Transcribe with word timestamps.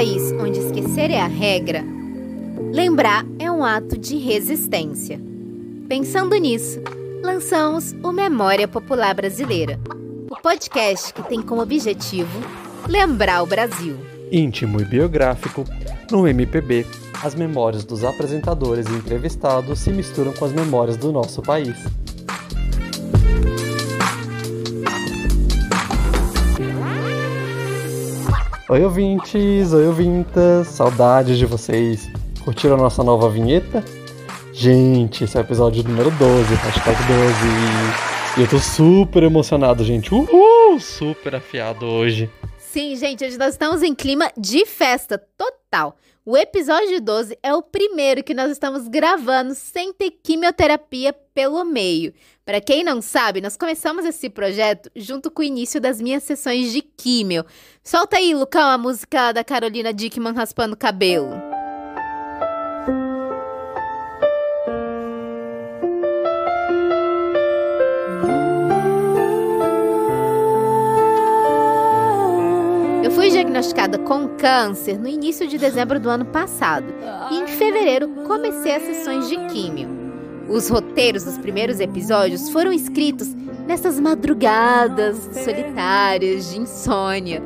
país 0.00 0.32
onde 0.32 0.58
esquecer 0.58 1.10
é 1.10 1.20
a 1.20 1.26
regra, 1.26 1.84
lembrar 2.72 3.22
é 3.38 3.50
um 3.50 3.62
ato 3.62 3.98
de 3.98 4.16
resistência. 4.16 5.20
Pensando 5.90 6.34
nisso, 6.36 6.80
lançamos 7.22 7.94
o 8.02 8.10
Memória 8.10 8.66
Popular 8.66 9.14
Brasileira, 9.14 9.78
o 10.30 10.40
podcast 10.40 11.12
que 11.12 11.22
tem 11.24 11.42
como 11.42 11.60
objetivo 11.60 12.40
lembrar 12.88 13.42
o 13.42 13.46
Brasil. 13.46 13.94
Íntimo 14.32 14.80
e 14.80 14.86
biográfico, 14.86 15.66
no 16.10 16.26
MPB, 16.26 16.86
as 17.22 17.34
memórias 17.34 17.84
dos 17.84 18.02
apresentadores 18.02 18.86
e 18.86 18.92
entrevistados 18.92 19.80
se 19.80 19.90
misturam 19.90 20.32
com 20.32 20.46
as 20.46 20.52
memórias 20.54 20.96
do 20.96 21.12
nosso 21.12 21.42
país. 21.42 21.76
Oi 28.70 28.84
ouvintes, 28.84 29.72
oi 29.72 29.84
ouvintas, 29.84 30.68
saudades 30.68 31.36
de 31.36 31.44
vocês. 31.44 32.08
Curtiram 32.44 32.76
a 32.76 32.82
nossa 32.82 33.02
nova 33.02 33.28
vinheta? 33.28 33.84
Gente, 34.52 35.24
esse 35.24 35.36
é 35.36 35.40
o 35.40 35.42
episódio 35.42 35.82
número 35.82 36.08
12, 36.12 36.54
hashtag 36.54 36.96
12. 37.08 38.38
E 38.38 38.42
eu 38.42 38.48
tô 38.48 38.60
super 38.60 39.24
emocionado, 39.24 39.82
gente. 39.82 40.14
Uhul! 40.14 40.78
Super 40.78 41.34
afiado 41.34 41.84
hoje. 41.84 42.30
Sim, 42.58 42.94
gente, 42.94 43.24
hoje 43.24 43.36
nós 43.36 43.54
estamos 43.54 43.82
em 43.82 43.92
clima 43.92 44.30
de 44.38 44.64
festa 44.64 45.18
total. 45.36 45.96
O 46.24 46.36
episódio 46.36 47.00
12 47.00 47.36
é 47.42 47.52
o 47.52 47.62
primeiro 47.62 48.22
que 48.22 48.34
nós 48.34 48.52
estamos 48.52 48.86
gravando 48.86 49.52
sem 49.52 49.92
ter 49.92 50.12
quimioterapia 50.22 51.12
pelo 51.40 51.64
meio. 51.64 52.12
Para 52.44 52.60
quem 52.60 52.84
não 52.84 53.00
sabe, 53.00 53.40
nós 53.40 53.56
começamos 53.56 54.04
esse 54.04 54.28
projeto 54.28 54.90
junto 54.94 55.30
com 55.30 55.40
o 55.40 55.44
início 55.44 55.80
das 55.80 55.98
minhas 55.98 56.22
sessões 56.22 56.70
de 56.70 56.82
químio. 56.82 57.46
Solta 57.82 58.18
aí, 58.18 58.34
Lucão, 58.34 58.68
a 58.68 58.76
música 58.76 59.32
da 59.32 59.42
Carolina 59.42 59.90
Dickman 59.90 60.34
raspando 60.34 60.74
o 60.74 60.78
cabelo. 60.78 61.30
Diagnosticada 73.30 73.98
com 73.98 74.28
câncer 74.36 74.98
no 74.98 75.08
início 75.08 75.46
de 75.46 75.56
dezembro 75.56 75.98
do 75.98 76.10
ano 76.10 76.26
passado 76.26 76.92
e 77.30 77.36
em 77.36 77.46
fevereiro 77.46 78.08
comecei 78.26 78.74
as 78.74 78.82
sessões 78.82 79.28
de 79.28 79.36
químio. 79.46 79.99
Os 80.50 80.68
roteiros 80.68 81.22
dos 81.22 81.38
primeiros 81.38 81.78
episódios 81.78 82.50
foram 82.50 82.72
escritos 82.72 83.32
nessas 83.68 84.00
madrugadas 84.00 85.30
solitárias 85.44 86.50
de 86.50 86.58
insônia. 86.58 87.40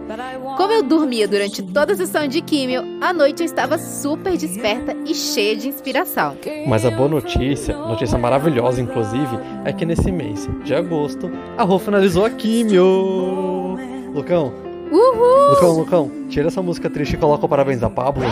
Como 0.57 0.73
eu 0.73 0.83
dormia 0.83 1.29
durante 1.29 1.63
toda 1.63 1.93
a 1.93 1.97
sessão 1.97 2.27
de 2.27 2.41
químio, 2.41 2.83
à 3.03 3.13
noite 3.13 3.41
eu 3.41 3.45
estava 3.45 3.77
super 3.77 4.35
desperta 4.39 4.97
e 5.07 5.15
cheia 5.15 5.55
de 5.55 5.69
inspiração. 5.69 6.35
Mas 6.67 6.87
a 6.87 6.91
boa 6.91 7.11
notícia, 7.11 7.77
notícia 7.77 8.17
maravilhosa 8.17 8.81
inclusive, 8.81 9.39
é 9.67 9.73
que 9.73 9.85
nesse 9.85 10.11
mês 10.11 10.49
de 10.65 10.75
agosto, 10.75 11.31
a 11.59 11.63
Rô 11.63 11.79
finalizou 11.79 12.25
a 12.25 12.31
químio. 12.31 13.77
Lucão, 14.15 14.51
Uhul! 14.91 15.51
Lucão, 15.51 15.73
Lucão, 15.73 16.11
tira 16.31 16.47
essa 16.47 16.63
música 16.63 16.89
triste 16.89 17.15
e 17.15 17.19
coloca 17.19 17.45
o 17.45 17.49
parabéns 17.49 17.83
a 17.83 17.91
Pablo. 17.91 18.25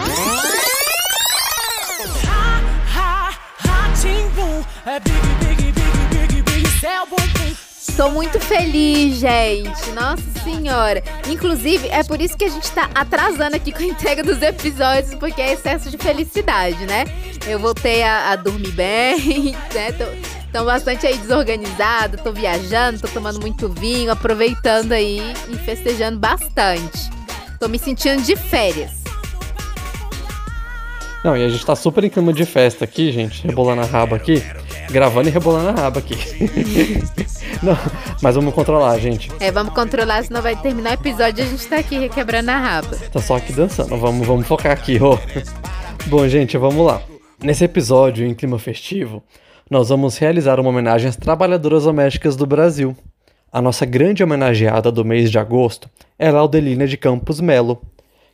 Estou 7.89 8.11
muito 8.11 8.41
feliz, 8.41 9.19
gente. 9.19 9.91
Nossa 9.93 10.23
senhora. 10.43 11.03
Inclusive, 11.29 11.87
é 11.89 12.03
por 12.03 12.21
isso 12.21 12.37
que 12.37 12.45
a 12.45 12.49
gente 12.49 12.69
tá 12.73 12.91
atrasando 12.93 13.55
aqui 13.55 13.71
com 13.71 13.79
a 13.79 13.87
entrega 13.87 14.25
dos 14.25 14.43
episódios, 14.43 15.15
porque 15.15 15.41
é 15.41 15.53
excesso 15.53 15.89
de 15.89 15.97
felicidade, 15.99 16.85
né? 16.87 17.05
Eu 17.47 17.61
voltei 17.61 18.03
a, 18.03 18.31
a 18.31 18.37
dormir 18.37 18.73
bem, 18.73 19.53
né? 19.73 19.93
Tô, 19.93 20.05
tô 20.59 20.65
bastante 20.65 21.07
aí 21.07 21.17
desorganizada, 21.17 22.19
tô 22.19 22.33
viajando, 22.33 23.01
tô 23.01 23.09
tomando 23.09 23.41
muito 23.41 23.69
vinho, 23.69 24.11
aproveitando 24.11 24.91
aí 24.91 25.21
e 25.49 25.57
festejando 25.59 26.19
bastante. 26.19 27.09
Tô 27.61 27.69
me 27.69 27.79
sentindo 27.79 28.23
de 28.23 28.35
férias. 28.35 29.03
Não, 31.23 31.37
e 31.37 31.45
a 31.45 31.49
gente 31.49 31.65
tá 31.65 31.77
super 31.77 32.03
em 32.03 32.11
clima 32.11 32.33
de 32.33 32.45
festa 32.45 32.85
aqui, 32.85 33.13
gente, 33.13 33.47
rebolando 33.47 33.83
a 33.83 33.87
raba 33.87 34.17
aqui, 34.17 34.43
gravando 34.91 35.29
e 35.29 35.33
rebolando 35.33 35.69
a 35.69 35.73
raba 35.73 36.01
aqui. 36.01 36.17
Não, 37.63 37.77
mas 38.21 38.35
vamos 38.35 38.55
controlar, 38.55 38.99
gente. 38.99 39.31
É, 39.41 39.51
vamos 39.51 39.73
controlar, 39.75 40.25
senão 40.25 40.43
vai 40.43 40.57
terminar 40.57 40.91
o 40.91 40.95
episódio 40.95 41.45
e 41.45 41.47
a 41.47 41.51
gente 41.51 41.67
tá 41.67 41.77
aqui 41.79 41.99
requebrando 41.99 42.51
a 42.51 42.59
raba. 42.59 42.97
Tá 43.13 43.21
só 43.21 43.37
aqui 43.37 43.53
dançando, 43.53 43.97
vamos, 43.97 44.27
vamos 44.27 44.47
focar 44.47 44.73
aqui, 44.73 45.03
ô. 45.03 45.19
Bom, 46.07 46.27
gente, 46.27 46.59
vamos 46.59 46.85
lá. 46.85 47.01
Nesse 47.41 47.65
episódio, 47.65 48.27
em 48.27 48.35
clima 48.35 48.59
festivo, 48.59 49.23
nós 49.71 49.89
vamos 49.89 50.19
realizar 50.19 50.61
uma 50.61 50.71
homenagem 50.71 51.09
às 51.09 51.17
trabalhadoras 51.17 51.85
domésticas 51.85 52.37
do 52.37 52.47
Brasil. 52.47 52.97
A 53.51 53.61
nossa 53.61 53.85
grande 53.85 54.23
homenageada 54.23 54.91
do 54.91 55.05
mês 55.05 55.31
de 55.31 55.39
agosto 55.39 55.89
é 56.19 56.31
Laudelina 56.31 56.87
de 56.87 56.97
Campos 56.97 57.41
Melo. 57.41 57.81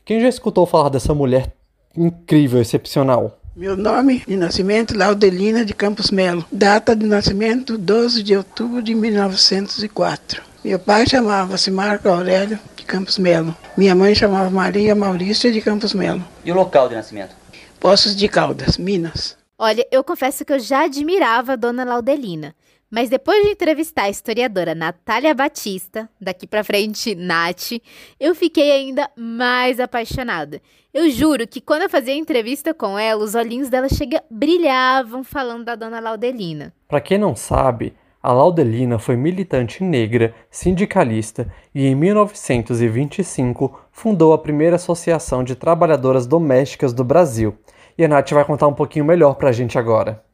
Quem 0.05 0.21
já 0.21 0.29
escutou 0.29 0.65
falar 0.67 0.89
dessa 0.89 1.15
mulher 1.15 1.53
incrível, 1.97 2.61
excepcional? 2.61 3.38
Meu 3.59 3.77
nome 3.77 4.23
de 4.25 4.37
nascimento, 4.37 4.97
Laudelina 4.97 5.65
de 5.65 5.75
Campos 5.75 6.13
Melo. 6.13 6.47
Data 6.53 6.95
de 6.95 7.05
nascimento, 7.05 7.77
12 7.77 8.23
de 8.23 8.37
outubro 8.37 8.81
de 8.81 8.95
1904. 8.95 10.41
Meu 10.65 10.79
pai 10.79 11.05
chamava-se 11.09 11.69
Marco 11.69 12.09
Aurélio 12.09 12.57
de 12.77 12.85
Campos 12.85 13.19
Melo. 13.19 13.57
Minha 13.77 13.97
mãe 13.97 14.15
chamava 14.15 14.49
Maria 14.49 14.95
Maurícia 14.95 15.51
de 15.51 15.61
Campos 15.61 15.93
Melo. 15.93 16.25
E 16.45 16.53
o 16.53 16.55
local 16.55 16.89
de 16.89 16.95
nascimento? 16.95 17.35
Poços 17.81 18.15
de 18.15 18.29
Caldas, 18.29 18.79
Minas. 18.79 19.37
Olha, 19.59 19.85
eu 19.91 20.05
confesso 20.05 20.45
que 20.45 20.53
eu 20.53 20.61
já 20.61 20.85
admirava 20.85 21.55
a 21.55 21.57
dona 21.57 21.83
Laudelina. 21.83 22.55
Mas 22.91 23.11
depois 23.11 23.45
de 23.45 23.51
entrevistar 23.51 24.05
a 24.05 24.11
historiadora 24.11 24.75
Natália 24.75 25.35
Batista, 25.35 26.09
daqui 26.19 26.47
pra 26.47 26.65
frente, 26.65 27.15
Nath, 27.15 27.73
eu 28.19 28.35
fiquei 28.35 28.73
ainda 28.73 29.11
mais 29.15 29.79
apaixonada. 29.79 30.63
Eu 30.93 31.11
juro 31.11 31.47
que 31.47 31.61
quando 31.61 31.83
eu 31.83 31.91
fazia 31.91 32.15
a 32.15 32.17
entrevista 32.17 32.73
com 32.73 32.99
ela, 32.99 33.23
os 33.23 33.35
olhinhos 33.35 33.69
dela 33.69 33.91
chega 33.91 34.23
brilhavam 34.31 35.23
falando 35.23 35.67
da 35.67 35.75
dona 35.75 36.01
Laudelina. 36.01 36.73
Para 36.89 37.03
quem 37.03 37.19
não 37.19 37.37
sabe, 37.37 37.93
a 38.23 38.33
Laudelina 38.33 38.99
foi 38.99 39.17
militante 39.17 39.85
negra, 39.85 40.35
sindicalista 40.51 41.53
e 41.75 41.87
em 41.87 41.95
1925 41.95 43.81
fundou 43.93 44.33
a 44.33 44.39
primeira 44.39 44.77
associação 44.77 45.45
de 45.45 45.55
trabalhadoras 45.55 46.27
domésticas 46.27 46.95
do 46.95 47.05
Brasil. 47.05 47.55
E 47.99 48.05
a 48.05 48.09
Nath 48.09 48.31
vai 48.31 48.47
contar 48.47 48.67
um 48.67 48.75
pouquinho 48.75 49.05
melhor 49.05 49.35
pra 49.35 49.53
gente 49.53 49.79
agora. 49.79 50.27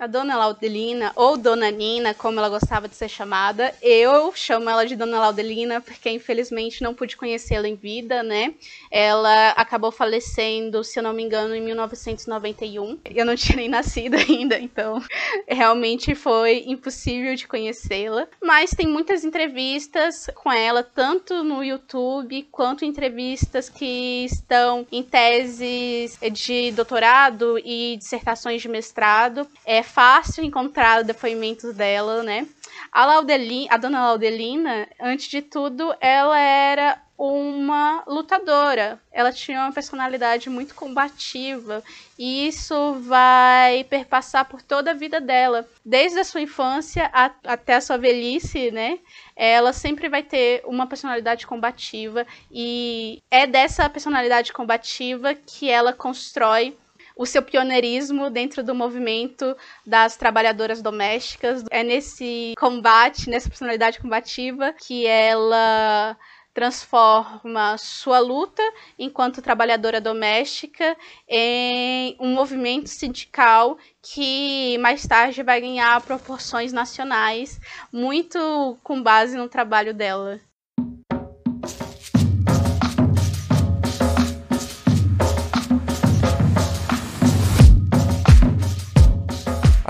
A 0.00 0.06
dona 0.06 0.34
Laudelina, 0.34 1.12
ou 1.14 1.36
Dona 1.36 1.70
Nina, 1.70 2.14
como 2.14 2.38
ela 2.38 2.48
gostava 2.48 2.88
de 2.88 2.94
ser 2.94 3.10
chamada, 3.10 3.74
eu 3.82 4.32
chamo 4.34 4.70
ela 4.70 4.86
de 4.86 4.96
Dona 4.96 5.20
Laudelina 5.20 5.78
porque 5.82 6.08
infelizmente 6.08 6.82
não 6.82 6.94
pude 6.94 7.18
conhecê-la 7.18 7.68
em 7.68 7.74
vida, 7.74 8.22
né? 8.22 8.54
Ela 8.90 9.50
acabou 9.50 9.92
falecendo, 9.92 10.82
se 10.82 10.98
eu 10.98 11.02
não 11.02 11.12
me 11.12 11.22
engano, 11.22 11.54
em 11.54 11.60
1991. 11.60 12.98
Eu 13.14 13.26
não 13.26 13.36
tinha 13.36 13.56
nem 13.56 13.68
nascido 13.68 14.14
ainda, 14.16 14.58
então 14.58 15.02
realmente 15.46 16.14
foi 16.14 16.64
impossível 16.66 17.34
de 17.34 17.46
conhecê-la. 17.46 18.26
Mas 18.42 18.70
tem 18.70 18.86
muitas 18.86 19.22
entrevistas 19.22 20.30
com 20.34 20.50
ela, 20.50 20.82
tanto 20.82 21.44
no 21.44 21.62
YouTube 21.62 22.48
quanto 22.50 22.86
entrevistas 22.86 23.68
que 23.68 24.24
estão 24.24 24.86
em 24.90 25.02
teses 25.02 26.18
de 26.32 26.72
doutorado 26.72 27.58
e 27.58 27.98
dissertações 27.98 28.62
de 28.62 28.68
mestrado. 28.68 29.46
É 29.66 29.89
fácil 29.90 30.44
encontrar 30.44 31.02
depoimentos 31.02 31.74
dela, 31.74 32.22
né? 32.22 32.46
A 32.92 33.06
Laudelina, 33.06 33.68
a 33.70 33.76
dona 33.76 34.06
Laudelina, 34.08 34.88
antes 35.00 35.28
de 35.28 35.42
tudo, 35.42 35.94
ela 36.00 36.38
era 36.38 37.00
uma 37.16 38.02
lutadora. 38.06 38.98
Ela 39.12 39.30
tinha 39.30 39.60
uma 39.60 39.72
personalidade 39.72 40.48
muito 40.48 40.74
combativa 40.74 41.84
e 42.18 42.48
isso 42.48 42.94
vai 43.02 43.84
perpassar 43.84 44.46
por 44.46 44.62
toda 44.62 44.92
a 44.92 44.94
vida 44.94 45.20
dela, 45.20 45.68
desde 45.84 46.18
a 46.18 46.24
sua 46.24 46.40
infância 46.40 47.10
a, 47.12 47.30
até 47.44 47.74
a 47.74 47.80
sua 47.80 47.98
velhice, 47.98 48.70
né? 48.70 48.98
Ela 49.36 49.72
sempre 49.74 50.08
vai 50.08 50.22
ter 50.22 50.62
uma 50.64 50.86
personalidade 50.86 51.46
combativa 51.46 52.26
e 52.50 53.22
é 53.30 53.46
dessa 53.46 53.88
personalidade 53.90 54.52
combativa 54.52 55.34
que 55.34 55.68
ela 55.68 55.92
constrói 55.92 56.76
o 57.20 57.26
seu 57.26 57.42
pioneirismo 57.42 58.30
dentro 58.30 58.64
do 58.64 58.74
movimento 58.74 59.54
das 59.86 60.16
trabalhadoras 60.16 60.80
domésticas. 60.80 61.62
É 61.70 61.82
nesse 61.82 62.54
combate, 62.58 63.28
nessa 63.28 63.46
personalidade 63.46 64.00
combativa, 64.00 64.72
que 64.72 65.06
ela 65.06 66.16
transforma 66.54 67.76
sua 67.76 68.20
luta 68.20 68.62
enquanto 68.98 69.42
trabalhadora 69.42 70.00
doméstica 70.00 70.96
em 71.28 72.16
um 72.18 72.32
movimento 72.32 72.88
sindical 72.88 73.76
que 74.00 74.78
mais 74.78 75.06
tarde 75.06 75.42
vai 75.42 75.60
ganhar 75.60 76.00
proporções 76.00 76.72
nacionais, 76.72 77.60
muito 77.92 78.78
com 78.82 79.02
base 79.02 79.36
no 79.36 79.46
trabalho 79.46 79.92
dela. 79.92 80.40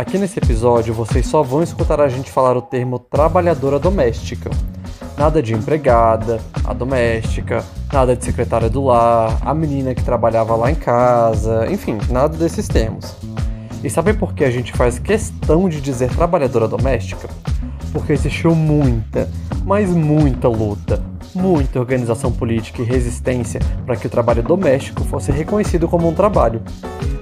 Aqui 0.00 0.16
nesse 0.16 0.38
episódio 0.38 0.94
vocês 0.94 1.26
só 1.26 1.42
vão 1.42 1.62
escutar 1.62 2.00
a 2.00 2.08
gente 2.08 2.30
falar 2.30 2.56
o 2.56 2.62
termo 2.62 2.98
trabalhadora 2.98 3.78
doméstica. 3.78 4.48
Nada 5.14 5.42
de 5.42 5.52
empregada, 5.52 6.40
a 6.64 6.72
doméstica, 6.72 7.62
nada 7.92 8.16
de 8.16 8.24
secretária 8.24 8.70
do 8.70 8.82
lar, 8.82 9.38
a 9.42 9.52
menina 9.52 9.94
que 9.94 10.02
trabalhava 10.02 10.56
lá 10.56 10.70
em 10.70 10.74
casa, 10.74 11.70
enfim, 11.70 11.98
nada 12.08 12.34
desses 12.34 12.66
termos. 12.66 13.14
E 13.84 13.90
sabe 13.90 14.14
por 14.14 14.32
que 14.32 14.42
a 14.42 14.50
gente 14.50 14.72
faz 14.72 14.98
questão 14.98 15.68
de 15.68 15.82
dizer 15.82 16.08
trabalhadora 16.16 16.66
doméstica? 16.66 17.28
Porque 17.92 18.14
existiu 18.14 18.54
muita, 18.54 19.28
mas 19.66 19.90
muita 19.90 20.48
luta, 20.48 21.04
muita 21.34 21.78
organização 21.78 22.32
política 22.32 22.80
e 22.80 22.86
resistência 22.86 23.60
para 23.84 23.96
que 23.96 24.06
o 24.06 24.10
trabalho 24.10 24.42
doméstico 24.42 25.04
fosse 25.04 25.30
reconhecido 25.30 25.86
como 25.86 26.08
um 26.08 26.14
trabalho. 26.14 26.62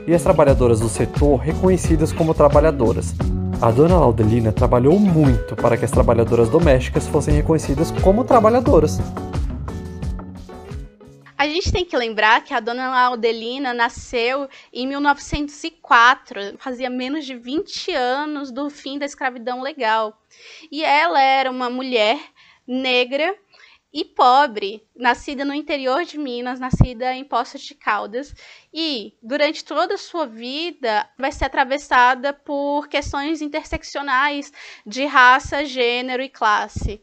E 0.09 0.15
as 0.15 0.23
trabalhadoras 0.23 0.81
do 0.81 0.89
setor 0.89 1.37
reconhecidas 1.37 2.15
como 2.15 2.33
trabalhadoras, 2.33 3.15
a 3.61 3.71
dona 3.71 4.01
Laudelina 4.01 4.51
trabalhou 4.51 4.99
muito 4.99 5.55
para 5.55 5.77
que 5.77 5.85
as 5.85 5.91
trabalhadoras 5.91 6.49
domésticas 6.49 7.07
fossem 7.07 7.35
reconhecidas 7.35 7.91
como 8.03 8.25
trabalhadoras. 8.25 8.97
A 11.37 11.47
gente 11.47 11.71
tem 11.71 11.85
que 11.85 11.95
lembrar 11.95 12.43
que 12.43 12.55
a 12.55 12.61
dona 12.61 12.89
Laudelina 12.89 13.75
nasceu 13.75 14.49
em 14.73 14.87
1904, 14.87 16.57
fazia 16.57 16.89
menos 16.89 17.27
de 17.27 17.35
20 17.35 17.93
anos 17.93 18.51
do 18.51 18.71
fim 18.71 18.99
da 18.99 19.05
escravidão 19.05 19.61
legal. 19.61 20.19
E 20.73 20.83
ela 20.83 21.21
era 21.21 21.51
uma 21.51 21.69
mulher 21.69 22.19
negra 22.67 23.35
e 23.93 24.05
pobre, 24.05 24.87
nascida 24.95 25.45
no 25.45 25.55
interior 25.55 26.05
de 26.05 26.19
Minas, 26.19 26.61
nascida 26.61 27.15
em 27.15 27.25
Poços 27.25 27.63
de 27.63 27.75
Caldas, 27.75 28.35
e 28.73 29.15
durante 29.23 29.65
toda 29.65 29.95
a 29.95 29.99
sua 29.99 30.27
vida 30.27 31.09
vai 31.19 31.33
ser 31.33 31.47
atravessada 31.47 32.33
por 32.33 32.89
questões 32.89 33.41
interseccionais 33.41 34.53
de 34.87 35.07
raça, 35.07 35.65
gênero 35.65 36.23
e 36.23 36.29
classe. 36.29 37.01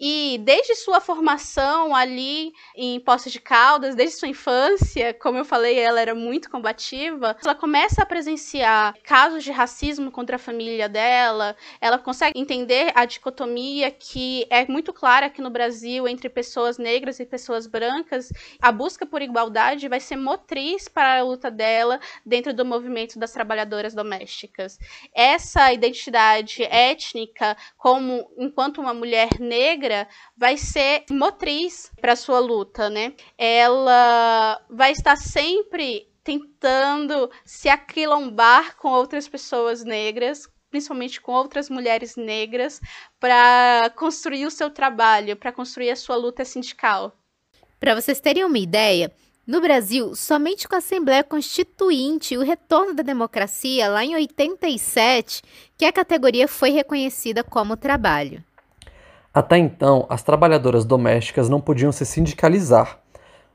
E 0.00 0.38
desde 0.38 0.74
sua 0.76 0.98
formação 0.98 1.94
ali 1.94 2.54
em 2.74 2.98
Poços 3.00 3.30
de 3.30 3.38
Caldas, 3.38 3.94
desde 3.94 4.16
sua 4.16 4.28
infância, 4.28 5.12
como 5.12 5.36
eu 5.36 5.44
falei, 5.44 5.78
ela 5.78 6.00
era 6.00 6.14
muito 6.14 6.50
combativa, 6.50 7.36
ela 7.44 7.54
começa 7.54 8.02
a 8.02 8.06
presenciar 8.06 8.94
casos 9.04 9.44
de 9.44 9.50
racismo 9.50 10.10
contra 10.10 10.36
a 10.36 10.38
família 10.38 10.88
dela, 10.88 11.54
ela 11.82 11.98
consegue 11.98 12.40
entender 12.40 12.92
a 12.94 13.04
dicotomia 13.04 13.90
que 13.90 14.46
é 14.48 14.64
muito 14.66 14.90
clara 14.90 15.26
aqui 15.26 15.42
no 15.42 15.50
Brasil 15.50 16.08
entre 16.08 16.30
pessoas 16.30 16.78
negras 16.78 17.20
e 17.20 17.26
pessoas 17.26 17.66
brancas. 17.66 18.32
A 18.62 18.72
busca 18.72 19.04
por 19.04 19.20
igualdade 19.20 19.86
vai 19.86 20.00
ser 20.00 20.16
motriz 20.16 20.88
para 20.88 21.18
a 21.18 21.22
luta 21.22 21.50
dela 21.50 22.00
dentro 22.24 22.54
do 22.54 22.64
movimento 22.64 23.18
das 23.18 23.32
trabalhadoras 23.32 23.92
domésticas. 23.92 24.78
Essa 25.14 25.70
identidade 25.74 26.62
étnica, 26.62 27.54
como 27.76 28.30
enquanto 28.38 28.80
uma 28.80 28.94
mulher 28.94 29.38
negra, 29.38 29.89
negra 29.90 30.08
vai 30.36 30.56
ser 30.56 31.04
motriz 31.10 31.90
para 32.00 32.14
sua 32.16 32.38
luta, 32.38 32.88
né? 32.88 33.12
Ela 33.36 34.60
vai 34.70 34.92
estar 34.92 35.16
sempre 35.16 36.08
tentando 36.22 37.30
se 37.44 37.68
aquilombar 37.68 38.76
com 38.76 38.88
outras 38.88 39.28
pessoas 39.28 39.84
negras, 39.84 40.48
principalmente 40.70 41.20
com 41.20 41.32
outras 41.32 41.68
mulheres 41.68 42.14
negras, 42.16 42.80
para 43.18 43.90
construir 43.96 44.46
o 44.46 44.50
seu 44.50 44.70
trabalho, 44.70 45.36
para 45.36 45.52
construir 45.52 45.90
a 45.90 45.96
sua 45.96 46.16
luta 46.16 46.44
sindical. 46.44 47.16
Para 47.80 47.94
vocês 47.94 48.20
terem 48.20 48.44
uma 48.44 48.58
ideia, 48.58 49.10
no 49.46 49.60
Brasil, 49.60 50.14
somente 50.14 50.68
com 50.68 50.76
a 50.76 50.78
Assembleia 50.78 51.24
Constituinte 51.24 52.34
e 52.34 52.38
o 52.38 52.42
retorno 52.42 52.94
da 52.94 53.02
democracia 53.02 53.88
lá 53.88 54.04
em 54.04 54.14
87 54.14 55.42
que 55.76 55.84
a 55.84 55.92
categoria 55.92 56.46
foi 56.46 56.70
reconhecida 56.70 57.42
como 57.42 57.76
trabalho. 57.76 58.44
Até 59.32 59.58
então, 59.58 60.06
as 60.08 60.22
trabalhadoras 60.22 60.84
domésticas 60.84 61.48
não 61.48 61.60
podiam 61.60 61.92
se 61.92 62.04
sindicalizar. 62.04 62.98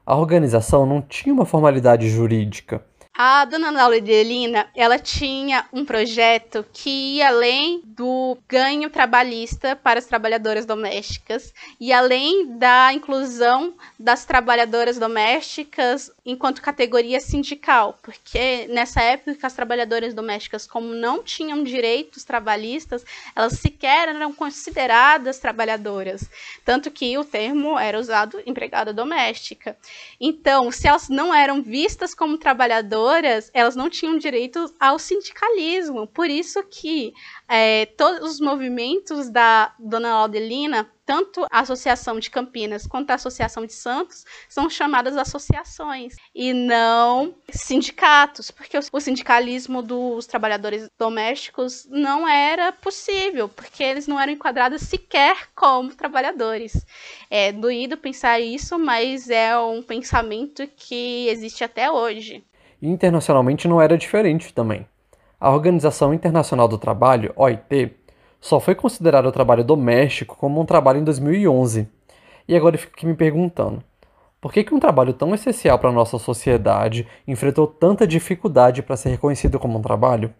A 0.05 0.15
organização 0.15 0.85
não 0.85 1.01
tinha 1.01 1.33
uma 1.33 1.45
formalidade 1.45 2.07
jurídica. 2.09 2.81
A 3.17 3.45
dona 3.45 3.71
Laudelina, 3.71 4.67
ela 4.75 4.99
tinha 4.99 5.65
um 5.71 5.85
projeto 5.85 6.65
que 6.73 7.15
ia 7.15 7.29
além 7.29 7.81
do 7.85 8.37
ganho 8.45 8.89
trabalhista 8.89 9.73
para 9.73 9.99
as 9.99 10.05
trabalhadoras 10.05 10.65
domésticas 10.65 11.53
e 11.79 11.93
além 11.93 12.57
da 12.57 12.91
inclusão 12.91 13.73
das 13.97 14.25
trabalhadoras 14.25 14.99
domésticas 14.99 16.11
enquanto 16.25 16.61
categoria 16.61 17.19
sindical, 17.19 17.99
porque 18.01 18.67
nessa 18.69 19.01
época 19.01 19.45
as 19.45 19.53
trabalhadoras 19.53 20.13
domésticas, 20.13 20.65
como 20.65 20.87
não 20.87 21.21
tinham 21.21 21.63
direitos 21.63 22.23
trabalhistas, 22.23 23.05
elas 23.35 23.53
sequer 23.53 24.09
eram 24.09 24.33
consideradas 24.33 25.39
trabalhadoras, 25.39 26.29
tanto 26.63 26.89
que 26.89 27.17
o 27.17 27.23
termo 27.23 27.77
era 27.77 27.99
usado 27.99 28.41
empregada 28.45 28.93
doméstica. 28.93 29.77
Então, 30.19 30.71
se 30.71 30.87
elas 30.87 31.09
não 31.09 31.33
eram 31.33 31.61
vistas 31.61 32.15
como 32.15 32.37
trabalhadoras 32.37 33.51
elas 33.53 33.75
não 33.75 33.89
tinham 33.89 34.17
direito 34.17 34.73
ao 34.79 34.97
sindicalismo. 34.97 36.07
Por 36.07 36.29
isso 36.29 36.63
que 36.63 37.13
é, 37.47 37.85
todos 37.85 38.31
os 38.31 38.39
movimentos 38.39 39.29
da 39.29 39.73
Dona 39.77 40.15
Laudelina, 40.15 40.89
tanto 41.05 41.45
a 41.51 41.59
Associação 41.59 42.19
de 42.19 42.31
Campinas 42.31 42.87
quanto 42.87 43.11
a 43.11 43.15
Associação 43.15 43.65
de 43.65 43.73
Santos, 43.73 44.25
são 44.49 44.69
chamadas 44.69 45.15
associações 45.15 46.15
e 46.33 46.51
não 46.51 47.35
sindicatos, 47.51 48.49
porque 48.49 48.77
o 48.91 48.99
sindicalismo 48.99 49.83
dos 49.83 50.25
trabalhadores 50.25 50.89
domésticos 50.97 51.87
não 51.89 52.27
era 52.27 52.71
possível, 52.71 53.47
porque 53.47 53.83
eles 53.83 54.07
não 54.07 54.19
eram 54.19 54.33
enquadrados 54.33 54.81
sequer 54.81 55.49
como 55.53 55.95
trabalhadores. 55.95 56.85
É 57.29 57.51
doído 57.51 57.97
pensar 57.97 58.39
isso, 58.39 58.79
mas 58.79 59.29
é 59.29 59.55
um 59.57 59.83
pensamento 59.83 60.67
que 60.75 61.27
existe 61.29 61.63
até 61.63 61.91
hoje. 61.91 62.43
Internacionalmente 62.81 63.67
não 63.67 63.79
era 63.79 63.97
diferente 63.97 64.53
também. 64.53 64.87
A 65.45 65.51
Organização 65.51 66.11
Internacional 66.11 66.67
do 66.67 66.75
Trabalho, 66.75 67.31
OIT, 67.35 67.95
só 68.41 68.59
foi 68.59 68.73
considerar 68.73 69.27
o 69.27 69.31
trabalho 69.31 69.63
doméstico 69.63 70.35
como 70.35 70.59
um 70.59 70.65
trabalho 70.65 70.99
em 70.99 71.03
2011. 71.03 71.87
E 72.47 72.55
agora 72.55 72.73
eu 72.73 72.79
fico 72.79 72.93
aqui 72.97 73.05
me 73.05 73.13
perguntando: 73.13 73.83
por 74.41 74.51
que, 74.51 74.63
que 74.63 74.73
um 74.73 74.79
trabalho 74.79 75.13
tão 75.13 75.35
essencial 75.35 75.77
para 75.77 75.91
a 75.91 75.93
nossa 75.93 76.17
sociedade 76.17 77.07
enfrentou 77.27 77.67
tanta 77.67 78.07
dificuldade 78.07 78.81
para 78.81 78.97
ser 78.97 79.09
reconhecido 79.09 79.59
como 79.59 79.77
um 79.77 79.83
trabalho? 79.83 80.33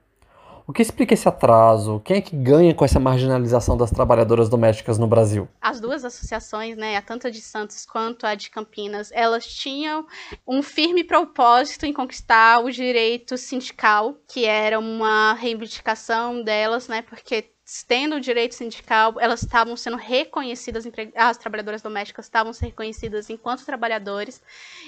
O 0.67 0.73
que 0.73 0.81
explica 0.81 1.13
esse 1.13 1.27
atraso? 1.27 2.01
Quem 2.03 2.17
é 2.17 2.21
que 2.21 2.35
ganha 2.35 2.73
com 2.73 2.83
essa 2.83 2.99
marginalização 2.99 3.77
das 3.77 3.91
trabalhadoras 3.91 4.49
domésticas 4.49 4.97
no 4.97 5.05
Brasil? 5.05 5.47
As 5.61 5.79
duas 5.79 6.03
associações, 6.03 6.75
né, 6.75 6.97
a 6.97 7.03
tanto 7.03 7.27
a 7.27 7.29
de 7.29 7.39
Santos 7.39 7.85
quanto 7.85 8.25
a 8.25 8.33
de 8.33 8.49
Campinas, 8.49 9.11
elas 9.13 9.45
tinham 9.45 10.07
um 10.47 10.63
firme 10.63 11.03
propósito 11.03 11.85
em 11.85 11.93
conquistar 11.93 12.63
o 12.63 12.71
direito 12.71 13.37
sindical, 13.37 14.15
que 14.27 14.45
era 14.45 14.79
uma 14.79 15.33
reivindicação 15.33 16.41
delas, 16.43 16.87
né, 16.87 17.03
porque 17.03 17.54
tendo 17.87 18.17
o 18.17 18.21
direito 18.21 18.53
sindical, 18.53 19.15
elas 19.19 19.41
estavam 19.41 19.75
sendo 19.75 19.97
reconhecidas, 19.97 20.85
as 21.15 21.37
trabalhadoras 21.37 21.81
domésticas 21.81 22.25
estavam 22.25 22.53
sendo 22.53 22.69
reconhecidas 22.69 23.29
enquanto 23.29 23.65
trabalhadores, 23.65 24.41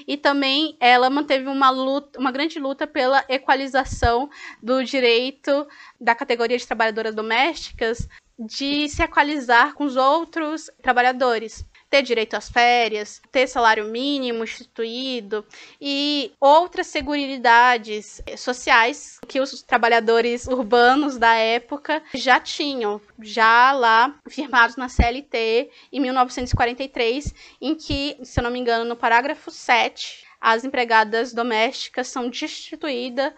e 0.07 0.15
também 0.15 0.77
ela 0.79 1.09
manteve 1.09 1.47
uma 1.47 1.69
luta, 1.69 2.19
uma 2.19 2.31
grande 2.31 2.59
luta 2.59 2.85
pela 2.85 3.25
equalização 3.27 4.29
do 4.61 4.83
direito 4.83 5.67
da 5.99 6.13
categoria 6.13 6.57
de 6.57 6.67
trabalhadoras 6.67 7.15
domésticas 7.15 8.07
de 8.37 8.87
se 8.87 9.01
equalizar 9.01 9.73
com 9.73 9.83
os 9.83 9.95
outros 9.95 10.69
trabalhadores 10.81 11.65
ter 11.89 12.01
direito 12.01 12.35
às 12.35 12.49
férias, 12.49 13.21
ter 13.31 13.47
salário 13.47 13.85
mínimo 13.85 14.43
instituído 14.43 15.45
e 15.79 16.31
outras 16.39 16.87
seguridades 16.87 18.21
sociais 18.37 19.19
que 19.27 19.39
os 19.39 19.61
trabalhadores 19.61 20.47
urbanos 20.47 21.17
da 21.17 21.33
época 21.35 22.03
já 22.13 22.39
tinham, 22.39 23.01
já 23.21 23.71
lá 23.71 24.15
firmados 24.27 24.75
na 24.75 24.89
CLT 24.89 25.69
em 25.91 25.99
1943, 25.99 27.33
em 27.61 27.75
que, 27.75 28.17
se 28.23 28.39
eu 28.39 28.43
não 28.43 28.51
me 28.51 28.59
engano, 28.59 28.85
no 28.85 28.95
parágrafo 28.95 29.49
7, 29.49 30.27
as 30.39 30.63
empregadas 30.63 31.33
domésticas 31.33 32.07
são 32.07 32.29
destituídas 32.29 33.33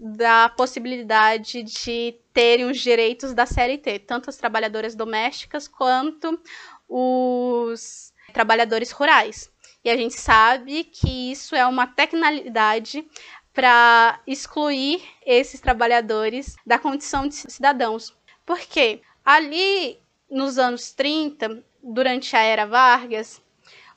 da 0.00 0.48
possibilidade 0.48 1.62
de 1.62 2.16
terem 2.32 2.66
os 2.70 2.78
direitos 2.80 3.34
da 3.34 3.44
CLT, 3.44 4.00
tanto 4.00 4.30
as 4.30 4.36
trabalhadoras 4.36 4.94
domésticas 4.94 5.68
quanto 5.68 6.40
os 6.88 8.12
trabalhadores 8.32 8.90
rurais. 8.90 9.50
E 9.84 9.90
a 9.90 9.96
gente 9.96 10.14
sabe 10.14 10.84
que 10.84 11.32
isso 11.32 11.54
é 11.54 11.66
uma 11.66 11.86
tecnalidade 11.86 13.06
para 13.52 14.20
excluir 14.26 15.02
esses 15.24 15.60
trabalhadores 15.60 16.56
da 16.64 16.78
condição 16.78 17.26
de 17.26 17.34
cidadãos. 17.34 18.16
Porque 18.46 19.00
ali 19.24 19.98
nos 20.30 20.58
anos 20.58 20.92
30, 20.92 21.64
durante 21.82 22.36
a 22.36 22.40
era 22.40 22.66
Vargas, 22.66 23.42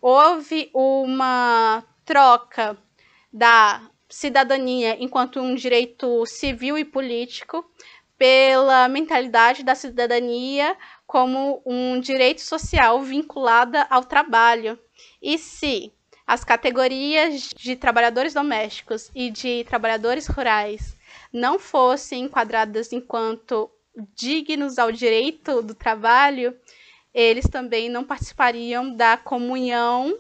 houve 0.02 0.70
uma 0.74 1.84
troca 2.06 2.78
da 3.32 3.90
cidadania 4.10 4.98
enquanto 5.00 5.40
um 5.40 5.56
direito 5.56 6.26
civil 6.26 6.78
e 6.78 6.84
político 6.84 7.66
pela 8.22 8.88
mentalidade 8.88 9.63
da 9.63 9.74
cidadania 9.74 10.78
como 11.08 11.60
um 11.66 12.00
direito 12.00 12.42
social 12.42 13.01
vinculada 13.01 13.88
ao 13.90 14.04
trabalho. 14.04 14.78
E 15.20 15.40
se 15.40 15.92
as 16.28 16.44
categorias 16.44 17.50
de 17.58 17.75
trabalhadores 17.75 18.36
domésticos 18.36 19.10
e 19.16 19.32
de 19.32 19.63
trabalhadores 19.63 20.28
rurais 20.28 20.96
não 21.34 21.58
fossem 21.58 22.25
enquadradas 22.25 22.94
enquanto 22.94 23.72
dignos 24.16 24.78
ao 24.78 24.92
direito 24.92 25.63
do 25.63 25.74
trabalho, 25.74 26.56
eles 27.12 27.50
também 27.50 27.90
não 27.90 28.04
participariam 28.04 28.96
da 28.96 29.18
comunhão 29.18 30.16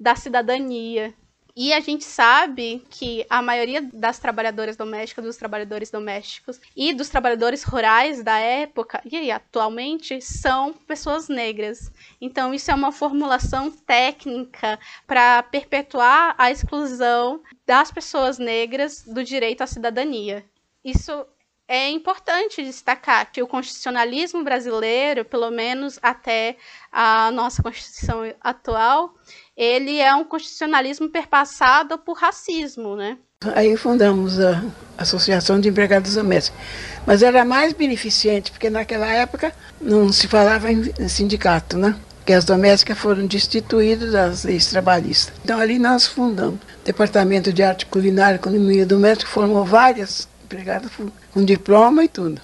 da 0.00 0.16
cidadania. 0.16 1.12
E 1.54 1.72
a 1.72 1.80
gente 1.80 2.04
sabe 2.04 2.82
que 2.88 3.26
a 3.28 3.42
maioria 3.42 3.82
das 3.92 4.18
trabalhadoras 4.18 4.74
domésticas, 4.74 5.22
dos 5.22 5.36
trabalhadores 5.36 5.90
domésticos 5.90 6.58
e 6.74 6.94
dos 6.94 7.10
trabalhadores 7.10 7.62
rurais 7.62 8.22
da 8.22 8.38
época 8.38 9.02
e 9.04 9.30
atualmente 9.30 10.18
são 10.22 10.72
pessoas 10.72 11.28
negras. 11.28 11.92
Então, 12.20 12.54
isso 12.54 12.70
é 12.70 12.74
uma 12.74 12.90
formulação 12.90 13.70
técnica 13.70 14.78
para 15.06 15.42
perpetuar 15.42 16.34
a 16.38 16.50
exclusão 16.50 17.42
das 17.66 17.92
pessoas 17.92 18.38
negras 18.38 19.02
do 19.02 19.22
direito 19.22 19.60
à 19.60 19.66
cidadania. 19.66 20.44
Isso 20.82 21.26
é 21.68 21.88
importante 21.90 22.62
destacar 22.62 23.30
que 23.30 23.42
o 23.42 23.46
constitucionalismo 23.46 24.42
brasileiro, 24.42 25.24
pelo 25.24 25.50
menos 25.50 25.98
até 26.02 26.56
a 26.90 27.30
nossa 27.30 27.62
Constituição 27.62 28.34
atual, 28.40 29.14
ele 29.56 29.98
é 29.98 30.14
um 30.14 30.24
constitucionalismo 30.24 31.08
perpassado 31.08 31.98
por 31.98 32.16
racismo, 32.16 32.96
né? 32.96 33.18
Aí 33.54 33.76
fundamos 33.76 34.38
a 34.38 34.62
Associação 34.96 35.60
de 35.60 35.68
Empregados 35.68 36.14
Domésticos. 36.14 36.60
Mas 37.04 37.22
era 37.22 37.44
mais 37.44 37.72
beneficente, 37.72 38.52
porque 38.52 38.70
naquela 38.70 39.06
época 39.06 39.52
não 39.80 40.12
se 40.12 40.28
falava 40.28 40.70
em 40.70 41.08
sindicato, 41.08 41.76
né? 41.76 41.96
Porque 42.18 42.32
as 42.32 42.44
domésticas 42.44 42.96
foram 42.96 43.26
destituídas 43.26 44.12
das 44.12 44.44
leis 44.44 44.66
trabalhistas. 44.66 45.34
Então 45.44 45.58
ali 45.58 45.76
nós 45.76 46.06
fundamos. 46.06 46.60
O 46.60 46.84
Departamento 46.84 47.52
de 47.52 47.64
Arte 47.64 47.86
Culinária 47.86 48.36
e 48.36 48.38
Economia 48.38 48.86
Doméstica 48.86 49.28
formou 49.28 49.64
várias 49.64 50.28
empregadas 50.44 50.90
com 51.32 51.44
diploma 51.44 52.04
e 52.04 52.08
tudo. 52.08 52.40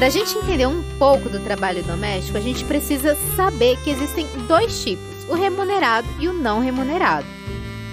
Para 0.00 0.06
a 0.06 0.10
gente 0.10 0.34
entender 0.38 0.66
um 0.66 0.82
pouco 0.98 1.28
do 1.28 1.38
trabalho 1.40 1.82
doméstico, 1.82 2.38
a 2.38 2.40
gente 2.40 2.64
precisa 2.64 3.14
saber 3.36 3.76
que 3.84 3.90
existem 3.90 4.26
dois 4.48 4.82
tipos: 4.82 5.28
o 5.28 5.34
remunerado 5.34 6.08
e 6.18 6.26
o 6.26 6.32
não 6.32 6.58
remunerado. 6.58 7.26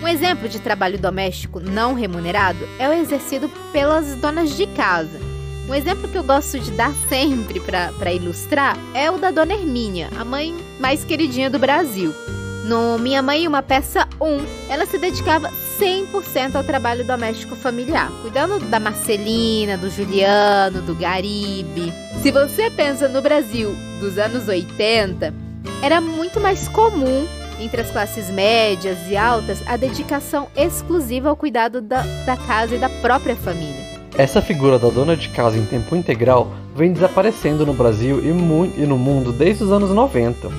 Um 0.01 0.07
exemplo 0.07 0.47
de 0.47 0.57
trabalho 0.57 0.97
doméstico 0.97 1.59
não 1.59 1.93
remunerado 1.93 2.65
é 2.79 2.87
o 2.87 2.93
exercido 2.93 3.51
pelas 3.73 4.15
donas 4.15 4.55
de 4.55 4.65
casa. 4.67 5.19
Um 5.67 5.75
exemplo 5.75 6.07
que 6.07 6.17
eu 6.17 6.23
gosto 6.23 6.57
de 6.57 6.71
dar 6.71 6.93
sempre 7.09 7.59
para 7.59 8.13
ilustrar 8.13 8.77
é 8.93 9.11
o 9.11 9.17
da 9.17 9.29
Dona 9.29 9.55
Hermínia, 9.55 10.09
a 10.17 10.23
mãe 10.23 10.55
mais 10.79 11.03
queridinha 11.03 11.49
do 11.49 11.59
Brasil. 11.59 12.15
No 12.63 12.97
Minha 12.97 13.21
Mãe 13.21 13.45
Uma 13.45 13.61
Peça 13.61 14.07
1, 14.21 14.71
ela 14.71 14.85
se 14.85 14.97
dedicava 14.97 15.51
100% 15.79 16.55
ao 16.55 16.63
trabalho 16.63 17.05
doméstico 17.05 17.55
familiar, 17.55 18.11
cuidando 18.21 18.59
da 18.59 18.79
Marcelina, 18.79 19.77
do 19.77 19.89
Juliano, 19.89 20.81
do 20.81 20.95
Garibe. 20.95 21.93
Se 22.21 22.31
você 22.31 22.71
pensa 22.71 23.07
no 23.07 23.21
Brasil 23.21 23.75
dos 23.99 24.17
anos 24.17 24.47
80, 24.47 25.33
era 25.81 26.01
muito 26.01 26.39
mais 26.39 26.67
comum 26.67 27.27
entre 27.59 27.81
as 27.81 27.91
classes 27.91 28.29
médias 28.29 28.97
e 29.07 29.15
altas 29.15 29.61
a 29.67 29.77
dedicação 29.77 30.47
exclusiva 30.55 31.29
ao 31.29 31.35
cuidado 31.35 31.81
da, 31.81 32.01
da 32.25 32.35
casa 32.35 32.75
e 32.75 32.79
da 32.79 32.89
própria 32.89 33.35
família. 33.35 33.85
Essa 34.17 34.41
figura 34.41 34.79
da 34.79 34.89
dona 34.89 35.15
de 35.15 35.29
casa 35.29 35.57
em 35.57 35.65
tempo 35.65 35.95
integral 35.95 36.51
vem 36.75 36.91
desaparecendo 36.91 37.65
no 37.65 37.73
Brasil 37.73 38.19
e, 38.19 38.29
e 38.29 38.85
no 38.85 38.97
mundo 38.97 39.31
desde 39.31 39.63
os 39.63 39.71
anos 39.71 39.91
90. 39.91 40.49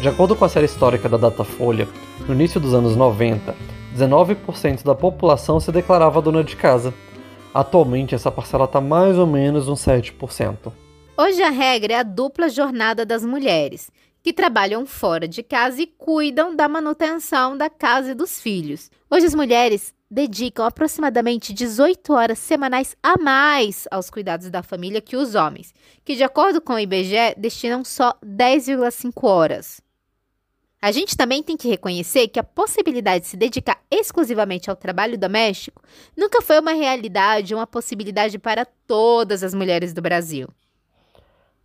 De 0.00 0.08
acordo 0.08 0.34
com 0.34 0.44
a 0.44 0.48
série 0.48 0.66
histórica 0.66 1.08
da 1.08 1.16
Datafolha, 1.16 1.86
no 2.26 2.34
início 2.34 2.58
dos 2.58 2.74
anos 2.74 2.96
90, 2.96 3.54
19% 3.94 4.82
da 4.82 4.94
população 4.94 5.60
se 5.60 5.70
declarava 5.70 6.20
dona 6.20 6.42
de 6.42 6.56
casa. 6.56 6.92
Atualmente, 7.54 8.14
essa 8.14 8.30
parcela 8.30 8.64
está 8.64 8.80
mais 8.80 9.16
ou 9.16 9.26
menos 9.26 9.68
uns 9.68 9.80
7%. 9.80 10.72
Hoje 11.16 11.42
a 11.42 11.50
regra 11.50 11.92
é 11.92 11.96
a 11.98 12.02
dupla 12.02 12.48
jornada 12.48 13.06
das 13.06 13.24
mulheres, 13.24 13.88
que 14.20 14.32
trabalham 14.32 14.84
fora 14.84 15.28
de 15.28 15.42
casa 15.44 15.80
e 15.80 15.86
cuidam 15.86 16.56
da 16.56 16.68
manutenção 16.68 17.56
da 17.56 17.70
casa 17.70 18.10
e 18.10 18.14
dos 18.14 18.40
filhos. 18.40 18.90
Hoje 19.08 19.26
as 19.26 19.34
mulheres 19.34 19.94
dedicam 20.10 20.64
aproximadamente 20.64 21.52
18 21.52 22.12
horas 22.12 22.38
semanais 22.38 22.96
a 23.02 23.16
mais 23.16 23.86
aos 23.90 24.10
cuidados 24.10 24.50
da 24.50 24.62
família 24.62 25.00
que 25.00 25.16
os 25.16 25.34
homens, 25.34 25.72
que 26.04 26.16
de 26.16 26.24
acordo 26.24 26.60
com 26.60 26.72
o 26.72 26.78
IBGE 26.78 27.34
destinam 27.36 27.84
só 27.84 28.14
10,5 28.24 29.28
horas. 29.28 29.83
A 30.84 30.92
gente 30.92 31.16
também 31.16 31.42
tem 31.42 31.56
que 31.56 31.66
reconhecer 31.66 32.28
que 32.28 32.38
a 32.38 32.44
possibilidade 32.44 33.24
de 33.24 33.30
se 33.30 33.38
dedicar 33.38 33.80
exclusivamente 33.90 34.68
ao 34.68 34.76
trabalho 34.76 35.16
doméstico 35.16 35.82
nunca 36.14 36.42
foi 36.42 36.60
uma 36.60 36.74
realidade, 36.74 37.54
uma 37.54 37.66
possibilidade 37.66 38.38
para 38.38 38.66
todas 38.86 39.42
as 39.42 39.54
mulheres 39.54 39.94
do 39.94 40.02
Brasil. 40.02 40.46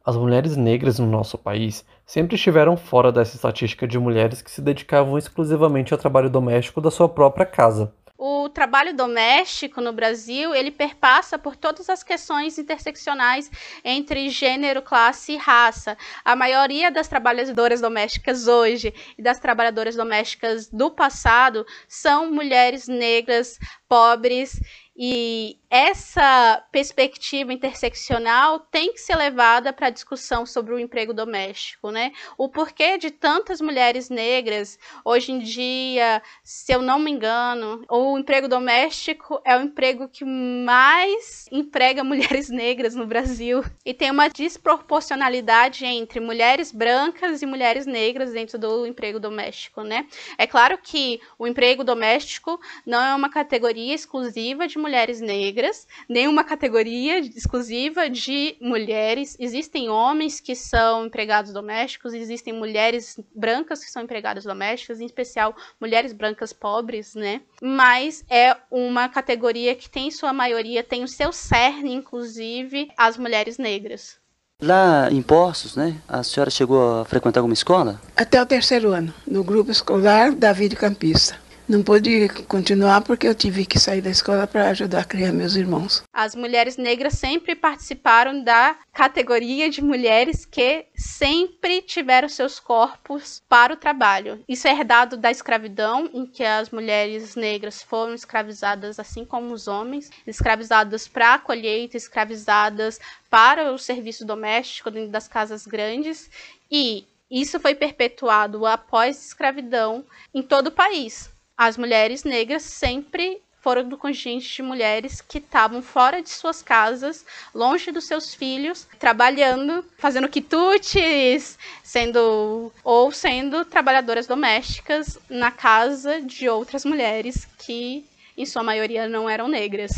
As 0.06 0.16
mulheres 0.16 0.56
negras 0.56 1.00
no 1.00 1.06
nosso 1.06 1.38
país 1.38 1.84
sempre 2.06 2.38
estiveram 2.38 2.78
fora 2.78 3.12
dessa 3.12 3.36
estatística 3.36 3.86
de 3.86 4.00
mulheres 4.00 4.42
que 4.42 4.50
se 4.50 4.62
dedicavam 4.62 5.18
exclusivamente 5.18 5.94
ao 5.94 6.00
trabalho 6.00 6.30
doméstico 6.30 6.80
da 6.80 6.90
sua 6.90 7.10
própria 7.10 7.46
casa 7.46 7.94
o 8.20 8.50
trabalho 8.50 8.94
doméstico 8.94 9.80
no 9.80 9.94
Brasil 9.94 10.54
ele 10.54 10.72
perpassa 10.72 11.40
por 11.40 11.56
todas 11.56 11.90
as 11.90 12.04
questões 12.04 12.60
interseccionais 12.60 13.50
entre 13.82 14.30
gênero, 14.30 14.82
classe 14.82 15.32
e 15.32 15.38
raça. 15.38 15.98
A 16.26 16.36
maioria 16.36 16.92
das 16.92 17.08
trabalhadoras 17.08 17.80
domésticas 17.80 18.46
hoje 18.46 18.94
e 19.18 19.22
das 19.22 19.40
trabalhadoras 19.40 19.96
domésticas 19.96 20.68
do 20.68 20.92
passado 20.92 21.66
são 21.88 22.30
mulheres 22.30 22.90
negras, 22.90 23.58
pobres 23.88 24.60
e 25.02 25.58
essa 25.70 26.62
perspectiva 26.74 27.54
interseccional 27.54 28.60
tem 28.60 28.92
que 28.92 29.00
ser 29.00 29.16
levada 29.16 29.72
para 29.72 29.88
a 29.88 29.92
discussão 29.92 30.46
sobre 30.46 30.74
o 30.74 30.80
emprego 30.80 31.14
doméstico, 31.14 31.90
né? 31.90 32.12
O 32.38 32.50
porquê 32.50 32.98
de 32.98 33.10
tantas 33.10 33.62
mulheres 33.62 34.10
negras 34.10 34.78
hoje 35.06 35.32
em 35.32 35.40
dia, 35.40 36.22
se 36.44 36.74
eu 36.74 36.82
não 36.82 37.00
me 37.00 37.12
engano, 37.12 37.86
o 37.90 38.18
emprego 38.18 38.50
doméstico 38.50 39.40
é 39.46 39.56
o 39.56 39.62
emprego 39.62 40.10
que 40.10 40.26
mais 40.26 41.46
emprega 41.50 42.04
mulheres 42.04 42.50
negras 42.50 42.94
no 42.94 43.08
Brasil 43.08 43.64
e 43.86 43.94
tem 43.94 44.12
uma 44.12 44.28
desproporcionalidade 44.28 45.86
entre 45.86 46.20
mulheres 46.20 46.74
brancas 46.74 47.42
e 47.42 47.46
mulheres 47.46 47.86
negras 47.86 48.34
dentro 48.34 48.60
do 48.60 48.86
emprego 48.86 49.18
doméstico, 49.18 49.82
né? 49.82 50.08
É 50.38 50.46
claro 50.46 50.78
que 50.78 51.22
o 51.38 51.48
emprego 51.48 51.86
doméstico 51.86 52.60
não 52.86 53.02
é 53.02 53.16
uma 53.16 53.30
categoria 53.30 53.96
exclusiva 53.96 54.68
de 54.68 54.78
mulheres 54.78 54.89
negras 54.90 55.50
negras, 55.50 55.88
nenhuma 56.08 56.44
categoria 56.44 57.20
exclusiva 57.20 58.10
de 58.10 58.56
mulheres. 58.62 59.36
Existem 59.40 59.90
homens 59.90 60.40
que 60.40 60.56
são 60.56 61.06
empregados 61.06 61.54
domésticos, 61.54 62.14
existem 62.14 62.54
mulheres 62.54 63.20
brancas 63.36 63.84
que 63.84 63.92
são 63.92 64.04
empregadas 64.04 64.44
domésticas, 64.44 65.00
em 65.00 65.06
especial 65.06 65.56
mulheres 65.80 66.14
brancas 66.14 66.54
pobres, 66.54 67.16
né? 67.16 67.42
Mas 67.62 68.24
é 68.30 68.56
uma 68.70 69.10
categoria 69.10 69.76
que 69.76 69.90
tem 69.90 70.12
sua 70.12 70.34
maioria, 70.34 70.84
tem 70.84 71.04
o 71.04 71.08
seu 71.08 71.32
cerne, 71.32 71.94
inclusive, 71.94 72.90
as 72.98 73.18
mulheres 73.18 73.58
negras. 73.58 74.18
Lá 74.62 75.10
em 75.10 75.22
Poços, 75.22 75.78
né? 75.78 75.96
A 76.06 76.22
senhora 76.22 76.52
chegou 76.52 77.00
a 77.00 77.06
frequentar 77.06 77.40
alguma 77.40 77.54
escola? 77.54 78.02
Até 78.16 78.42
o 78.42 78.46
terceiro 78.46 78.92
ano, 78.92 79.14
no 79.26 79.42
grupo 79.42 79.72
escolar 79.72 80.34
David 80.34 80.76
Campista. 80.76 81.49
Não 81.70 81.84
pude 81.84 82.28
continuar 82.48 83.02
porque 83.02 83.28
eu 83.28 83.36
tive 83.36 83.64
que 83.64 83.78
sair 83.78 84.02
da 84.02 84.10
escola 84.10 84.48
para 84.48 84.70
ajudar 84.70 85.02
a 85.02 85.06
criar 85.06 85.32
meus 85.32 85.56
irmãos. 85.56 86.02
As 86.12 86.34
mulheres 86.34 86.78
negras 86.78 87.14
sempre 87.14 87.54
participaram 87.54 88.44
da 88.44 88.76
categoria 88.92 89.70
de 89.70 89.80
mulheres 89.80 90.46
que 90.46 90.88
sempre 90.96 91.84
tiveram 91.84 92.28
seus 92.28 92.60
corpos 92.60 93.40
para 93.48 93.72
o 93.72 93.78
trabalho. 93.78 94.44
Isso 94.50 94.68
é 94.68 94.72
herdado 94.72 95.16
da 95.16 95.30
escravidão, 95.30 96.10
em 96.12 96.26
que 96.26 96.44
as 96.44 96.72
mulheres 96.72 97.36
negras 97.36 97.84
foram 97.84 98.16
escravizadas 98.16 99.00
assim 99.00 99.24
como 99.24 99.54
os 99.54 99.68
homens, 99.68 100.10
escravizadas 100.26 101.08
para 101.08 101.36
a 101.36 101.40
colheita, 101.40 101.96
escravizadas 101.96 103.00
para 103.30 103.72
o 103.72 103.78
serviço 103.78 104.26
doméstico 104.26 104.90
dentro 104.90 105.12
das 105.12 105.28
casas 105.28 105.68
grandes 105.68 106.32
e 106.72 107.06
isso 107.30 107.60
foi 107.60 107.76
perpetuado 107.76 108.66
após 108.66 109.18
a 109.18 109.22
escravidão 109.22 110.04
em 110.34 110.42
todo 110.42 110.68
o 110.68 110.72
país 110.72 111.30
as 111.60 111.76
mulheres 111.76 112.24
negras 112.24 112.64
sempre 112.64 113.42
foram 113.60 113.84
do 113.84 113.98
contingente 113.98 114.56
de 114.56 114.64
mulheres 114.64 115.20
que 115.20 115.40
estavam 115.40 115.82
fora 115.82 116.22
de 116.22 116.30
suas 116.30 116.62
casas, 116.62 117.26
longe 117.54 117.92
dos 117.92 118.06
seus 118.06 118.34
filhos, 118.34 118.88
trabalhando, 118.98 119.84
fazendo 119.98 120.30
quitutes, 120.30 121.60
sendo 121.84 122.72
ou 122.82 123.12
sendo 123.12 123.66
trabalhadoras 123.66 124.26
domésticas 124.26 125.20
na 125.30 125.52
casa 125.52 126.22
de 126.22 126.48
outras 126.48 126.86
mulheres 126.86 127.46
que, 127.58 128.06
em 128.38 128.46
sua 128.46 128.64
maioria, 128.64 129.10
não 129.10 129.30
eram 129.30 129.50
negras. 129.50 129.92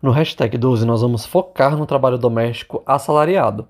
No 0.00 0.12
hashtag 0.12 0.56
12, 0.56 0.86
nós 0.86 1.02
vamos 1.02 1.26
focar 1.26 1.76
no 1.76 1.84
trabalho 1.84 2.16
doméstico 2.16 2.82
assalariado. 2.86 3.68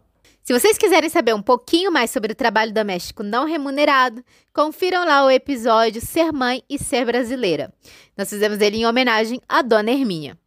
Se 0.49 0.59
vocês 0.59 0.79
quiserem 0.79 1.11
saber 1.11 1.35
um 1.35 1.43
pouquinho 1.43 1.93
mais 1.93 2.11
sobre 2.11 2.33
o 2.33 2.35
trabalho 2.35 2.73
doméstico 2.73 3.23
não 3.23 3.45
remunerado, 3.45 4.25
confiram 4.51 5.05
lá 5.05 5.23
o 5.27 5.31
episódio 5.31 6.01
Ser 6.01 6.33
Mãe 6.33 6.63
e 6.71 6.79
Ser 6.79 7.05
Brasileira. 7.05 7.71
Nós 8.17 8.31
fizemos 8.31 8.59
ele 8.59 8.79
em 8.79 8.87
homenagem 8.87 9.43
à 9.47 9.61
Dona 9.61 9.91
Herminha. 9.91 10.39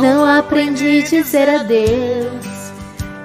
Não 0.00 0.24
aprendi 0.24 1.00
a 1.00 1.02
dizer 1.02 1.48
adeus. 1.48 2.44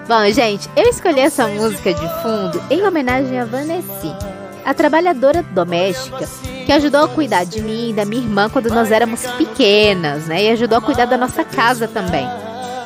Bom, 0.08 0.32
gente, 0.32 0.70
eu 0.76 0.90
escolhi 0.90 1.20
essa 1.20 1.48
música 1.48 1.94
de 1.94 2.08
fundo 2.22 2.62
em 2.70 2.86
homenagem 2.86 3.40
a 3.40 3.46
Vanessa, 3.46 4.18
a 4.66 4.74
trabalhadora 4.74 5.44
doméstica 5.44 6.28
que 6.66 6.72
ajudou 6.72 7.06
a 7.06 7.08
cuidar 7.08 7.44
de 7.44 7.62
mim 7.62 7.90
e 7.90 7.94
da 7.94 8.06
minha 8.06 8.22
irmã 8.22 8.50
quando 8.50 8.70
nós 8.70 8.92
éramos 8.92 9.26
pequenas, 9.38 10.28
né? 10.28 10.44
E 10.44 10.50
ajudou 10.50 10.78
a 10.78 10.82
cuidar 10.82 11.06
da 11.06 11.18
nossa 11.18 11.44
casa 11.44 11.88
também. 11.88 12.28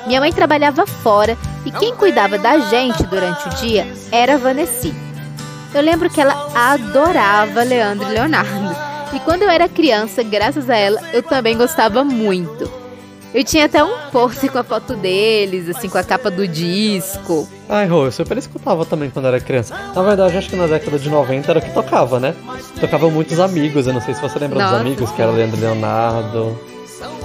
Minha 0.06 0.20
mãe 0.20 0.32
trabalhava 0.32 0.86
fora 0.86 1.38
e 1.66 1.72
quem 1.72 1.96
cuidava 1.96 2.38
da 2.38 2.60
gente 2.60 3.04
durante 3.04 3.48
o 3.48 3.52
dia 3.56 3.88
era 4.12 4.36
a 4.36 4.38
Vanessa. 4.38 4.92
Eu 5.74 5.82
lembro 5.82 6.10
que 6.10 6.22
ela 6.22 6.50
adorava 6.54 7.64
Leandro 7.64 8.08
e 8.10 8.14
Leonardo. 8.14 8.76
E 9.14 9.20
quando 9.20 9.44
eu 9.44 9.50
era 9.50 9.70
criança, 9.70 10.24
graças 10.24 10.70
a 10.70 10.76
ela, 10.76 11.02
eu 11.14 11.24
também 11.24 11.58
gostava 11.58 12.04
muito. 12.04 12.83
Eu 13.34 13.44
tinha 13.44 13.66
até 13.66 13.84
um 13.84 13.92
pôster 14.12 14.52
com 14.52 14.60
a 14.60 14.64
foto 14.64 14.96
deles, 14.96 15.68
assim, 15.68 15.90
com 15.90 15.98
a 15.98 16.04
capa 16.04 16.30
do 16.30 16.48
disco. 16.48 17.48
Ai, 17.68 17.88
Rô, 17.88 18.06
eu 18.06 18.12
super 18.12 18.38
escutava 18.38 18.86
também 18.86 19.10
quando 19.10 19.28
era 19.28 19.40
criança. 19.40 19.76
Na 19.96 20.04
verdade, 20.04 20.38
acho 20.38 20.50
que 20.50 20.56
na 20.56 20.68
década 20.68 21.00
de 21.00 21.10
90 21.10 21.50
era 21.52 21.60
o 21.60 21.62
que 21.62 21.72
tocava, 21.72 22.20
né? 22.20 22.36
Tocava 22.80 23.10
muitos 23.10 23.40
amigos, 23.40 23.88
eu 23.88 23.94
não 23.94 24.02
sei 24.02 24.14
se 24.14 24.22
você 24.22 24.38
lembra 24.38 24.60
Nossa. 24.60 24.74
dos 24.74 24.82
amigos, 24.82 25.12
que 25.12 25.22
era 25.22 25.32
o 25.32 25.36
Leandro 25.36 25.60
Leonardo, 25.60 26.60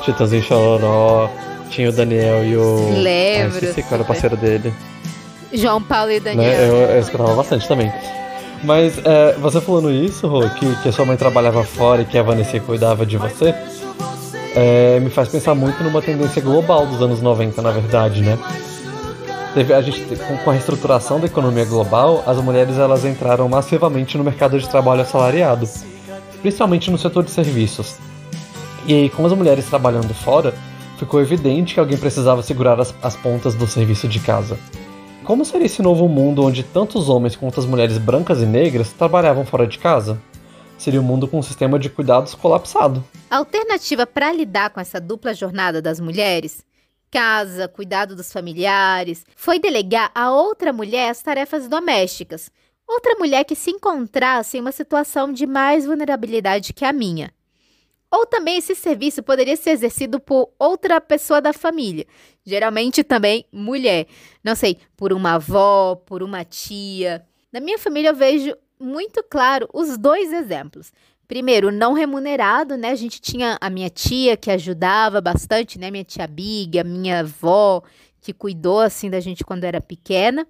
Titãozinho 0.03 0.43
Chororó, 0.43 1.31
tinha 1.69 1.91
o 1.91 1.93
Daniel 1.93 2.43
e 2.43 2.57
o... 2.57 3.03
Lembro. 3.03 3.53
Ai, 3.53 3.69
esqueci 3.69 3.83
qual 3.83 3.95
era 3.95 4.03
o 4.03 4.07
parceiro 4.07 4.37
dele. 4.38 4.73
João 5.53 5.83
Paulo 5.83 6.11
e 6.11 6.21
Daniel. 6.21 6.50
Né? 6.50 6.69
Eu, 6.69 6.75
eu 6.75 7.00
escutava 7.00 7.35
bastante 7.35 7.69
também. 7.69 7.93
Mas 8.65 8.99
é, 9.05 9.35
você 9.35 9.61
falando 9.61 9.91
isso, 9.91 10.27
Rô, 10.27 10.41
que, 10.49 10.75
que 10.83 10.88
a 10.88 10.93
sua 10.93 11.05
mãe 11.05 11.19
trabalhava 11.19 11.62
fora 11.65 12.00
e 12.00 12.05
que 12.07 12.17
a 12.17 12.23
Vanessa 12.23 12.59
cuidava 12.61 13.05
de 13.05 13.19
você 13.19 13.55
é, 14.55 15.00
me 15.00 15.11
faz 15.11 15.28
pensar 15.28 15.55
muito 15.55 15.83
numa 15.83 16.00
tendência 16.02 16.40
global 16.43 16.87
dos 16.87 17.00
anos 17.02 17.21
90, 17.21 17.61
na 17.62 17.71
verdade, 17.71 18.23
né? 18.23 18.38
Teve, 19.55 19.73
a 19.73 19.81
gente, 19.81 20.05
com 20.45 20.50
a 20.50 20.52
reestruturação 20.52 21.19
da 21.19 21.26
economia 21.26 21.64
global, 21.64 22.23
as 22.26 22.38
mulheres 22.38 22.78
elas 22.78 23.05
entraram 23.05 23.49
massivamente 23.49 24.17
no 24.17 24.25
mercado 24.25 24.59
de 24.59 24.69
trabalho 24.69 25.00
assalariado, 25.00 25.69
principalmente 26.40 26.90
no 26.90 26.99
setor 26.99 27.25
de 27.25 27.31
serviços. 27.31 27.97
E 28.87 28.95
aí, 28.95 29.11
com 29.11 29.25
as 29.26 29.33
mulheres 29.33 29.67
trabalhando 29.67 30.14
fora, 30.14 30.55
ficou 30.99 31.21
evidente 31.21 31.75
que 31.75 31.81
alguém 31.81 31.97
precisava 31.97 32.43
segurar 32.43 32.78
as, 32.81 32.95
as 33.02 33.16
pontas 33.16 33.55
do 33.55 33.66
serviço 33.66 34.07
de 34.07 34.20
casa. 34.20 34.59
Como 35.25 35.44
seria 35.44 35.66
esse 35.66 35.83
novo 35.83 36.09
mundo 36.09 36.42
onde 36.44 36.62
tantos 36.62 37.09
homens 37.09 37.37
quanto 37.37 37.61
as 37.61 37.66
mulheres 37.66 37.99
brancas 37.99 38.40
e 38.40 38.46
negras 38.46 38.92
trabalhavam 38.92 39.44
fora 39.44 39.66
de 39.66 39.79
casa? 39.79 40.18
Seria 40.79 41.01
um 41.01 41.05
mundo 41.05 41.29
com 41.29 41.38
um 41.38 41.43
sistema 41.43 41.79
de 41.79 41.91
cuidados 41.91 42.35
colapsado. 42.35 43.05
A 43.29 43.37
alternativa 43.37 44.07
para 44.07 44.33
lidar 44.33 44.71
com 44.71 44.81
essa 44.81 45.01
dupla 45.01 45.35
jornada 45.35 45.83
das 45.83 46.01
mulheres 46.01 46.64
casa, 47.11 47.69
cuidado 47.69 48.14
dos 48.14 48.33
familiares, 48.33 49.25
foi 49.35 49.59
delegar 49.59 50.11
a 50.14 50.31
outra 50.31 50.73
mulher 50.73 51.11
as 51.11 51.23
tarefas 51.23 51.69
domésticas. 51.69 52.51
Outra 52.87 53.17
mulher 53.19 53.45
que 53.45 53.55
se 53.55 53.71
encontrasse 53.71 54.57
em 54.57 54.61
uma 54.61 54.73
situação 54.73 55.33
de 55.33 55.47
mais 55.47 55.85
vulnerabilidade 55.85 56.73
que 56.73 56.85
a 56.85 56.93
minha. 56.93 57.31
Ou 58.11 58.25
também 58.25 58.57
esse 58.57 58.75
serviço 58.75 59.23
poderia 59.23 59.57
ser 59.57 59.71
exercido 59.71 60.19
por 60.19 60.51
outra 60.59 60.99
pessoa 60.99 61.43
da 61.43 61.53
família, 61.53 62.07
geralmente 62.43 63.05
também 63.05 63.45
mulher. 63.53 64.07
Não 64.43 64.55
sei, 64.55 64.79
por 64.97 65.12
uma 65.12 65.35
avó, 65.35 65.95
por 65.95 66.23
uma 66.23 66.43
tia. 66.43 67.27
Na 67.53 67.61
minha 67.61 67.79
família 67.79 68.09
eu 68.09 68.17
vejo 68.17 68.57
muito 68.81 69.23
claro 69.23 69.69
os 69.73 69.97
dois 69.99 70.33
exemplos. 70.33 70.93
Primeiro, 71.27 71.71
não 71.71 71.93
remunerado, 71.93 72.77
né? 72.77 72.91
A 72.91 72.95
gente 72.95 73.21
tinha 73.21 73.59
a 73.61 73.69
minha 73.69 73.91
tia 73.91 74.37
que 74.37 74.51
ajudava 74.51 75.21
bastante, 75.21 75.79
né? 75.79 75.91
Minha 75.91 76.05
tia 76.05 76.27
Big, 76.27 76.79
a 76.79 76.85
minha 76.85 77.21
avó 77.21 77.83
que 78.21 78.33
cuidou 78.33 78.81
assim 78.81 79.11
da 79.11 79.21
gente 79.21 79.45
quando 79.45 79.64
era 79.64 79.81
pequena. 79.81 80.47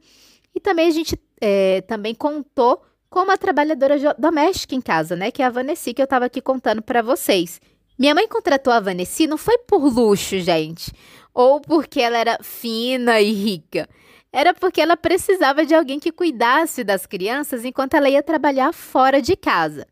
E 0.54 0.60
também 0.60 0.86
a 0.86 0.92
gente 0.92 1.18
é, 1.40 1.80
também 1.82 2.14
contou 2.14 2.82
com 3.10 3.20
uma 3.20 3.36
trabalhadora 3.36 3.96
doméstica 4.18 4.74
em 4.74 4.80
casa, 4.80 5.16
né? 5.16 5.30
Que 5.30 5.42
é 5.42 5.46
a 5.46 5.50
Vanessa 5.50 5.92
que 5.92 6.00
eu 6.00 6.04
estava 6.04 6.26
aqui 6.26 6.40
contando 6.40 6.80
para 6.80 7.02
vocês. 7.02 7.60
Minha 7.98 8.14
mãe 8.14 8.28
contratou 8.28 8.72
a 8.72 8.78
Vanessa 8.78 9.26
não 9.26 9.36
foi 9.36 9.58
por 9.58 9.82
luxo, 9.82 10.38
gente, 10.38 10.92
ou 11.34 11.60
porque 11.60 12.00
ela 12.00 12.18
era 12.18 12.38
fina 12.40 13.20
e 13.20 13.32
rica 13.32 13.88
era 14.32 14.52
porque 14.52 14.80
ela 14.80 14.96
precisava 14.96 15.64
de 15.64 15.74
alguém 15.74 15.98
que 15.98 16.12
cuidasse 16.12 16.84
das 16.84 17.06
crianças 17.06 17.64
enquanto 17.64 17.94
ela 17.94 18.10
ia 18.10 18.22
trabalhar 18.22 18.72
fora 18.72 19.20
de 19.22 19.36
casa. 19.36 19.86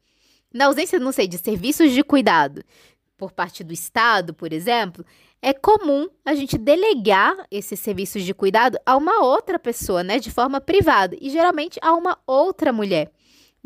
Na 0.53 0.67
ausência, 0.67 0.99
não 0.99 1.13
sei, 1.13 1.27
de 1.27 1.39
serviços 1.39 1.93
de 1.93 2.03
cuidado 2.03 2.63
por 3.17 3.33
parte 3.33 3.65
do 3.65 3.73
Estado, 3.73 4.35
por 4.35 4.53
exemplo, 4.53 5.05
é 5.41 5.53
comum 5.53 6.09
a 6.25 6.35
gente 6.35 6.59
delegar 6.59 7.35
esses 7.51 7.79
serviços 7.81 8.23
de 8.25 8.35
cuidado 8.35 8.79
a 8.85 8.97
uma 8.97 9.23
outra 9.23 9.59
pessoa, 9.59 10.03
né, 10.03 10.19
de 10.19 10.31
forma 10.31 10.61
privada, 10.61 11.17
e 11.21 11.31
geralmente 11.31 11.79
a 11.83 11.93
uma 11.95 12.19
outra 12.27 12.73
mulher. 12.73 13.11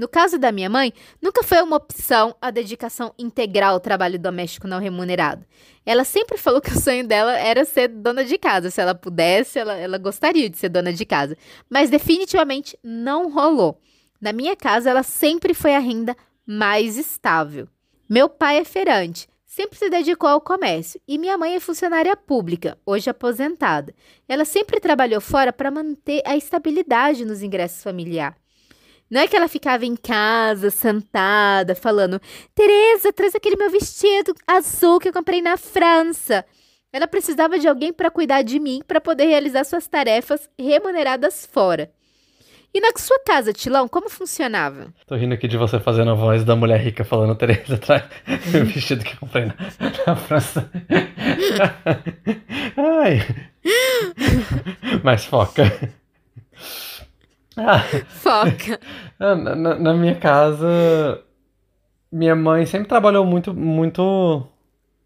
No 0.01 0.09
caso 0.09 0.39
da 0.39 0.51
minha 0.51 0.71
mãe, 0.71 0.95
nunca 1.21 1.43
foi 1.43 1.61
uma 1.61 1.77
opção 1.77 2.35
a 2.41 2.51
dedicação 2.51 3.13
integral 3.19 3.75
ao 3.75 3.81
trabalho 3.81 4.19
doméstico 4.19 4.67
não 4.67 4.81
remunerado. 4.81 5.45
Ela 5.85 6.05
sempre 6.05 6.39
falou 6.39 6.59
que 6.59 6.73
o 6.73 6.81
sonho 6.81 7.07
dela 7.07 7.39
era 7.39 7.67
ser 7.67 7.89
dona 7.89 8.25
de 8.25 8.39
casa. 8.39 8.71
Se 8.71 8.81
ela 8.81 8.95
pudesse, 8.95 9.59
ela, 9.59 9.75
ela 9.75 9.99
gostaria 9.99 10.49
de 10.49 10.57
ser 10.57 10.71
dona 10.71 10.91
de 10.91 11.05
casa. 11.05 11.37
Mas 11.69 11.91
definitivamente 11.91 12.79
não 12.83 13.31
rolou. 13.31 13.79
Na 14.19 14.33
minha 14.33 14.57
casa, 14.57 14.89
ela 14.89 15.03
sempre 15.03 15.53
foi 15.53 15.75
a 15.75 15.79
renda 15.79 16.17
mais 16.47 16.97
estável. 16.97 17.69
Meu 18.09 18.27
pai 18.27 18.57
é 18.57 18.65
feirante, 18.65 19.29
sempre 19.45 19.79
se 19.79 19.91
dedicou 19.91 20.31
ao 20.31 20.41
comércio 20.41 20.99
e 21.07 21.19
minha 21.19 21.37
mãe 21.37 21.57
é 21.57 21.61
funcionária 21.61 22.17
pública, 22.17 22.79
hoje 22.87 23.11
aposentada. 23.11 23.95
Ela 24.27 24.47
sempre 24.47 24.81
trabalhou 24.81 25.21
fora 25.21 25.53
para 25.53 25.71
manter 25.71 26.23
a 26.25 26.39
estabilidade 26.39 27.27
nos 27.27 27.43
ingressos 27.43 27.83
familiares. 27.83 28.40
Não 29.11 29.21
é 29.21 29.27
que 29.27 29.35
ela 29.37 29.49
ficava 29.49 29.85
em 29.85 29.97
casa, 29.97 30.71
sentada, 30.71 31.75
falando: 31.75 32.21
Tereza, 32.55 33.13
traz 33.13 33.35
aquele 33.35 33.57
meu 33.57 33.71
vestido 33.71 34.35
azul 34.47 35.01
que 35.01 35.09
eu 35.09 35.13
comprei 35.13 35.43
na 35.43 35.57
França. 35.57 36.45
Ela 36.93 37.09
precisava 37.09 37.59
de 37.59 37.69
alguém 37.69 37.93
para 37.93 38.11
cuidar 38.11 38.43
de 38.43 38.59
mim, 38.59 38.83
para 38.87 39.01
poder 39.01 39.27
realizar 39.27 39.65
suas 39.65 39.87
tarefas 39.87 40.49
remuneradas 40.59 41.47
fora. 41.47 41.91
E 42.73 42.81
na 42.81 42.93
sua 42.97 43.19
casa, 43.25 43.53
Tilão, 43.53 43.89
como 43.89 44.09
funcionava? 44.09 44.95
Tô 45.07 45.17
rindo 45.17 45.35
aqui 45.35 45.49
de 45.49 45.57
você 45.57 45.81
fazendo 45.81 46.13
a 46.13 46.15
voz 46.15 46.45
da 46.45 46.55
mulher 46.55 46.81
rica 46.81 47.05
falando, 47.05 47.35
Tereza, 47.35 47.77
traz 47.79 48.05
o 48.55 48.65
vestido 48.65 49.05
que 49.05 49.17
comprei 49.17 49.47
na, 49.47 49.57
na 50.07 50.15
França. 50.15 50.71
Ai. 52.77 53.27
Mas 55.03 55.25
foca. 55.25 55.65
Ah, 57.67 57.81
Foca. 58.09 58.81
Na, 59.19 59.35
na, 59.35 59.75
na, 59.79 59.95
minha 59.95 60.15
casa, 60.15 61.23
minha 62.11 62.35
mãe 62.35 62.65
sempre 62.67 62.89
trabalhou 62.89 63.25
muito, 63.25 63.53
muito, 63.55 64.47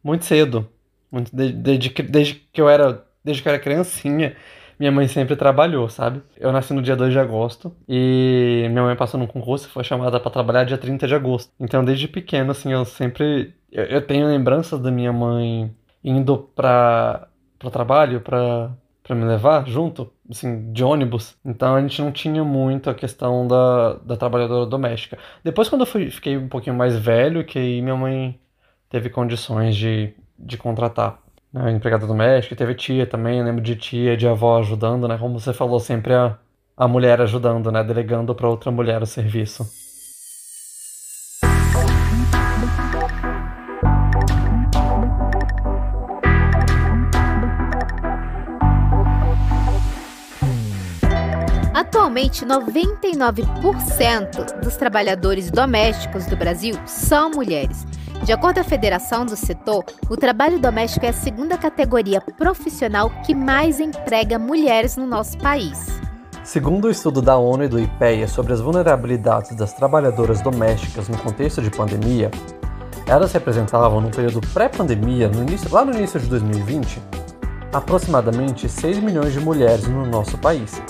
muito 0.02 0.24
cedo. 0.24 0.68
Muito, 1.10 1.34
desde, 1.34 1.90
desde, 2.02 2.34
que 2.34 2.60
eu 2.60 2.68
era, 2.68 3.04
desde 3.24 3.42
que 3.42 3.48
eu 3.48 3.52
era 3.52 3.62
criancinha, 3.62 4.36
minha 4.78 4.92
mãe 4.92 5.06
sempre 5.08 5.36
trabalhou, 5.36 5.88
sabe? 5.88 6.22
Eu 6.36 6.52
nasci 6.52 6.72
no 6.72 6.82
dia 6.82 6.96
2 6.96 7.12
de 7.12 7.18
agosto 7.18 7.74
e 7.88 8.66
minha 8.70 8.82
mãe 8.84 8.96
passou 8.96 9.18
num 9.18 9.26
concurso 9.26 9.68
e 9.68 9.70
foi 9.70 9.84
chamada 9.84 10.20
para 10.20 10.30
trabalhar 10.30 10.64
dia 10.64 10.78
30 10.78 11.06
de 11.06 11.14
agosto. 11.14 11.52
Então, 11.58 11.84
desde 11.84 12.08
pequeno, 12.08 12.50
assim, 12.52 12.72
eu 12.72 12.84
sempre. 12.84 13.54
Eu, 13.70 13.84
eu 13.84 14.06
tenho 14.06 14.26
lembranças 14.26 14.80
da 14.80 14.90
minha 14.90 15.12
mãe 15.12 15.74
indo 16.02 16.38
para 16.54 17.28
o 17.62 17.70
trabalho 17.70 18.20
para 18.20 18.70
me 19.10 19.24
levar 19.24 19.66
junto 19.66 20.12
assim, 20.30 20.72
de 20.72 20.84
ônibus. 20.84 21.36
Então 21.44 21.74
a 21.74 21.80
gente 21.80 22.00
não 22.02 22.12
tinha 22.12 22.44
muito 22.44 22.90
a 22.90 22.94
questão 22.94 23.46
da, 23.46 23.94
da 23.94 24.16
trabalhadora 24.16 24.66
doméstica. 24.66 25.18
Depois, 25.42 25.68
quando 25.68 25.82
eu 25.82 25.86
fui, 25.86 26.10
fiquei 26.10 26.36
um 26.36 26.48
pouquinho 26.48 26.76
mais 26.76 26.96
velho, 26.96 27.44
que 27.44 27.58
aí 27.58 27.82
minha 27.82 27.96
mãe 27.96 28.38
teve 28.88 29.10
condições 29.10 29.76
de, 29.76 30.14
de 30.38 30.56
contratar 30.56 31.18
né, 31.52 31.70
empregada 31.72 32.06
doméstica, 32.06 32.56
teve 32.56 32.74
tia 32.74 33.06
também, 33.06 33.38
eu 33.38 33.44
lembro 33.44 33.62
de 33.62 33.76
tia, 33.76 34.16
de 34.16 34.26
avó 34.26 34.58
ajudando, 34.58 35.06
né? 35.08 35.16
Como 35.18 35.38
você 35.38 35.52
falou, 35.52 35.78
sempre 35.80 36.14
a, 36.14 36.36
a 36.76 36.88
mulher 36.88 37.20
ajudando, 37.20 37.70
né? 37.70 37.84
Delegando 37.84 38.34
para 38.34 38.48
outra 38.48 38.70
mulher 38.70 39.02
o 39.02 39.06
serviço. 39.06 39.83
Atualmente, 52.14 52.46
99% 52.46 54.60
dos 54.60 54.76
trabalhadores 54.76 55.50
domésticos 55.50 56.26
do 56.26 56.36
Brasil 56.36 56.76
são 56.86 57.28
mulheres. 57.28 57.84
De 58.22 58.32
acordo 58.32 58.54
com 58.54 58.60
a 58.60 58.64
Federação 58.64 59.26
do 59.26 59.34
Setor, 59.34 59.84
o 60.08 60.16
trabalho 60.16 60.60
doméstico 60.60 61.06
é 61.06 61.08
a 61.08 61.12
segunda 61.12 61.58
categoria 61.58 62.20
profissional 62.20 63.10
que 63.26 63.34
mais 63.34 63.80
emprega 63.80 64.38
mulheres 64.38 64.96
no 64.96 65.08
nosso 65.08 65.36
país. 65.38 66.00
Segundo 66.44 66.84
o 66.84 66.90
estudo 66.90 67.20
da 67.20 67.36
ONU 67.36 67.64
e 67.64 67.68
do 67.68 67.80
IPEA 67.80 68.28
sobre 68.28 68.52
as 68.52 68.60
vulnerabilidades 68.60 69.56
das 69.56 69.72
trabalhadoras 69.72 70.40
domésticas 70.40 71.08
no 71.08 71.18
contexto 71.18 71.60
de 71.60 71.70
pandemia, 71.70 72.30
elas 73.08 73.32
representavam 73.32 74.00
no 74.00 74.12
período 74.12 74.40
pré-pandemia, 74.52 75.28
lá 75.68 75.84
no 75.84 75.92
início 75.92 76.20
de 76.20 76.28
2020, 76.28 77.02
aproximadamente 77.72 78.68
6 78.68 79.00
milhões 79.00 79.32
de 79.32 79.40
mulheres 79.40 79.88
no 79.88 80.06
nosso 80.06 80.38
país, 80.38 80.80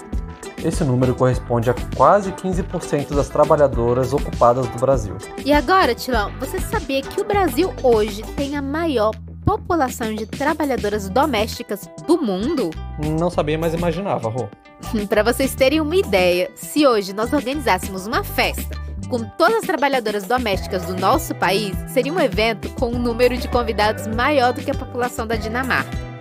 esse 0.64 0.82
número 0.82 1.14
corresponde 1.14 1.70
a 1.70 1.74
quase 1.94 2.32
15% 2.32 3.14
das 3.14 3.28
trabalhadoras 3.28 4.12
ocupadas 4.12 4.66
do 4.68 4.78
Brasil. 4.78 5.16
E 5.44 5.52
agora, 5.52 5.94
Tilão, 5.94 6.32
você 6.40 6.58
sabia 6.58 7.02
que 7.02 7.20
o 7.20 7.24
Brasil 7.24 7.72
hoje 7.82 8.22
tem 8.34 8.56
a 8.56 8.62
maior 8.62 9.12
população 9.44 10.14
de 10.14 10.26
trabalhadoras 10.26 11.08
domésticas 11.10 11.88
do 12.06 12.20
mundo? 12.20 12.70
Não 13.18 13.28
sabia, 13.28 13.58
mas 13.58 13.74
imaginava, 13.74 14.28
Rô. 14.30 14.48
Para 15.08 15.22
vocês 15.22 15.54
terem 15.54 15.80
uma 15.80 15.96
ideia, 15.96 16.50
se 16.54 16.86
hoje 16.86 17.12
nós 17.12 17.32
organizássemos 17.32 18.06
uma 18.06 18.24
festa 18.24 18.82
com 19.08 19.22
todas 19.36 19.58
as 19.58 19.64
trabalhadoras 19.64 20.24
domésticas 20.24 20.84
do 20.86 20.96
nosso 20.96 21.34
país, 21.34 21.76
seria 21.88 22.12
um 22.12 22.18
evento 22.18 22.70
com 22.70 22.88
um 22.88 22.98
número 22.98 23.36
de 23.36 23.48
convidados 23.48 24.06
maior 24.06 24.52
do 24.52 24.62
que 24.62 24.70
a 24.70 24.74
população 24.74 25.26
da 25.26 25.36
Dinamarca. 25.36 26.13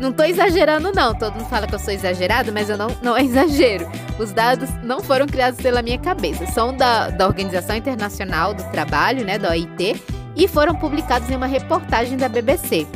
Não 0.00 0.12
tô 0.12 0.24
exagerando, 0.24 0.90
não. 0.92 1.14
Todo 1.14 1.34
mundo 1.34 1.48
fala 1.48 1.66
que 1.66 1.74
eu 1.74 1.78
sou 1.78 1.92
exagerado, 1.92 2.50
mas 2.50 2.70
eu 2.70 2.78
não, 2.78 2.88
não 3.02 3.14
é 3.14 3.20
exagero. 3.22 3.86
Os 4.18 4.32
dados 4.32 4.70
não 4.82 5.00
foram 5.00 5.26
criados 5.26 5.60
pela 5.60 5.82
minha 5.82 5.98
cabeça. 5.98 6.46
São 6.46 6.74
da, 6.74 7.10
da 7.10 7.26
Organização 7.26 7.76
Internacional 7.76 8.54
do 8.54 8.62
Trabalho, 8.70 9.26
né, 9.26 9.38
da 9.38 9.50
OIT, 9.50 10.02
e 10.34 10.48
foram 10.48 10.74
publicados 10.74 11.28
em 11.28 11.36
uma 11.36 11.46
reportagem 11.46 12.16
da 12.16 12.30
BBC. 12.30 12.86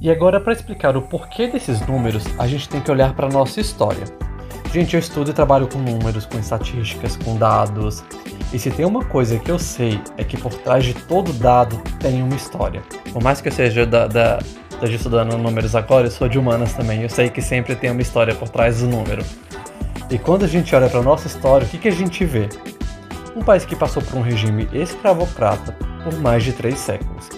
E 0.00 0.10
agora, 0.10 0.40
para 0.40 0.54
explicar 0.54 0.96
o 0.96 1.02
porquê 1.02 1.48
desses 1.48 1.86
números, 1.86 2.24
a 2.38 2.46
gente 2.46 2.66
tem 2.66 2.80
que 2.80 2.90
olhar 2.90 3.14
para 3.14 3.26
a 3.26 3.30
nossa 3.30 3.60
história. 3.60 4.04
Gente, 4.72 4.94
eu 4.94 5.00
estudo 5.00 5.30
e 5.30 5.34
trabalho 5.34 5.68
com 5.68 5.78
números, 5.78 6.24
com 6.24 6.38
estatísticas, 6.38 7.14
com 7.18 7.36
dados. 7.36 8.02
E 8.54 8.58
se 8.58 8.70
tem 8.70 8.86
uma 8.86 9.04
coisa 9.04 9.38
que 9.38 9.50
eu 9.50 9.58
sei 9.58 10.00
é 10.16 10.24
que 10.24 10.38
por 10.38 10.54
trás 10.54 10.82
de 10.82 10.94
todo 10.94 11.30
dado 11.34 11.76
tem 12.00 12.22
uma 12.22 12.34
história. 12.34 12.82
Por 13.12 13.22
mais 13.22 13.42
que 13.42 13.48
eu 13.48 13.52
seja 13.52 13.84
da, 13.84 14.06
da 14.06 14.38
esteja 14.82 14.96
estudando 14.96 15.38
números 15.38 15.76
agora, 15.76 16.08
eu 16.08 16.10
sou 16.10 16.28
de 16.28 16.36
humanas 16.36 16.72
também. 16.72 17.02
Eu 17.02 17.08
sei 17.08 17.30
que 17.30 17.40
sempre 17.40 17.76
tem 17.76 17.90
uma 17.90 18.02
história 18.02 18.34
por 18.34 18.48
trás 18.48 18.80
do 18.80 18.88
número. 18.88 19.24
E 20.10 20.18
quando 20.18 20.44
a 20.44 20.48
gente 20.48 20.74
olha 20.74 20.88
para 20.88 20.98
a 20.98 21.02
nossa 21.02 21.28
história, 21.28 21.64
o 21.64 21.70
que, 21.70 21.78
que 21.78 21.88
a 21.88 21.92
gente 21.92 22.24
vê? 22.24 22.48
Um 23.36 23.42
país 23.42 23.64
que 23.64 23.76
passou 23.76 24.02
por 24.02 24.18
um 24.18 24.22
regime 24.22 24.68
escravocrata 24.72 25.76
por 26.02 26.18
mais 26.18 26.42
de 26.42 26.52
três 26.52 26.80
séculos. 26.80 27.28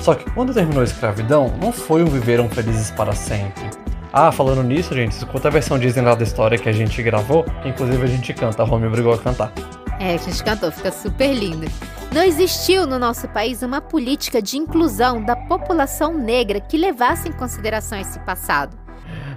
Só 0.00 0.14
que 0.14 0.30
quando 0.30 0.54
terminou 0.54 0.80
a 0.80 0.84
escravidão, 0.84 1.52
não 1.60 1.72
foi 1.72 2.02
um 2.02 2.06
viveram 2.06 2.48
felizes 2.48 2.90
para 2.90 3.12
sempre. 3.12 3.68
Ah, 4.10 4.32
falando 4.32 4.62
nisso, 4.62 4.94
gente, 4.94 5.12
escuta 5.12 5.48
a 5.48 5.50
versão 5.50 5.78
Disney 5.78 6.02
lá 6.02 6.14
da 6.14 6.24
história 6.24 6.56
que 6.56 6.70
a 6.70 6.72
gente 6.72 7.02
gravou, 7.02 7.44
que 7.62 7.68
inclusive 7.68 8.02
a 8.02 8.06
gente 8.06 8.32
canta, 8.32 8.62
a 8.62 8.66
Rome 8.66 8.86
obrigou 8.86 9.12
a 9.12 9.18
cantar. 9.18 9.52
É, 10.00 10.14
a 10.14 10.16
gente 10.16 10.44
cantou, 10.44 10.70
fica 10.70 10.92
super 10.92 11.34
lindo. 11.34 11.66
Não 12.14 12.22
existiu 12.22 12.86
no 12.86 12.98
nosso 12.98 13.28
país 13.28 13.62
uma 13.62 13.80
política 13.80 14.40
de 14.40 14.56
inclusão 14.56 15.22
da 15.22 15.34
população 15.34 16.16
negra 16.16 16.60
que 16.60 16.78
levasse 16.78 17.28
em 17.28 17.32
consideração 17.32 17.98
esse 17.98 18.18
passado. 18.20 18.78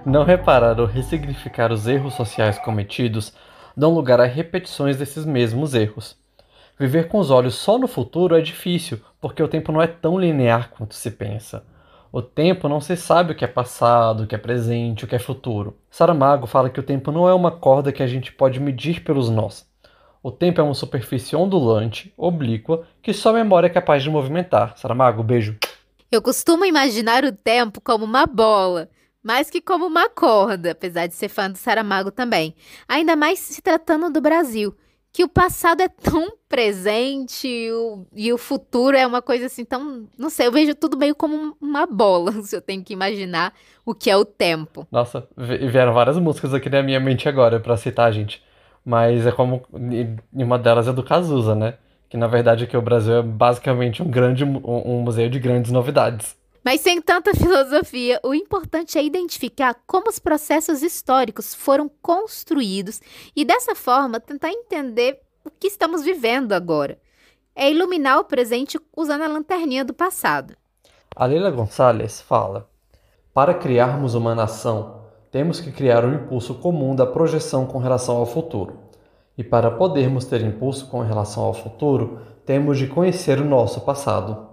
Não 0.06 0.24
reparar 0.24 0.80
ou 0.80 0.86
ressignificar 0.86 1.72
os 1.72 1.88
erros 1.88 2.14
sociais 2.14 2.60
cometidos 2.60 3.34
dão 3.76 3.94
lugar 3.94 4.22
a 4.22 4.26
repetições 4.26 4.98
desses 4.98 5.26
mesmos 5.26 5.74
erros. 5.74 6.16
Viver 6.80 7.08
com 7.08 7.18
os 7.18 7.32
olhos 7.32 7.56
só 7.56 7.78
no 7.78 7.88
futuro 7.88 8.36
é 8.36 8.42
difícil, 8.42 9.00
porque 9.20 9.42
o 9.42 9.48
tempo 9.48 9.72
não 9.72 9.82
é 9.82 9.88
tão 9.88 10.20
linear 10.20 10.70
quanto 10.70 10.94
se 10.94 11.10
pensa. 11.12 11.64
O 12.12 12.22
tempo 12.22 12.68
não 12.68 12.82
se 12.82 12.96
sabe 12.96 13.32
o 13.32 13.36
que 13.36 13.46
é 13.46 13.48
passado, 13.48 14.24
o 14.24 14.28
que 14.28 14.36
é 14.36 14.38
presente, 14.38 15.06
o 15.06 15.08
que 15.08 15.16
é 15.16 15.20
futuro. 15.20 15.78
Saramago 15.90 16.46
fala 16.46 16.70
que 16.70 16.80
o 16.80 16.84
tempo 16.84 17.12
não 17.12 17.28
é 17.28 17.34
uma 17.34 17.52
corda 17.52 17.92
que 17.92 18.04
a 18.04 18.08
gente 18.08 18.32
pode 18.32 18.60
medir 18.60 19.04
pelos 19.04 19.30
nós. 19.30 19.71
O 20.24 20.32
tempo 20.32 20.62
é 20.62 20.64
uma 20.64 20.76
superfície 20.76 21.36
ondulante, 21.36 22.14
oblíqua, 22.16 22.88
que 23.02 23.12
só 23.12 23.32
a 23.32 23.34
memória 23.34 23.66
é 23.66 23.72
capaz 23.72 24.04
de 24.04 24.10
movimentar. 24.10 24.78
Saramago, 24.78 25.24
beijo. 25.24 25.58
Eu 26.12 26.22
costumo 26.22 26.64
imaginar 26.64 27.24
o 27.26 27.32
tempo 27.32 27.82
como 27.82 28.06
uma 28.06 28.28
bola, 28.28 28.88
mais 29.24 29.50
que 29.50 29.60
como 29.60 29.88
uma 29.88 30.10
corda, 30.10 30.72
apesar 30.72 31.08
de 31.08 31.16
ser 31.16 31.28
fã 31.28 31.50
do 31.50 31.58
Saramago 31.58 32.12
também. 32.12 32.54
Ainda 32.88 33.16
mais 33.16 33.40
se 33.40 33.62
tratando 33.64 34.12
do 34.12 34.22
Brasil, 34.22 34.76
que 35.12 35.24
o 35.24 35.28
passado 35.28 35.82
é 35.82 35.90
tão 35.90 36.34
presente 36.48 37.48
e 37.48 37.72
o, 37.72 38.06
e 38.14 38.32
o 38.32 38.38
futuro 38.38 38.96
é 38.96 39.08
uma 39.08 39.24
coisa 39.24 39.48
assim 39.48 39.66
tão. 39.66 40.08
Não 40.18 40.30
sei, 40.30 40.46
eu 40.46 40.52
vejo 40.52 40.76
tudo 40.76 40.98
meio 40.98 41.16
como 41.16 41.58
uma 41.60 41.88
bola, 41.88 42.32
se 42.44 42.56
eu 42.56 42.62
tenho 42.62 42.84
que 42.84 42.94
imaginar 42.94 43.54
o 43.84 43.96
que 43.96 44.10
é 44.10 44.16
o 44.16 44.24
tempo. 44.24 44.88
Nossa, 44.92 45.28
vieram 45.36 45.94
várias 45.94 46.20
músicas 46.20 46.54
aqui 46.54 46.70
na 46.70 46.84
minha 46.84 47.00
mente 47.00 47.28
agora 47.28 47.60
para 47.60 47.76
citar, 47.76 48.14
gente. 48.14 48.44
Mas 48.84 49.26
é 49.26 49.32
como. 49.32 49.64
E 49.92 50.44
uma 50.44 50.58
delas 50.58 50.88
é 50.88 50.94
do 50.94 51.04
Cazuza, 51.04 51.56
né? 51.56 51.76
Que 52.10 52.18
na 52.18 52.28
verdade 52.28 52.64
aqui 52.64 52.76
o 52.76 52.82
Brasil 52.82 53.16
é 53.16 53.22
basicamente 53.22 54.02
um 54.04 54.10
grande 54.10 54.44
um 54.44 55.02
museu 55.02 55.30
de 55.30 55.40
grandes 55.40 55.72
novidades. 55.72 56.36
Mas 56.64 56.82
sem 56.82 57.02
tanta 57.02 57.34
filosofia, 57.36 58.20
o 58.24 58.34
importante 58.34 58.98
é 58.98 59.04
identificar 59.04 59.76
como 59.88 60.10
os 60.10 60.20
processos 60.20 60.84
históricos 60.84 61.56
foram 61.56 61.90
construídos 62.02 63.02
e 63.36 63.44
dessa 63.44 63.76
forma 63.76 64.20
tentar 64.20 64.52
entender 64.52 65.20
o 65.44 65.50
que 65.50 65.68
estamos 65.68 66.04
vivendo 66.04 66.54
agora. 66.54 67.00
É 67.56 67.70
iluminar 67.70 68.20
o 68.20 68.24
presente 68.24 68.80
usando 68.96 69.24
a 69.24 69.28
lanterninha 69.28 69.84
do 69.84 69.94
passado. 69.94 70.56
A 71.16 71.26
Leila 71.26 71.52
Gonçalves 71.52 72.22
fala: 72.22 72.70
Para 73.34 73.54
criarmos 73.54 74.16
uma 74.16 74.34
nação, 74.34 75.01
temos 75.32 75.62
que 75.62 75.72
criar 75.72 76.04
um 76.04 76.14
impulso 76.14 76.56
comum 76.56 76.94
da 76.94 77.06
projeção 77.06 77.66
com 77.66 77.80
relação 77.80 78.18
ao 78.18 78.26
futuro. 78.26 78.78
E 79.38 79.44
para 79.44 79.72
podermos 79.72 80.26
ter 80.26 80.42
impulso 80.42 80.88
com 80.88 81.00
relação 81.00 81.44
ao 81.44 81.54
futuro, 81.54 82.20
temos 82.46 82.78
de 82.78 82.88
conhecer 82.88 83.40
o 83.40 83.46
nosso 83.46 83.80
passado. 83.82 84.52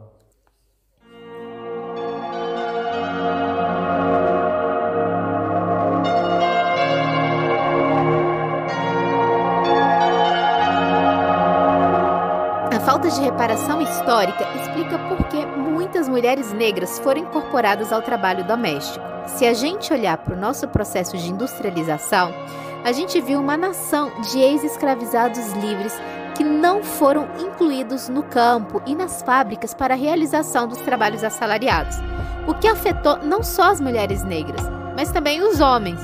A 12.72 12.80
falta 12.80 13.10
de 13.10 13.20
reparação 13.20 13.82
histórica 13.82 14.46
explica 14.60 14.96
por 15.08 15.26
que 15.26 15.44
muitas 15.44 16.08
mulheres 16.08 16.52
negras 16.52 17.00
foram 17.00 17.22
incorporadas 17.22 17.92
ao 17.92 18.00
trabalho 18.00 18.46
doméstico. 18.46 19.17
Se 19.36 19.46
a 19.46 19.54
gente 19.54 19.92
olhar 19.92 20.18
para 20.18 20.34
o 20.34 20.38
nosso 20.38 20.66
processo 20.66 21.16
de 21.16 21.30
industrialização, 21.30 22.32
a 22.84 22.90
gente 22.92 23.20
viu 23.20 23.40
uma 23.40 23.56
nação 23.56 24.10
de 24.22 24.40
ex-escravizados 24.40 25.52
livres 25.52 25.94
que 26.34 26.42
não 26.42 26.82
foram 26.82 27.28
incluídos 27.38 28.08
no 28.08 28.22
campo 28.22 28.82
e 28.86 28.94
nas 28.94 29.22
fábricas 29.22 29.74
para 29.74 29.94
a 29.94 29.96
realização 29.96 30.66
dos 30.66 30.78
trabalhos 30.78 31.22
assalariados, 31.22 31.98
o 32.46 32.54
que 32.54 32.66
afetou 32.66 33.18
não 33.18 33.42
só 33.42 33.70
as 33.70 33.80
mulheres 33.80 34.24
negras, 34.24 34.62
mas 34.96 35.12
também 35.12 35.42
os 35.42 35.60
homens. 35.60 36.00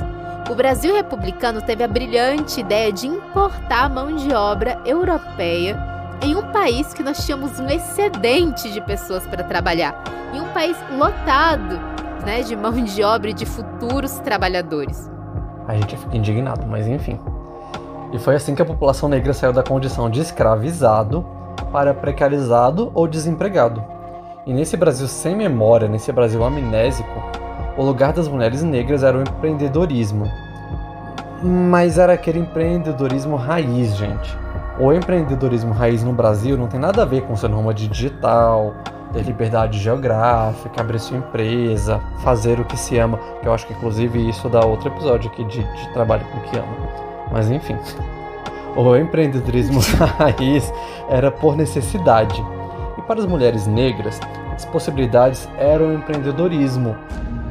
O 0.51 0.55
Brasil 0.55 0.95
republicano 0.95 1.63
teve 1.63 1.83
a 1.83 1.89
brilhante 1.89 2.61
ideia 2.61 2.93
de 2.93 3.07
importar 3.07 3.89
mão 3.89 4.15
de 4.15 4.33
obra 4.33 4.79
europeia 4.85 5.77
em 6.21 6.37
um 6.37 6.53
país 6.53 6.93
que 6.93 7.03
nós 7.03 7.25
tínhamos 7.25 7.59
um 7.59 7.69
excedente 7.69 8.71
de 8.71 8.81
pessoas 8.81 9.27
para 9.27 9.43
trabalhar, 9.43 9.95
em 10.33 10.41
um 10.41 10.49
país 10.53 10.77
lotado 10.97 12.04
né, 12.25 12.43
de 12.43 12.57
mão 12.57 12.73
de 12.73 13.03
obra 13.03 13.31
e 13.31 13.35
de 13.35 13.45
futuros 13.47 14.19
trabalhadores. 14.21 15.11
A 15.69 15.75
gente 15.75 15.97
fica 15.97 16.17
indignado, 16.17 16.67
mas 16.67 16.87
enfim. 16.87 17.19
E 18.13 18.19
foi 18.19 18.37
assim 18.37 18.55
que 18.55 18.63
a 18.63 18.67
população 18.67 19.09
negra 19.09 19.33
saiu 19.33 19.53
da 19.53 19.63
condição 19.63 20.09
de 20.09 20.21
escravizado 20.21 21.27
para 21.73 21.93
precarizado 21.93 22.91
ou 22.95 23.09
desempregado. 23.09 23.83
E 24.47 24.53
nesse 24.53 24.77
Brasil 24.77 25.09
sem 25.09 25.35
memória, 25.35 25.89
nesse 25.89 26.13
Brasil 26.13 26.45
amnésico, 26.45 27.23
o 27.77 27.83
lugar 27.83 28.13
das 28.13 28.29
mulheres 28.29 28.63
negras 28.63 29.03
era 29.03 29.17
o 29.17 29.23
empreendedorismo. 29.23 30.31
Mas 31.43 31.99
era 31.99 32.13
aquele 32.13 32.39
empreendedorismo 32.39 33.37
raiz, 33.37 33.97
gente. 33.97 34.39
O 34.79 34.93
empreendedorismo 34.93 35.73
raiz 35.73 36.03
no 36.03 36.13
Brasil 36.13 36.57
não 36.57 36.67
tem 36.67 36.79
nada 36.79 37.03
a 37.03 37.05
ver 37.05 37.23
com 37.23 37.37
ser 37.37 37.49
nômade 37.49 37.89
digital, 37.89 38.75
ter 39.15 39.23
liberdade 39.23 39.79
geográfica, 39.79 40.81
abrir 40.81 40.99
sua 40.99 41.17
empresa, 41.17 42.01
fazer 42.23 42.59
o 42.59 42.65
que 42.65 42.77
se 42.77 42.99
ama. 42.99 43.19
Eu 43.43 43.55
acho 43.55 43.67
que 43.67 43.73
inclusive 43.73 44.29
isso 44.29 44.49
dá 44.49 44.65
outro 44.65 44.89
episódio 44.89 45.31
aqui 45.31 45.45
de, 45.45 45.63
de 45.63 45.93
trabalho 45.93 46.27
com 46.27 46.39
o 46.39 46.43
que 46.43 46.57
ama. 46.59 46.77
Mas 47.33 47.51
enfim. 47.51 47.77
O 48.77 48.97
empreendedorismo 48.97 49.79
raiz 50.19 50.73
era 51.09 51.31
por 51.31 51.57
necessidade. 51.57 52.45
E 52.99 53.03
para 53.03 53.21
as 53.21 53.27
mulheres 53.27 53.69
negras, 53.69 54.19
as 54.53 54.65
possibilidades 54.65 55.49
eram 55.57 55.91
o 55.91 55.95
empreendedorismo. 55.95 56.97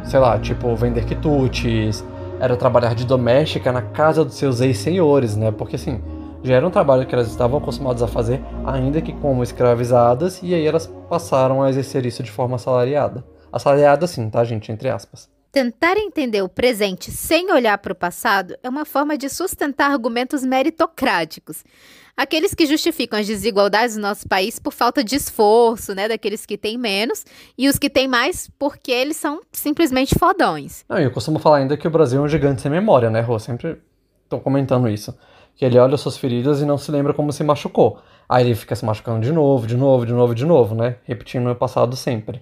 Sei 0.04 0.20
lá, 0.20 0.38
tipo 0.38 0.76
vender 0.76 1.06
quitutes, 1.06 2.04
era 2.42 2.58
trabalhar 2.58 2.94
de 2.94 3.06
doméstica 3.06 3.72
na 3.72 3.82
casa 3.82 4.26
dos 4.26 4.36
seus 4.36 4.60
ex-senhores, 4.60 5.38
né? 5.38 5.50
Porque 5.50 5.78
assim, 5.78 6.02
já 6.44 6.56
era 6.56 6.68
um 6.68 6.72
trabalho 6.72 7.08
que 7.08 7.16
elas 7.16 7.30
estavam 7.30 7.58
acostumadas 7.58 8.04
a 8.04 8.08
fazer, 8.08 8.42
ainda 8.66 9.02
que 9.02 9.14
como 9.14 9.42
escravizadas, 9.42 10.42
e 10.44 10.54
aí 10.54 10.68
elas 10.68 10.88
passaram 11.10 11.64
a 11.64 11.70
exercer 11.70 12.06
isso 12.06 12.22
de 12.22 12.32
forma 12.32 12.58
assalariada. 12.58 13.24
Assalariada 13.52 14.06
sim, 14.08 14.30
tá, 14.30 14.44
gente? 14.44 14.72
Entre 14.72 14.90
aspas. 14.90 15.30
Tentar 15.54 15.98
entender 15.98 16.42
o 16.42 16.50
presente 16.50 17.12
sem 17.12 17.52
olhar 17.52 17.78
para 17.78 17.94
o 17.94 17.96
passado 17.96 18.58
é 18.62 18.68
uma 18.68 18.86
forma 18.86 19.18
de 19.18 19.30
sustentar 19.30 19.92
argumentos 19.92 20.44
meritocráticos. 20.44 21.64
Aqueles 22.18 22.54
que 22.54 22.66
justificam 22.66 23.20
as 23.20 23.26
desigualdades 23.26 23.96
do 23.96 24.02
nosso 24.02 24.28
país 24.28 24.60
por 24.60 24.74
falta 24.74 25.04
de 25.04 25.16
esforço, 25.16 25.96
né, 25.96 26.08
daqueles 26.08 26.46
que 26.46 26.58
têm 26.58 26.78
menos, 26.78 27.24
e 27.58 27.70
os 27.70 27.80
que 27.80 27.90
têm 27.90 28.08
mais 28.08 28.50
porque 28.60 28.92
eles 28.92 29.16
são 29.16 29.42
simplesmente 29.52 30.16
fodões. 30.18 30.84
Não, 30.90 31.00
eu 31.00 31.12
costumo 31.12 31.40
falar 31.40 31.58
ainda 31.58 31.78
que 31.78 31.88
o 31.88 31.92
Brasil 31.92 32.20
é 32.20 32.24
um 32.24 32.28
gigante 32.28 32.62
sem 32.62 32.70
memória, 32.70 33.10
né, 33.10 33.22
Rô? 33.22 33.40
Sempre 33.40 33.78
tô 34.28 34.40
comentando 34.40 34.90
isso 34.90 35.16
que 35.56 35.66
ele 35.66 35.78
olha 35.78 35.98
suas 35.98 36.18
feridas 36.18 36.62
e 36.62 36.66
não 36.66 36.78
se 36.78 36.92
lembra 36.92 37.14
como 37.14 37.32
se 37.32 37.44
machucou. 37.44 38.00
Aí 38.28 38.46
ele 38.46 38.56
fica 38.56 38.76
se 38.76 38.86
machucando 38.86 39.22
de 39.22 39.32
novo, 39.32 39.68
de 39.68 39.78
novo, 39.78 40.06
de 40.06 40.14
novo, 40.14 40.36
de 40.36 40.46
novo, 40.46 40.76
né? 40.76 40.98
Repetindo 41.04 41.50
o 41.52 41.56
passado 41.56 41.96
sempre. 41.96 42.42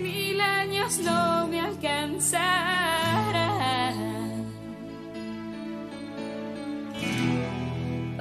Mil 0.00 0.38
no 1.04 1.46
me 1.48 1.60
alcanzarán. 1.60 2.87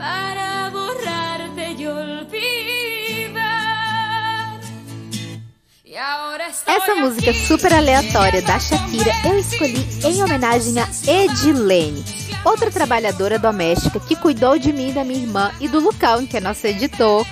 Para 0.08 0.70
borrarte 0.70 1.72
y 1.78 1.88
olvidar. 1.88 3.38
Essa 6.66 6.96
música 6.96 7.34
super 7.34 7.74
aleatória 7.74 8.42
da 8.42 8.58
Shakira 8.58 9.12
eu 9.26 9.38
escolhi 9.38 9.86
em 10.06 10.24
homenagem 10.24 10.76
a 10.80 10.88
Edilene, 11.12 12.06
outra 12.46 12.72
trabalhadora 12.72 13.38
doméstica 13.38 14.00
que 14.00 14.16
cuidou 14.16 14.58
de 14.58 14.72
mim, 14.72 14.94
da 14.94 15.04
minha 15.04 15.20
irmã 15.20 15.52
e 15.60 15.68
do 15.68 15.80
Lucão, 15.80 16.26
que 16.26 16.38
é 16.38 16.40
nosso 16.40 16.66
editor, 16.68 17.26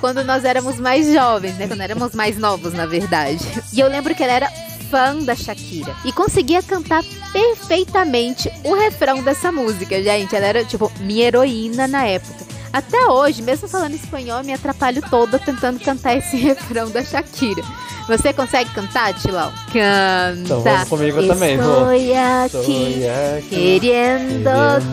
quando 0.00 0.22
nós 0.22 0.44
éramos 0.44 0.78
mais 0.78 1.12
jovens, 1.12 1.56
né? 1.56 1.66
Quando 1.66 1.80
éramos 1.80 2.14
mais 2.14 2.38
novos, 2.38 2.72
na 2.72 2.86
verdade. 2.86 3.44
E 3.72 3.80
eu 3.80 3.88
lembro 3.88 4.14
que 4.14 4.22
ela 4.22 4.32
era 4.32 4.52
fã 4.90 5.16
da 5.18 5.36
Shakira 5.36 5.94
e 6.04 6.12
conseguia 6.12 6.62
cantar 6.62 7.04
perfeitamente 7.32 8.50
o 8.64 8.74
refrão 8.74 9.22
dessa 9.22 9.52
música, 9.52 10.02
gente. 10.02 10.34
Ela 10.34 10.46
era, 10.46 10.64
tipo, 10.64 10.90
minha 11.00 11.26
heroína 11.26 11.86
na 11.86 12.04
época. 12.04 12.50
Até 12.72 13.06
hoje, 13.06 13.42
mesmo 13.42 13.68
falando 13.68 13.94
espanhol, 13.94 14.44
me 14.44 14.52
atrapalho 14.52 15.02
toda 15.10 15.38
tentando 15.38 15.80
cantar 15.80 16.16
esse 16.16 16.36
refrão 16.38 16.90
da 16.90 17.02
Shakira. 17.02 17.62
Você 18.06 18.32
consegue 18.32 18.70
cantar, 18.70 19.14
Tilão? 19.14 19.52
Canta. 19.66 20.40
Então 20.40 20.62
vamos 20.62 20.88
comigo 20.88 21.26
também, 21.26 21.56
vou. 21.56 21.84
Aqui, 21.84 23.06
aqui, 23.36 23.48
queriéndote. 23.48 24.84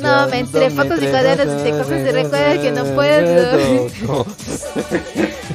No 0.00 0.28
me 0.30 0.40
entre 0.40 0.70
fotos 0.70 1.00
y 1.00 1.06
y 1.06 1.72
cosas 1.72 2.58
que 2.60 2.70
no 2.72 2.84
puedo. 2.94 4.26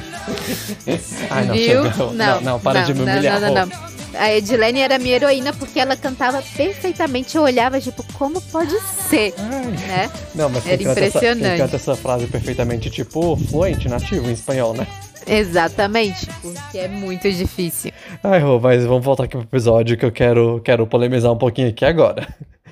Ai, 1.30 1.46
não, 1.46 1.54
Viu? 1.54 1.84
Não, 1.84 2.12
não, 2.12 2.40
não, 2.40 2.60
para 2.60 2.80
não, 2.80 2.86
de 2.86 2.94
me 2.94 3.02
humilhar. 3.02 3.40
Não, 3.40 3.54
não, 3.54 3.66
não, 3.66 3.78
A 4.14 4.32
Edilene 4.32 4.80
era 4.80 4.98
minha 4.98 5.16
heroína 5.16 5.52
porque 5.52 5.78
ela 5.78 5.96
cantava 5.96 6.42
perfeitamente. 6.56 7.36
Eu 7.36 7.42
olhava, 7.42 7.80
tipo, 7.80 8.04
como 8.14 8.40
pode 8.40 8.78
ser? 9.08 9.34
Né? 9.38 10.10
Não, 10.34 10.48
mas 10.48 10.66
era 10.66 10.78
quem 10.78 10.86
impressionante. 10.86 11.22
Canta 11.22 11.46
essa, 11.46 11.56
quem 11.56 11.58
canta 11.58 11.76
essa 11.76 11.96
frase 11.96 12.26
perfeitamente, 12.26 12.90
tipo, 12.90 13.36
fluente, 13.36 13.88
nativo 13.88 14.28
em 14.28 14.32
espanhol, 14.32 14.74
né? 14.74 14.86
Exatamente, 15.26 16.26
porque 16.42 16.78
é 16.78 16.88
muito 16.88 17.30
difícil. 17.30 17.92
Ai, 18.22 18.40
Rô, 18.40 18.58
mas 18.58 18.84
vamos 18.84 19.04
voltar 19.04 19.24
aqui 19.24 19.36
pro 19.36 19.46
episódio 19.46 19.96
que 19.96 20.04
eu 20.04 20.10
quero, 20.10 20.60
quero 20.64 20.86
polemizar 20.86 21.30
um 21.30 21.38
pouquinho 21.38 21.68
aqui 21.68 21.84
agora. 21.84 22.26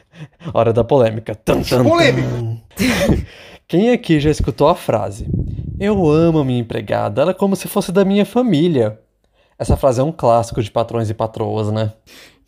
Hora 0.52 0.72
da 0.72 0.82
polêmica. 0.82 1.34
Tum, 1.34 1.62
tum, 1.62 1.84
Polêmica! 1.84 2.28
Quem 3.68 3.90
aqui 3.90 4.18
já 4.18 4.30
escutou 4.30 4.68
a 4.68 4.74
frase? 4.74 5.26
Eu 5.80 6.08
amo 6.08 6.40
a 6.40 6.44
minha 6.44 6.58
empregada, 6.58 7.22
ela 7.22 7.30
é 7.30 7.34
como 7.34 7.54
se 7.54 7.68
fosse 7.68 7.92
da 7.92 8.04
minha 8.04 8.26
família. 8.26 9.00
Essa 9.56 9.76
frase 9.76 10.00
é 10.00 10.04
um 10.04 10.10
clássico 10.10 10.60
de 10.60 10.72
patrões 10.72 11.08
e 11.08 11.14
patroas, 11.14 11.70
né? 11.70 11.92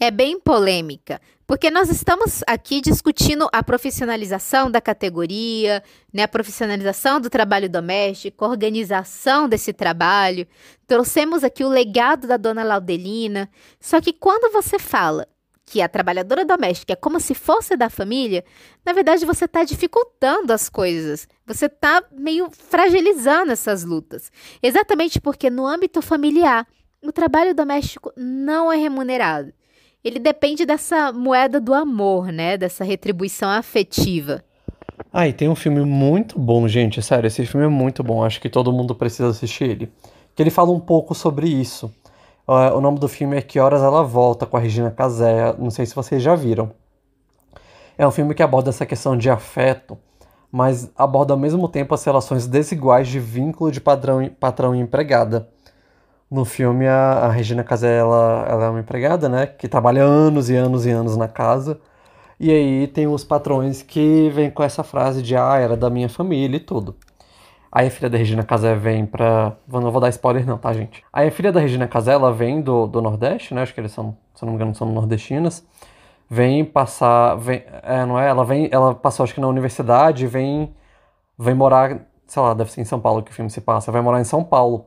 É 0.01 0.11
bem 0.11 0.40
polêmica, 0.40 1.21
porque 1.47 1.71
nós 1.71 1.88
estamos 1.90 2.43
aqui 2.45 2.81
discutindo 2.81 3.49
a 3.53 3.62
profissionalização 3.62 4.69
da 4.69 4.81
categoria, 4.81 5.81
né, 6.12 6.25
a 6.25 6.29
profissionalização 6.29 7.21
do 7.21 7.31
trabalho 7.31 7.71
doméstico, 7.71 8.45
a 8.45 8.49
organização 8.49 9.49
desse 9.49 9.73
trabalho. 9.73 10.45
Trouxemos 10.88 11.45
aqui 11.45 11.62
o 11.62 11.69
legado 11.69 12.27
da 12.27 12.37
dona 12.37 12.64
Laudelina. 12.64 13.49
Só 13.79 14.01
que 14.01 14.12
quando 14.12 14.53
você 14.53 14.77
fala 14.77 15.29
que 15.71 15.81
a 15.81 15.89
trabalhadora 15.89 16.45
doméstica 16.45 16.95
é 16.95 16.97
como 16.97 17.21
se 17.21 17.33
fosse 17.33 17.77
da 17.77 17.89
família, 17.89 18.45
na 18.85 18.93
verdade 18.93 19.25
você 19.25 19.45
está 19.45 19.63
dificultando 19.63 20.53
as 20.53 20.69
coisas. 20.69 21.29
Você 21.47 21.67
está 21.67 22.03
meio 22.11 22.51
fragilizando 22.51 23.53
essas 23.53 23.85
lutas. 23.85 24.33
Exatamente 24.61 25.21
porque 25.21 25.49
no 25.49 25.65
âmbito 25.65 26.03
familiar, 26.03 26.67
o 27.01 27.13
trabalho 27.13 27.55
doméstico 27.55 28.13
não 28.17 28.73
é 28.73 28.77
remunerado. 28.77 29.53
Ele 30.03 30.19
depende 30.19 30.67
dessa 30.67 31.13
moeda 31.13 31.61
do 31.61 31.73
amor, 31.73 32.33
né? 32.33 32.57
Dessa 32.57 32.83
retribuição 32.83 33.49
afetiva. 33.49 34.43
Ah, 35.13 35.29
e 35.29 35.33
tem 35.33 35.49
um 35.49 35.55
filme 35.55 35.83
muito 35.83 36.37
bom, 36.37 36.67
gente. 36.67 37.01
Sério, 37.01 37.29
esse 37.29 37.47
filme 37.47 37.67
é 37.67 37.69
muito 37.69 38.03
bom. 38.03 38.25
Acho 38.25 38.41
que 38.41 38.49
todo 38.49 38.73
mundo 38.73 38.93
precisa 38.93 39.29
assistir 39.29 39.65
ele. 39.65 39.93
Que 40.35 40.43
ele 40.43 40.51
fala 40.51 40.73
um 40.73 40.81
pouco 40.81 41.15
sobre 41.15 41.49
isso. 41.49 41.95
Uh, 42.51 42.77
o 42.77 42.81
nome 42.81 42.99
do 42.99 43.07
filme 43.07 43.37
é 43.37 43.41
Que 43.41 43.61
Horas 43.61 43.81
Ela 43.81 44.03
Volta, 44.03 44.45
com 44.45 44.57
a 44.57 44.61
Regina 44.61 44.91
Casé. 44.91 45.55
Não 45.57 45.71
sei 45.71 45.87
se 45.87 45.95
vocês 45.95 46.21
já 46.21 46.35
viram. 46.35 46.73
É 47.97 48.05
um 48.05 48.11
filme 48.11 48.35
que 48.35 48.43
aborda 48.43 48.71
essa 48.71 48.85
questão 48.85 49.17
de 49.17 49.31
afeto, 49.31 49.97
mas 50.51 50.91
aborda 50.97 51.33
ao 51.33 51.39
mesmo 51.39 51.69
tempo 51.69 51.95
as 51.95 52.03
relações 52.03 52.49
desiguais 52.49 53.07
de 53.07 53.21
vínculo 53.21 53.71
de 53.71 53.81
padrão, 53.81 54.29
patrão 54.41 54.75
e 54.75 54.81
empregada. 54.81 55.49
No 56.29 56.45
filme, 56.45 56.89
a, 56.89 57.27
a 57.27 57.31
Regina 57.31 57.63
Casé, 57.63 57.99
ela, 57.99 58.45
ela 58.49 58.65
é 58.65 58.69
uma 58.71 58.81
empregada, 58.81 59.29
né? 59.29 59.47
Que 59.47 59.69
trabalha 59.69 60.03
anos 60.03 60.51
e 60.51 60.57
anos 60.57 60.85
e 60.87 60.91
anos 60.91 61.17
na 61.17 61.29
casa. 61.29 61.81
E 62.41 62.51
aí 62.51 62.89
tem 62.89 63.07
os 63.07 63.23
patrões 63.23 63.81
que 63.81 64.29
vêm 64.31 64.51
com 64.51 64.65
essa 64.65 64.83
frase 64.83 65.23
de, 65.23 65.37
ah, 65.37 65.57
era 65.57 65.77
da 65.77 65.89
minha 65.89 66.09
família 66.09 66.57
e 66.57 66.61
tudo. 66.61 66.97
Aí 67.73 67.87
a 67.87 67.91
filha 67.91 68.11
da 68.11 68.19
Regina 68.19 68.43
Casé 68.43 68.75
vem 68.75 69.07
pra... 69.07 69.57
Não 69.69 69.91
vou 69.91 70.01
dar 70.01 70.09
spoiler 70.09 70.47
não, 70.47 70.59
tá, 70.59 70.73
gente? 70.73 71.05
Aí 71.13 71.29
a 71.29 71.31
filha 71.31 71.53
da 71.53 71.61
Regina 71.61 71.87
Casé, 71.87 72.13
ela 72.13 72.33
vem 72.33 72.61
do, 72.61 72.87
do 72.87 73.01
Nordeste, 73.01 73.55
né? 73.55 73.63
Acho 73.63 73.73
que 73.73 73.81
eles 73.81 73.93
são, 73.93 74.17
se 74.35 74.43
eu 74.43 74.47
não 74.47 74.53
me 74.53 74.57
engano, 74.57 74.75
são 74.75 74.89
nordestinas. 74.89 75.65
Vem 76.29 76.65
passar... 76.65 77.37
Vem, 77.37 77.63
é, 77.83 78.05
não 78.05 78.19
é? 78.19 78.29
Ela 78.29 78.45
vem... 78.45 78.69
Ela 78.73 78.95
passou, 78.95 79.25
acho 79.25 79.35
que 79.35 79.41
na 79.41 79.49
universidade, 79.49 80.27
vem... 80.27 80.75
Vem 81.39 81.55
morar... 81.55 82.01
Sei 82.27 82.43
lá, 82.43 82.55
deve 82.55 82.71
ser 82.73 82.81
em 82.81 82.85
São 82.85 83.01
Paulo 83.01 83.23
que 83.23 83.31
o 83.31 83.35
filme 83.35 83.51
se 83.51 83.61
passa. 83.61 83.93
Vai 83.93 84.01
morar 84.01 84.21
em 84.21 84.25
São 84.25 84.43
Paulo. 84.43 84.87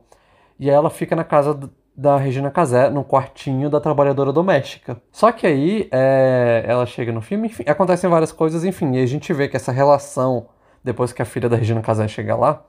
E 0.58 0.68
ela 0.70 0.90
fica 0.90 1.16
na 1.16 1.24
casa 1.24 1.58
da 1.96 2.16
Regina 2.16 2.50
Casé, 2.50 2.90
no 2.90 3.04
quartinho 3.04 3.70
da 3.70 3.80
trabalhadora 3.80 4.32
doméstica. 4.32 5.00
Só 5.12 5.30
que 5.30 5.46
aí 5.46 5.88
é, 5.92 6.64
ela 6.66 6.86
chega 6.86 7.12
no 7.12 7.20
filme, 7.20 7.46
enfim, 7.46 7.64
acontecem 7.66 8.10
várias 8.10 8.32
coisas, 8.32 8.64
enfim, 8.64 8.96
e 8.96 9.02
a 9.02 9.06
gente 9.06 9.32
vê 9.32 9.46
que 9.46 9.56
essa 9.56 9.70
relação, 9.70 10.46
depois 10.84 11.12
que 11.12 11.22
a 11.22 11.24
filha 11.24 11.48
da 11.48 11.56
Regina 11.56 11.80
Casé 11.80 12.06
chega 12.06 12.36
lá, 12.36 12.62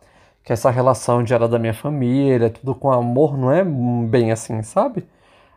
que 0.44 0.54
essa 0.54 0.70
relação 0.70 1.22
de 1.24 1.34
ela 1.34 1.48
da 1.48 1.60
minha 1.60 1.74
família, 1.74 2.50
tudo 2.50 2.74
com 2.74 2.92
amor, 2.92 3.38
não 3.38 3.52
é 3.52 3.64
bem 3.64 4.32
assim, 4.32 4.62
sabe? 4.64 5.06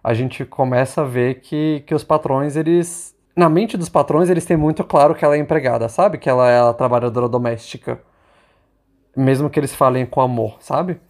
A 0.03 0.15
gente 0.15 0.45
começa 0.45 1.03
a 1.03 1.05
ver 1.05 1.41
que, 1.41 1.85
que 1.87 1.95
os 1.95 2.03
patrões, 2.03 2.57
eles. 2.57 3.15
Na 3.37 3.49
mente 3.49 3.77
dos 3.77 3.89
patrões, 3.89 4.31
eles 4.31 4.45
têm 4.45 4.57
muito 4.57 4.83
claro 4.83 5.15
que 5.15 5.25
ela 5.25 5.37
é 5.37 5.39
empregada, 5.39 5.89
sabe? 5.89 6.19
Que 6.19 6.29
ela 6.29 6.51
é 6.51 6.59
a 6.61 6.73
trabalhadora 6.73 7.29
doméstica. 7.29 8.01
Mesmo 9.17 9.51
que 9.51 9.61
eles 9.61 9.75
falem 9.75 10.07
com 10.07 10.21
amor, 10.21 10.57
sabe? 10.61 11.01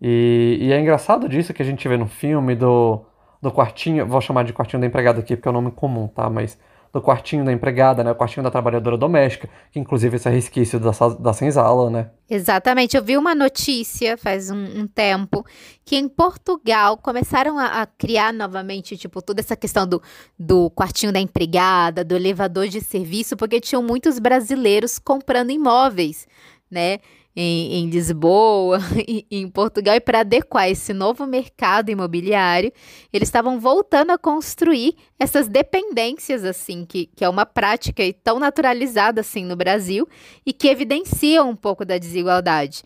E, 0.00 0.58
e, 0.60 0.72
é 0.72 0.80
engraçado 0.80 1.28
disso 1.28 1.54
que 1.54 1.62
a 1.62 1.64
gente 1.64 1.86
vê 1.88 1.96
no 1.96 2.06
filme 2.06 2.54
do, 2.54 3.04
do 3.40 3.50
quartinho, 3.52 4.06
vou 4.06 4.20
chamar 4.20 4.44
de 4.44 4.52
quartinho 4.52 4.80
da 4.80 4.86
empregada 4.86 5.20
aqui 5.20 5.36
porque 5.36 5.48
é 5.48 5.50
o 5.50 5.54
um 5.54 5.60
nome 5.60 5.70
comum, 5.70 6.08
tá? 6.08 6.28
Mas 6.28 6.58
do 6.94 7.02
quartinho 7.02 7.44
da 7.44 7.52
empregada, 7.52 8.04
né? 8.04 8.12
O 8.12 8.14
quartinho 8.14 8.44
da 8.44 8.52
trabalhadora 8.52 8.96
doméstica, 8.96 9.50
que 9.72 9.80
inclusive 9.80 10.14
esse 10.14 10.28
é 10.28 10.30
resquício 10.30 10.78
da, 10.78 10.92
da 11.18 11.32
senzala, 11.32 11.90
né? 11.90 12.10
Exatamente. 12.30 12.96
Eu 12.96 13.02
vi 13.02 13.16
uma 13.16 13.34
notícia 13.34 14.16
faz 14.16 14.48
um, 14.48 14.82
um 14.82 14.86
tempo 14.86 15.44
que 15.84 15.96
em 15.96 16.08
Portugal 16.08 16.96
começaram 16.96 17.58
a, 17.58 17.82
a, 17.82 17.86
criar 17.86 18.32
novamente, 18.32 18.96
tipo, 18.96 19.20
toda 19.20 19.40
essa 19.40 19.56
questão 19.56 19.88
do, 19.88 20.00
do 20.38 20.70
quartinho 20.70 21.12
da 21.12 21.18
empregada, 21.18 22.04
do 22.04 22.14
elevador 22.14 22.68
de 22.68 22.80
serviço, 22.80 23.36
porque 23.36 23.60
tinham 23.60 23.82
muitos 23.82 24.20
brasileiros 24.20 24.96
comprando 24.96 25.50
imóveis, 25.50 26.28
né? 26.70 27.00
Em, 27.36 27.74
em 27.74 27.90
Lisboa, 27.90 28.78
em 29.30 29.48
Portugal, 29.48 29.96
e 29.96 30.00
para 30.00 30.20
adequar 30.20 30.68
esse 30.68 30.92
novo 30.92 31.26
mercado 31.26 31.90
imobiliário, 31.90 32.72
eles 33.12 33.28
estavam 33.28 33.58
voltando 33.58 34.10
a 34.10 34.18
construir 34.18 34.94
essas 35.18 35.48
dependências, 35.48 36.44
assim, 36.44 36.84
que, 36.84 37.06
que 37.06 37.24
é 37.24 37.28
uma 37.28 37.44
prática 37.44 38.02
tão 38.22 38.38
naturalizada 38.38 39.20
assim 39.20 39.44
no 39.44 39.56
Brasil 39.56 40.08
e 40.46 40.52
que 40.52 40.68
evidencia 40.68 41.42
um 41.42 41.56
pouco 41.56 41.84
da 41.84 41.98
desigualdade. 41.98 42.82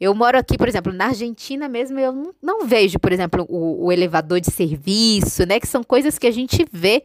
Eu 0.00 0.14
moro 0.14 0.38
aqui, 0.38 0.56
por 0.56 0.66
exemplo, 0.66 0.94
na 0.94 1.08
Argentina 1.08 1.68
mesmo, 1.68 1.98
eu 2.00 2.10
não, 2.10 2.34
não 2.42 2.66
vejo, 2.66 2.98
por 2.98 3.12
exemplo, 3.12 3.44
o, 3.50 3.84
o 3.86 3.92
elevador 3.92 4.40
de 4.40 4.50
serviço, 4.50 5.44
né? 5.44 5.60
Que 5.60 5.66
são 5.66 5.84
coisas 5.84 6.18
que 6.18 6.26
a 6.26 6.30
gente 6.30 6.64
vê 6.72 7.04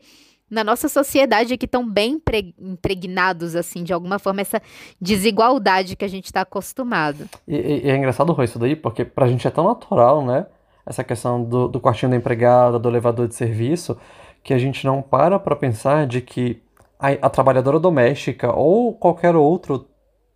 na 0.50 0.64
nossa 0.64 0.88
sociedade 0.88 1.58
que 1.58 1.66
estão 1.66 1.88
bem 1.88 2.22
impregnados, 2.60 3.56
assim, 3.56 3.84
de 3.84 3.92
alguma 3.92 4.20
forma, 4.20 4.42
essa 4.42 4.62
desigualdade 5.02 5.96
que 5.96 6.06
a 6.06 6.08
gente 6.08 6.26
está 6.26 6.42
acostumado. 6.42 7.28
E, 7.48 7.56
e, 7.56 7.90
é 7.90 7.96
engraçado, 7.96 8.32
Rô, 8.32 8.44
isso 8.44 8.60
daí, 8.60 8.76
porque 8.76 9.04
pra 9.04 9.28
gente 9.28 9.48
é 9.48 9.52
tão 9.52 9.66
natural, 9.66 10.24
né? 10.24 10.46
Essa 10.86 11.04
questão 11.04 11.44
do, 11.44 11.68
do 11.68 11.80
quartinho 11.80 12.12
da 12.12 12.18
empregada, 12.18 12.78
do 12.78 12.88
elevador 12.88 13.28
de 13.28 13.34
serviço, 13.36 13.98
que 14.44 14.54
a 14.54 14.58
gente 14.58 14.86
não 14.86 15.02
para 15.02 15.40
pra 15.40 15.56
pensar 15.56 16.06
de 16.06 16.22
que 16.22 16.62
a, 17.00 17.10
a 17.10 17.30
trabalhadora 17.30 17.80
doméstica 17.80 18.56
ou 18.56 18.94
qualquer 18.94 19.36
outro 19.36 19.88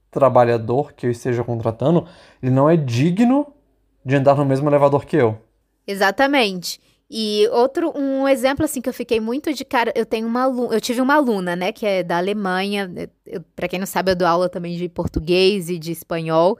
trabalhador 0.09 0.93
que 0.93 1.05
eu 1.05 1.11
esteja 1.11 1.43
contratando, 1.43 2.07
ele 2.41 2.51
não 2.51 2.67
é 2.67 2.75
digno 2.75 3.53
de 4.03 4.15
andar 4.15 4.35
no 4.35 4.45
mesmo 4.45 4.67
elevador 4.67 5.05
que 5.05 5.15
eu. 5.15 5.37
Exatamente. 5.85 6.79
E 7.09 7.47
outro, 7.51 7.91
um 7.97 8.27
exemplo 8.27 8.63
assim 8.63 8.81
que 8.81 8.89
eu 8.89 8.93
fiquei 8.93 9.19
muito 9.19 9.51
de 9.51 9.65
cara, 9.65 9.91
eu 9.95 10.05
tenho 10.05 10.27
uma 10.27 10.43
eu 10.71 10.79
tive 10.79 11.01
uma 11.01 11.15
aluna, 11.15 11.55
né, 11.55 11.71
que 11.71 11.85
é 11.85 12.03
da 12.03 12.17
Alemanha, 12.17 12.87
para 13.55 13.67
quem 13.67 13.79
não 13.79 13.87
sabe, 13.87 14.11
eu 14.11 14.15
dou 14.15 14.27
aula 14.27 14.47
também 14.47 14.77
de 14.77 14.87
português 14.87 15.69
e 15.69 15.79
de 15.79 15.91
espanhol. 15.91 16.57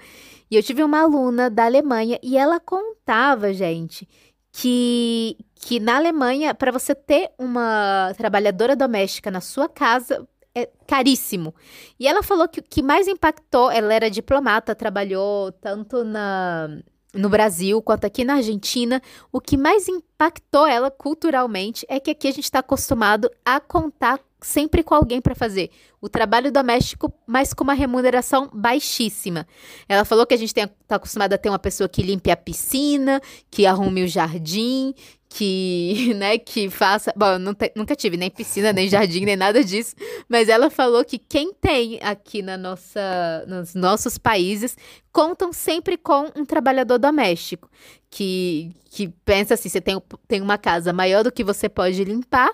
E 0.50 0.56
eu 0.56 0.64
tive 0.64 0.84
uma 0.84 1.02
aluna 1.02 1.50
da 1.52 1.66
Alemanha 1.66 2.20
e 2.24 2.36
ela 2.38 2.60
contava, 2.60 3.54
gente, 3.54 4.08
que 4.52 5.38
que 5.62 5.80
na 5.80 5.98
Alemanha, 5.98 6.56
para 6.56 6.72
você 6.72 6.96
ter 6.96 7.32
uma 7.38 8.14
trabalhadora 8.18 8.76
doméstica 8.76 9.30
na 9.30 9.42
sua 9.42 9.68
casa, 9.68 10.28
é 10.56 10.70
caríssimo. 10.88 11.54
E 12.00 12.08
ela 12.08 12.24
falou 12.24 12.48
que 12.48 12.60
o 12.60 12.64
que 12.64 12.82
mais 12.82 13.08
impactou, 13.08 13.70
ela 13.70 13.94
era 13.94 14.10
diplomata, 14.10 14.74
trabalhou 14.74 15.52
tanto 15.52 16.04
na 16.04 16.82
no 17.14 17.30
Brasil 17.30 17.82
quanto 17.82 18.06
aqui 18.06 18.24
na 18.24 18.36
Argentina, 18.36 19.02
o 19.32 19.42
que 19.42 19.58
mais 19.58 19.88
impactou 19.88 20.66
ela 20.68 20.92
culturalmente 20.92 21.86
é 21.90 22.00
que 22.00 22.12
aqui 22.12 22.28
a 22.28 22.32
gente 22.32 22.44
está 22.44 22.60
acostumado 22.60 23.30
a 23.44 23.60
contar 23.60 24.20
sempre 24.42 24.84
com 24.84 24.96
alguém 24.96 25.20
para 25.20 25.36
fazer 25.36 25.70
o 26.02 26.08
trabalho 26.08 26.52
doméstico, 26.52 27.14
mas 27.28 27.54
com 27.54 27.64
uma 27.64 27.74
remuneração 27.74 28.50
baixíssima. 28.54 29.46
Ela 29.88 30.06
falou 30.06 30.26
que 30.26 30.34
a 30.34 30.38
gente 30.38 30.58
está 30.58 30.96
acostumado 30.96 31.34
a 31.34 31.38
ter 31.38 31.50
uma 31.50 31.60
pessoa 31.60 31.90
que 31.90 32.02
limpe 32.02 32.32
a 32.32 32.38
piscina, 32.38 33.22
que 33.52 33.66
arrume 33.66 34.04
o 34.04 34.08
jardim, 34.08 34.94
que, 35.30 36.14
né, 36.18 36.38
que 36.38 36.70
faça. 36.70 37.14
Bom, 37.16 37.54
te, 37.54 37.72
nunca 37.76 37.96
tive 37.96 38.18
nem 38.18 38.30
piscina, 38.30 38.74
nem 38.74 38.90
jardim, 38.90 39.24
nem 39.24 39.36
nada 39.36 39.64
disso. 39.64 39.96
Mas 40.28 40.50
ela 40.50 40.70
falou 40.70 41.06
que 41.06 41.20
quem 41.20 41.54
tem 41.54 42.00
aqui 42.02 42.42
na 42.42 42.58
nossa, 42.58 43.46
nos 43.48 43.76
nossos 43.76 44.18
países 44.18 44.76
contam 45.14 45.54
sempre 45.54 45.96
com 45.98 46.32
um 46.36 46.44
trabalhador 46.46 46.98
doméstico. 46.98 47.70
Que, 48.10 48.72
que 48.90 49.08
pensa 49.24 49.54
assim: 49.54 49.70
você 49.70 49.80
tem, 49.80 50.02
tem 50.28 50.42
uma 50.42 50.58
casa 50.58 50.92
maior 50.92 51.24
do 51.24 51.32
que 51.32 51.44
você 51.44 51.70
pode 51.70 52.04
limpar, 52.04 52.52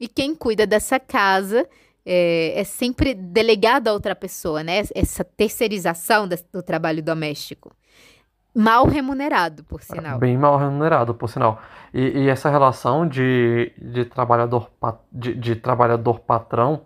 e 0.00 0.08
quem 0.08 0.34
cuida 0.34 0.66
dessa 0.66 0.98
casa. 0.98 1.66
É, 2.10 2.60
é 2.60 2.64
sempre 2.64 3.12
delegado 3.12 3.88
a 3.88 3.92
outra 3.92 4.16
pessoa, 4.16 4.62
né? 4.62 4.82
Essa 4.94 5.22
terceirização 5.22 6.26
do 6.26 6.62
trabalho 6.62 7.02
doméstico 7.02 7.70
mal 8.54 8.86
remunerado, 8.86 9.62
por 9.64 9.82
sinal. 9.82 10.18
Bem 10.18 10.36
mal 10.36 10.56
remunerado, 10.56 11.14
por 11.14 11.28
sinal. 11.28 11.60
E, 11.92 12.24
e 12.24 12.28
essa 12.28 12.50
relação 12.50 13.06
de, 13.06 13.72
de 13.78 14.04
trabalhador 14.04 14.70
de, 15.12 15.34
de 15.34 15.56
trabalhador 15.56 16.20
patrão, 16.20 16.82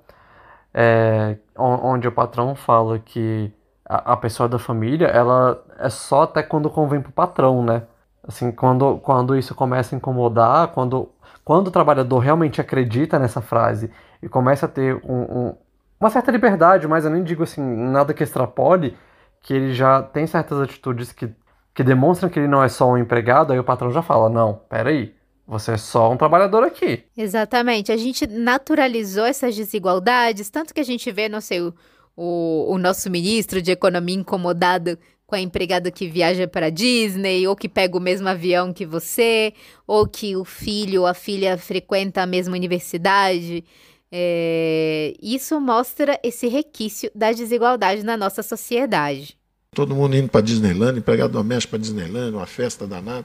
é, 0.75 1.37
onde 1.57 2.09
o 2.09 2.13
patrão 2.13 2.55
fala 2.55 2.99
que 2.99 3.53
a, 3.89 4.13
a, 4.13 4.17
pessoa 4.17 4.49
da 4.49 4.59
família, 4.59 5.07
ela 5.07 5.63
é 5.79 5.89
só 5.89 6.23
até 6.23 6.43
quando 6.43 6.71
convém 6.71 7.01
pro 7.01 7.13
patrão, 7.13 7.65
né? 7.65 7.83
Assim, 8.27 8.53
quando, 8.53 8.99
quando 8.99 9.37
isso 9.37 9.55
começa 9.55 9.95
a 9.95 9.99
incomodar, 9.99 10.69
quando, 10.69 11.11
quando 11.45 11.69
o 11.69 11.71
trabalhador 11.71 12.19
realmente 12.19 12.61
acredita 12.61 13.19
nessa 13.19 13.41
frase 13.41 13.91
e 14.23 14.29
começa 14.29 14.67
a 14.67 14.69
ter 14.69 14.95
um, 15.05 15.23
um, 15.23 15.57
uma 15.99 16.09
certa 16.09 16.31
liberdade, 16.31 16.87
mas 16.87 17.05
eu 17.05 17.11
nem 17.11 17.25
digo 17.25 17.43
assim, 17.43 17.61
nada 17.61 18.15
que 18.15 18.23
extrapole, 18.23 18.97
que 19.41 19.53
ele 19.53 19.73
já 19.75 20.03
tem 20.03 20.27
certas 20.27 20.61
atitudes 20.61 21.11
que 21.11 21.35
que 21.75 21.83
demonstram 21.83 22.29
que 22.29 22.39
ele 22.39 22.49
não 22.49 22.63
é 22.63 22.69
só 22.69 22.91
um 22.91 22.99
empregado, 22.99 23.53
aí 23.53 23.59
o 23.59 23.65
patrão 23.65 23.91
já 23.91 24.03
fala: 24.03 24.29
não, 24.29 24.61
peraí, 24.69 25.15
você 25.47 25.73
é 25.73 25.77
só 25.77 26.11
um 26.11 26.17
trabalhador 26.17 26.63
aqui. 26.63 27.05
Exatamente. 27.17 27.91
A 27.93 27.97
gente 27.97 28.27
naturalizou 28.27 29.25
essas 29.25 29.57
desigualdades, 29.57 30.51
tanto 30.51 30.73
que 30.73 30.81
a 30.81 30.85
gente 30.85 31.11
vê, 31.11 31.29
não 31.29 31.41
sei, 31.41 31.61
o, 31.61 31.75
o, 32.17 32.79
nosso 32.79 33.11
ministro 33.11 33.61
de 33.61 33.71
Economia 33.71 34.17
incomodado 34.17 34.99
com 35.27 35.35
a 35.35 35.41
empregada 35.41 35.91
que 35.91 36.09
viaja 36.09 36.47
para 36.47 36.71
Disney, 36.71 37.47
ou 37.47 37.57
que 37.57 37.69
pega 37.69 37.97
o 37.97 38.01
mesmo 38.01 38.29
avião 38.29 38.73
que 38.73 38.85
você, 38.85 39.55
ou 39.87 40.07
que 40.07 40.37
o 40.37 40.45
filho 40.45 41.03
ou 41.03 41.07
a 41.07 41.15
filha 41.15 41.57
frequenta 41.57 42.23
a 42.23 42.27
mesma 42.27 42.55
universidade. 42.55 43.65
É... 44.11 45.15
Isso 45.23 45.59
mostra 45.59 46.21
esse 46.23 46.49
requício 46.49 47.11
da 47.15 47.33
desigualdade 47.33 48.05
na 48.05 48.17
nossa 48.17 48.43
sociedade. 48.43 49.39
Todo 49.75 49.95
mundo 49.95 50.15
indo 50.15 50.29
para 50.29 50.43
Disneyland, 50.43 50.99
empregado 50.99 51.33
doméstico 51.33 51.71
para 51.71 51.79
Disneyland, 51.79 52.37
uma 52.37 52.45
festa 52.45 52.87
danada. 52.87 53.25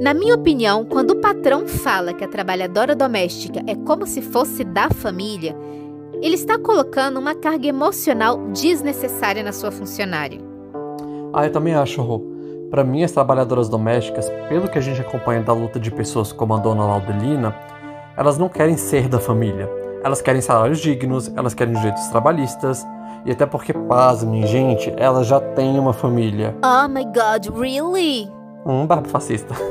Na 0.00 0.12
minha 0.12 0.34
opinião, 0.34 0.84
quando 0.84 1.12
o 1.12 1.20
patrão 1.20 1.68
fala 1.68 2.12
que 2.12 2.24
a 2.24 2.28
trabalhadora 2.28 2.96
doméstica 2.96 3.62
é 3.68 3.76
como 3.76 4.04
se 4.04 4.20
fosse 4.20 4.64
da 4.64 4.90
família, 4.90 5.54
ele 6.20 6.34
está 6.34 6.58
colocando 6.58 7.20
uma 7.20 7.36
carga 7.36 7.68
emocional 7.68 8.50
desnecessária 8.50 9.44
na 9.44 9.52
sua 9.52 9.70
funcionária. 9.70 10.40
Ah, 11.32 11.46
eu 11.46 11.52
também 11.52 11.74
acho, 11.74 12.02
Rô. 12.02 12.27
Para 12.70 12.84
mim, 12.84 13.02
as 13.02 13.12
trabalhadoras 13.12 13.66
domésticas, 13.68 14.30
pelo 14.46 14.68
que 14.68 14.78
a 14.78 14.82
gente 14.82 15.00
acompanha 15.00 15.42
da 15.42 15.54
luta 15.54 15.80
de 15.80 15.90
pessoas 15.90 16.32
como 16.32 16.52
a 16.52 16.58
dona 16.58 16.84
Laudelina, 16.84 17.56
elas 18.14 18.36
não 18.36 18.46
querem 18.48 18.76
ser 18.76 19.08
da 19.08 19.18
família. 19.18 19.70
Elas 20.04 20.20
querem 20.20 20.42
salários 20.42 20.78
dignos, 20.78 21.32
elas 21.34 21.54
querem 21.54 21.72
direitos 21.72 22.06
trabalhistas, 22.08 22.86
e 23.24 23.32
até 23.32 23.46
porque, 23.46 23.72
pasmem, 23.72 24.46
gente, 24.46 24.92
elas 24.98 25.26
já 25.26 25.40
têm 25.40 25.78
uma 25.78 25.94
família. 25.94 26.54
Oh 26.62 26.86
my 26.88 27.04
god, 27.06 27.48
really? 27.58 28.30
Um 28.66 28.86
barbo 28.86 29.08
fascista. 29.08 29.54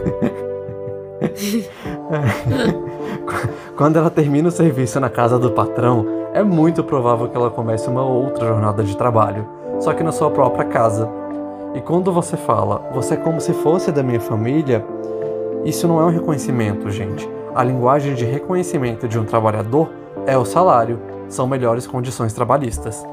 Quando 3.77 3.97
ela 3.97 4.09
termina 4.09 4.47
o 4.49 4.51
serviço 4.51 4.99
na 4.99 5.09
casa 5.09 5.37
do 5.37 5.51
patrão, 5.51 6.03
é 6.33 6.41
muito 6.41 6.83
provável 6.83 7.29
que 7.29 7.37
ela 7.37 7.51
comece 7.51 7.87
uma 7.89 8.03
outra 8.03 8.47
jornada 8.47 8.83
de 8.83 8.97
trabalho, 8.97 9.47
só 9.79 9.93
que 9.93 10.01
na 10.01 10.11
sua 10.11 10.31
própria 10.31 10.65
casa 10.65 11.07
e 11.77 11.81
quando 11.81 12.11
você 12.11 12.35
fala, 12.35 12.89
você 12.91 13.13
é 13.13 13.17
como 13.17 13.39
se 13.39 13.53
fosse 13.53 13.91
da 13.91 14.01
minha 14.01 14.19
família, 14.19 14.83
isso 15.63 15.87
não 15.87 16.01
é 16.01 16.05
um 16.05 16.09
reconhecimento, 16.09 16.89
gente. 16.89 17.29
A 17.53 17.63
linguagem 17.63 18.15
de 18.15 18.25
reconhecimento 18.25 19.07
de 19.07 19.19
um 19.19 19.23
trabalhador 19.23 19.87
é 20.25 20.35
o 20.35 20.43
salário, 20.43 20.99
são 21.29 21.45
melhores 21.45 21.85
condições 21.85 22.33
trabalhistas. 22.33 23.05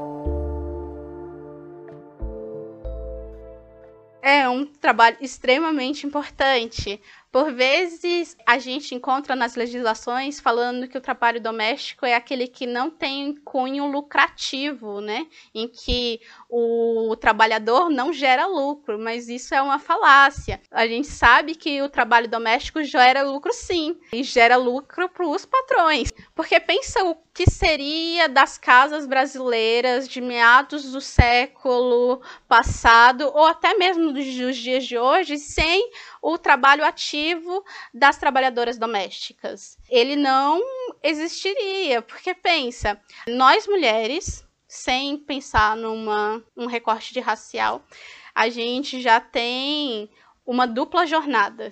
É 4.19 4.49
um 4.49 4.65
trabalho 4.65 5.17
extremamente 5.21 6.07
importante, 6.07 6.99
Por 7.35 7.51
vezes 7.51 8.37
a 8.45 8.57
gente 8.57 8.95
encontra 8.95 9.35
nas 9.35 9.55
legislações 9.55 10.39
falando 10.39 10.87
que 10.87 10.97
o 10.97 11.01
trabalho 11.01 11.41
doméstico 11.41 12.05
é 12.05 12.15
aquele 12.15 12.47
que 12.47 12.65
não 12.65 12.89
tem 12.89 13.35
cunho 13.35 13.85
lucrativo, 13.87 15.01
né? 15.01 15.27
Em 15.53 15.67
que 15.67 16.21
o 16.49 17.13
trabalhador 17.19 17.89
não 17.89 18.13
gera 18.13 18.45
lucro, 18.45 18.97
mas 18.97 19.27
isso 19.27 19.53
é 19.53 19.61
uma 19.61 19.79
falácia. 19.79 20.61
A 20.71 20.87
gente 20.87 21.07
sabe 21.07 21.55
que 21.55 21.81
o 21.81 21.89
trabalho 21.89 22.29
doméstico 22.29 22.81
gera 22.85 23.21
lucro 23.21 23.51
sim, 23.51 23.99
e 24.13 24.23
gera 24.23 24.55
lucro 24.55 25.09
para 25.09 25.27
os 25.27 25.45
patrões. 25.45 26.13
Porque 26.33 26.57
pensa 26.57 27.03
o 27.03 27.17
que 27.33 27.51
seria 27.51 28.29
das 28.29 28.57
casas 28.57 29.05
brasileiras 29.05 30.07
de 30.07 30.21
meados 30.21 30.93
do 30.93 31.01
século 31.01 32.21
passado, 32.47 33.29
ou 33.33 33.45
até 33.45 33.73
mesmo 33.73 34.13
dos 34.13 34.23
dias 34.23 34.85
de 34.85 34.97
hoje, 34.97 35.37
sem 35.37 35.91
o 36.27 36.39
trabalho 36.39 36.83
ativo 36.83 37.63
das 37.93 38.17
trabalhadoras 38.17 38.79
domésticas. 38.79 39.77
Ele 39.87 40.15
não 40.15 40.59
existiria, 41.03 42.01
porque 42.01 42.33
pensa, 42.33 42.99
nós 43.27 43.67
mulheres, 43.67 44.43
sem 44.67 45.19
pensar 45.19 45.77
numa 45.77 46.43
um 46.57 46.65
recorte 46.65 47.13
de 47.13 47.19
racial, 47.19 47.85
a 48.33 48.49
gente 48.49 48.99
já 49.03 49.19
tem 49.19 50.09
uma 50.43 50.65
dupla 50.65 51.05
jornada, 51.05 51.71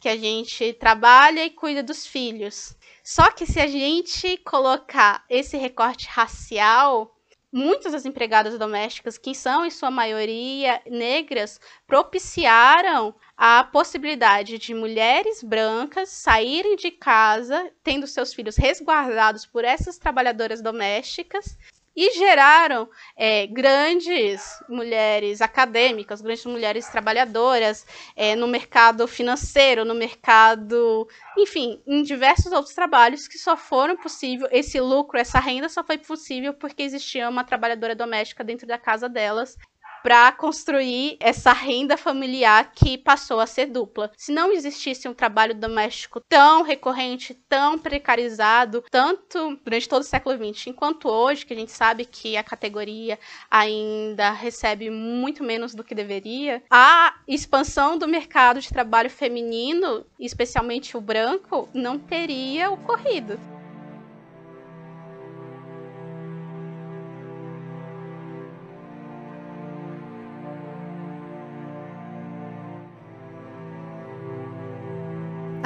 que 0.00 0.08
a 0.08 0.16
gente 0.16 0.72
trabalha 0.72 1.44
e 1.44 1.50
cuida 1.50 1.80
dos 1.80 2.04
filhos. 2.04 2.76
Só 3.04 3.30
que 3.30 3.46
se 3.46 3.60
a 3.60 3.68
gente 3.68 4.38
colocar 4.38 5.24
esse 5.30 5.56
recorte 5.56 6.08
racial, 6.08 7.16
muitas 7.52 7.92
das 7.92 8.04
empregadas 8.04 8.58
domésticas, 8.58 9.18
que 9.18 9.34
são 9.34 9.64
em 9.64 9.70
sua 9.70 9.90
maioria 9.90 10.80
negras, 10.86 11.60
propiciaram 11.86 13.14
a 13.36 13.64
possibilidade 13.64 14.58
de 14.58 14.74
mulheres 14.74 15.42
brancas 15.42 16.10
saírem 16.10 16.76
de 16.76 16.90
casa, 16.90 17.70
tendo 17.82 18.06
seus 18.06 18.34
filhos 18.34 18.56
resguardados 18.56 19.46
por 19.46 19.64
essas 19.64 19.98
trabalhadoras 19.98 20.60
domésticas 20.62 21.56
e 22.00 22.12
geraram 22.12 22.88
é, 23.16 23.44
grandes 23.48 24.40
mulheres 24.68 25.42
acadêmicas, 25.42 26.20
grandes 26.20 26.46
mulheres 26.46 26.86
trabalhadoras 26.86 27.84
é, 28.14 28.36
no 28.36 28.46
mercado 28.46 29.08
financeiro, 29.08 29.84
no 29.84 29.96
mercado, 29.96 31.08
enfim, 31.36 31.82
em 31.84 32.04
diversos 32.04 32.52
outros 32.52 32.72
trabalhos 32.72 33.26
que 33.26 33.36
só 33.36 33.56
foram 33.56 33.96
possível, 33.96 34.46
esse 34.52 34.80
lucro, 34.80 35.18
essa 35.18 35.40
renda 35.40 35.68
só 35.68 35.82
foi 35.82 35.98
possível 35.98 36.54
porque 36.54 36.84
existia 36.84 37.28
uma 37.28 37.42
trabalhadora 37.42 37.96
doméstica 37.96 38.44
dentro 38.44 38.64
da 38.64 38.78
casa 38.78 39.08
delas 39.08 39.56
para 40.02 40.30
construir 40.32 41.16
essa 41.20 41.52
renda 41.52 41.96
familiar 41.96 42.72
que 42.72 42.98
passou 42.98 43.40
a 43.40 43.46
ser 43.46 43.66
dupla. 43.66 44.10
Se 44.16 44.32
não 44.32 44.52
existisse 44.52 45.08
um 45.08 45.14
trabalho 45.14 45.54
doméstico 45.54 46.20
tão 46.28 46.62
recorrente, 46.62 47.34
tão 47.48 47.78
precarizado, 47.78 48.84
tanto 48.90 49.58
durante 49.64 49.88
todo 49.88 50.02
o 50.02 50.04
século 50.04 50.36
XX, 50.36 50.68
enquanto 50.68 51.08
hoje, 51.08 51.44
que 51.44 51.52
a 51.52 51.56
gente 51.56 51.72
sabe 51.72 52.04
que 52.04 52.36
a 52.36 52.42
categoria 52.42 53.18
ainda 53.50 54.30
recebe 54.30 54.90
muito 54.90 55.42
menos 55.42 55.74
do 55.74 55.84
que 55.84 55.94
deveria, 55.94 56.62
a 56.70 57.14
expansão 57.26 57.98
do 57.98 58.08
mercado 58.08 58.60
de 58.60 58.68
trabalho 58.68 59.10
feminino, 59.10 60.04
especialmente 60.18 60.96
o 60.96 61.00
branco, 61.00 61.68
não 61.74 61.98
teria 61.98 62.70
ocorrido. 62.70 63.57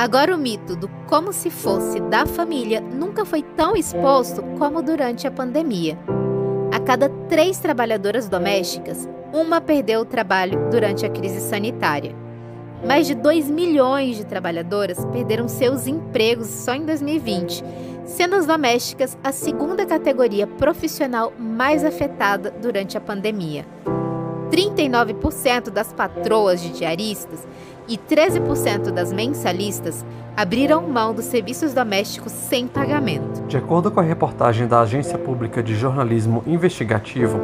Agora, 0.03 0.34
o 0.34 0.38
mito 0.38 0.74
do 0.74 0.88
como 1.07 1.32
se 1.32 1.48
fosse 1.48 2.00
da 2.00 2.26
família 2.26 2.80
nunca 2.80 3.24
foi 3.24 3.40
tão 3.40 3.76
exposto 3.76 4.42
como 4.59 4.82
durante 4.82 5.28
a 5.28 5.30
pandemia. 5.30 5.96
A 6.72 6.80
cada 6.80 7.09
três 7.28 7.61
trabalhadoras 7.61 8.28
domésticas, 8.28 9.09
uma 9.32 9.61
perdeu 9.61 10.00
o 10.00 10.05
trabalho 10.05 10.68
durante 10.72 11.07
a 11.07 11.09
crise 11.09 11.40
sanitária. 11.40 12.16
Mais 12.84 13.07
de 13.07 13.14
2 13.14 13.48
milhões 13.48 14.16
de 14.16 14.26
trabalhadoras 14.26 15.05
perderam 15.12 15.46
seus 15.46 15.86
empregos 15.86 16.48
só 16.48 16.74
em 16.74 16.84
2020, 16.84 17.62
sendo 18.05 18.34
as 18.34 18.44
domésticas 18.44 19.16
a 19.22 19.30
segunda 19.30 19.86
categoria 19.86 20.48
profissional 20.48 21.32
mais 21.38 21.84
afetada 21.84 22.50
durante 22.61 22.98
a 22.98 23.00
pandemia. 23.00 23.64
39% 24.53 25.70
das 25.70 25.94
patroas 25.94 26.61
de 26.61 26.68
diaristas 26.72 27.48
e 27.88 27.96
13% 27.96 28.90
das 28.90 29.11
mensalistas 29.11 30.05
abriram 30.36 30.82
mão 30.82 31.14
dos 31.14 31.24
serviços 31.24 31.72
domésticos 31.72 32.32
sem 32.32 32.68
pagamento. 32.68 33.42
De 33.48 33.57
acordo 33.57 33.90
com 33.90 34.00
a 34.00 34.03
reportagem 34.03 34.68
da 34.68 34.80
Agência 34.80 35.16
Pública 35.16 35.62
de 35.62 35.74
Jornalismo 35.74 36.44
Investigativo, 36.46 37.40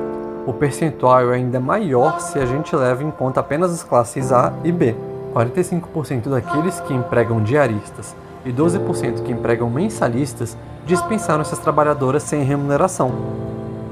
o 0.46 0.52
percentual 0.52 1.32
é 1.32 1.36
ainda 1.36 1.58
maior 1.58 2.20
se 2.20 2.38
a 2.38 2.44
gente 2.44 2.76
leva 2.76 3.02
em 3.02 3.10
conta 3.10 3.40
apenas 3.40 3.72
as 3.72 3.82
classes 3.82 4.30
A 4.30 4.52
e 4.62 4.70
B. 4.70 4.94
45% 5.34 6.28
daqueles 6.28 6.78
que 6.80 6.92
empregam 6.92 7.42
diaristas 7.42 8.14
e 8.44 8.52
12% 8.52 9.22
que 9.22 9.32
empregam 9.32 9.70
mensalistas 9.70 10.56
dispensaram 10.86 11.40
essas 11.40 11.58
trabalhadoras 11.58 12.22
sem 12.22 12.42
remuneração. 12.42 13.12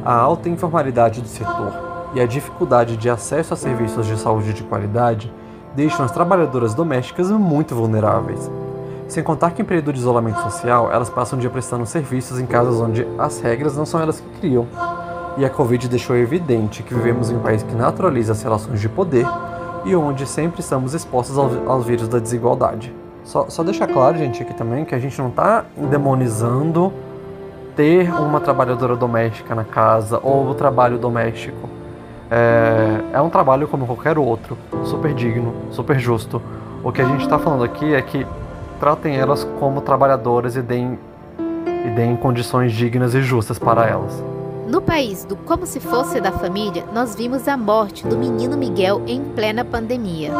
A 0.04 0.14
alta 0.14 0.48
informalidade 0.48 1.20
do 1.20 1.28
setor 1.28 1.95
e 2.16 2.20
a 2.20 2.26
dificuldade 2.26 2.96
de 2.96 3.10
acesso 3.10 3.52
a 3.52 3.56
serviços 3.58 4.06
de 4.06 4.18
saúde 4.18 4.54
de 4.54 4.62
qualidade 4.62 5.30
deixam 5.74 6.02
as 6.02 6.10
trabalhadoras 6.10 6.72
domésticas 6.72 7.30
muito 7.30 7.74
vulneráveis. 7.74 8.50
Sem 9.06 9.22
contar 9.22 9.50
que 9.50 9.60
em 9.60 9.66
período 9.66 9.92
de 9.92 9.98
isolamento 9.98 10.40
social, 10.40 10.90
elas 10.90 11.10
passam 11.10 11.36
o 11.36 11.40
dia 11.40 11.50
prestando 11.50 11.84
serviços 11.84 12.40
em 12.40 12.46
casas 12.46 12.80
onde 12.80 13.06
as 13.18 13.38
regras 13.40 13.76
não 13.76 13.84
são 13.84 14.00
elas 14.00 14.18
que 14.18 14.40
criam. 14.40 14.66
E 15.36 15.44
a 15.44 15.50
Covid 15.50 15.86
deixou 15.88 16.16
evidente 16.16 16.82
que 16.82 16.94
vivemos 16.94 17.30
em 17.30 17.36
um 17.36 17.40
país 17.40 17.62
que 17.62 17.74
naturaliza 17.74 18.32
as 18.32 18.42
relações 18.42 18.80
de 18.80 18.88
poder 18.88 19.26
e 19.84 19.94
onde 19.94 20.26
sempre 20.26 20.60
estamos 20.60 20.94
expostos 20.94 21.36
ao, 21.36 21.50
aos 21.70 21.84
vírus 21.84 22.08
da 22.08 22.18
desigualdade. 22.18 22.94
Só, 23.24 23.44
só 23.50 23.62
deixar 23.62 23.88
claro, 23.88 24.16
gente, 24.16 24.42
aqui 24.42 24.54
também 24.54 24.86
que 24.86 24.94
a 24.94 24.98
gente 24.98 25.18
não 25.18 25.28
está 25.28 25.66
demonizando 25.90 26.90
ter 27.76 28.10
uma 28.10 28.40
trabalhadora 28.40 28.96
doméstica 28.96 29.54
na 29.54 29.64
casa 29.64 30.18
ou 30.22 30.48
o 30.48 30.54
trabalho 30.54 30.96
doméstico. 30.96 31.75
É, 32.30 33.16
é 33.16 33.20
um 33.20 33.30
trabalho 33.30 33.68
como 33.68 33.86
qualquer 33.86 34.18
outro, 34.18 34.58
super 34.84 35.14
digno, 35.14 35.54
super 35.70 35.98
justo. 35.98 36.42
O 36.82 36.90
que 36.92 37.00
a 37.00 37.04
gente 37.04 37.22
está 37.22 37.38
falando 37.38 37.64
aqui 37.64 37.94
é 37.94 38.02
que 38.02 38.26
tratem 38.80 39.16
elas 39.16 39.44
como 39.58 39.80
trabalhadoras 39.80 40.56
e 40.56 40.62
deem, 40.62 40.98
e 41.84 41.90
deem 41.90 42.16
condições 42.16 42.72
dignas 42.72 43.14
e 43.14 43.22
justas 43.22 43.58
para 43.58 43.86
elas. 43.86 44.22
No 44.66 44.82
país 44.82 45.24
do 45.24 45.36
Como 45.36 45.64
Se 45.64 45.78
Fosse 45.78 46.20
da 46.20 46.32
Família, 46.32 46.84
nós 46.92 47.14
vimos 47.14 47.46
a 47.46 47.56
morte 47.56 48.04
do 48.04 48.18
menino 48.18 48.56
Miguel 48.56 49.00
em 49.06 49.22
plena 49.22 49.64
pandemia. 49.64 50.32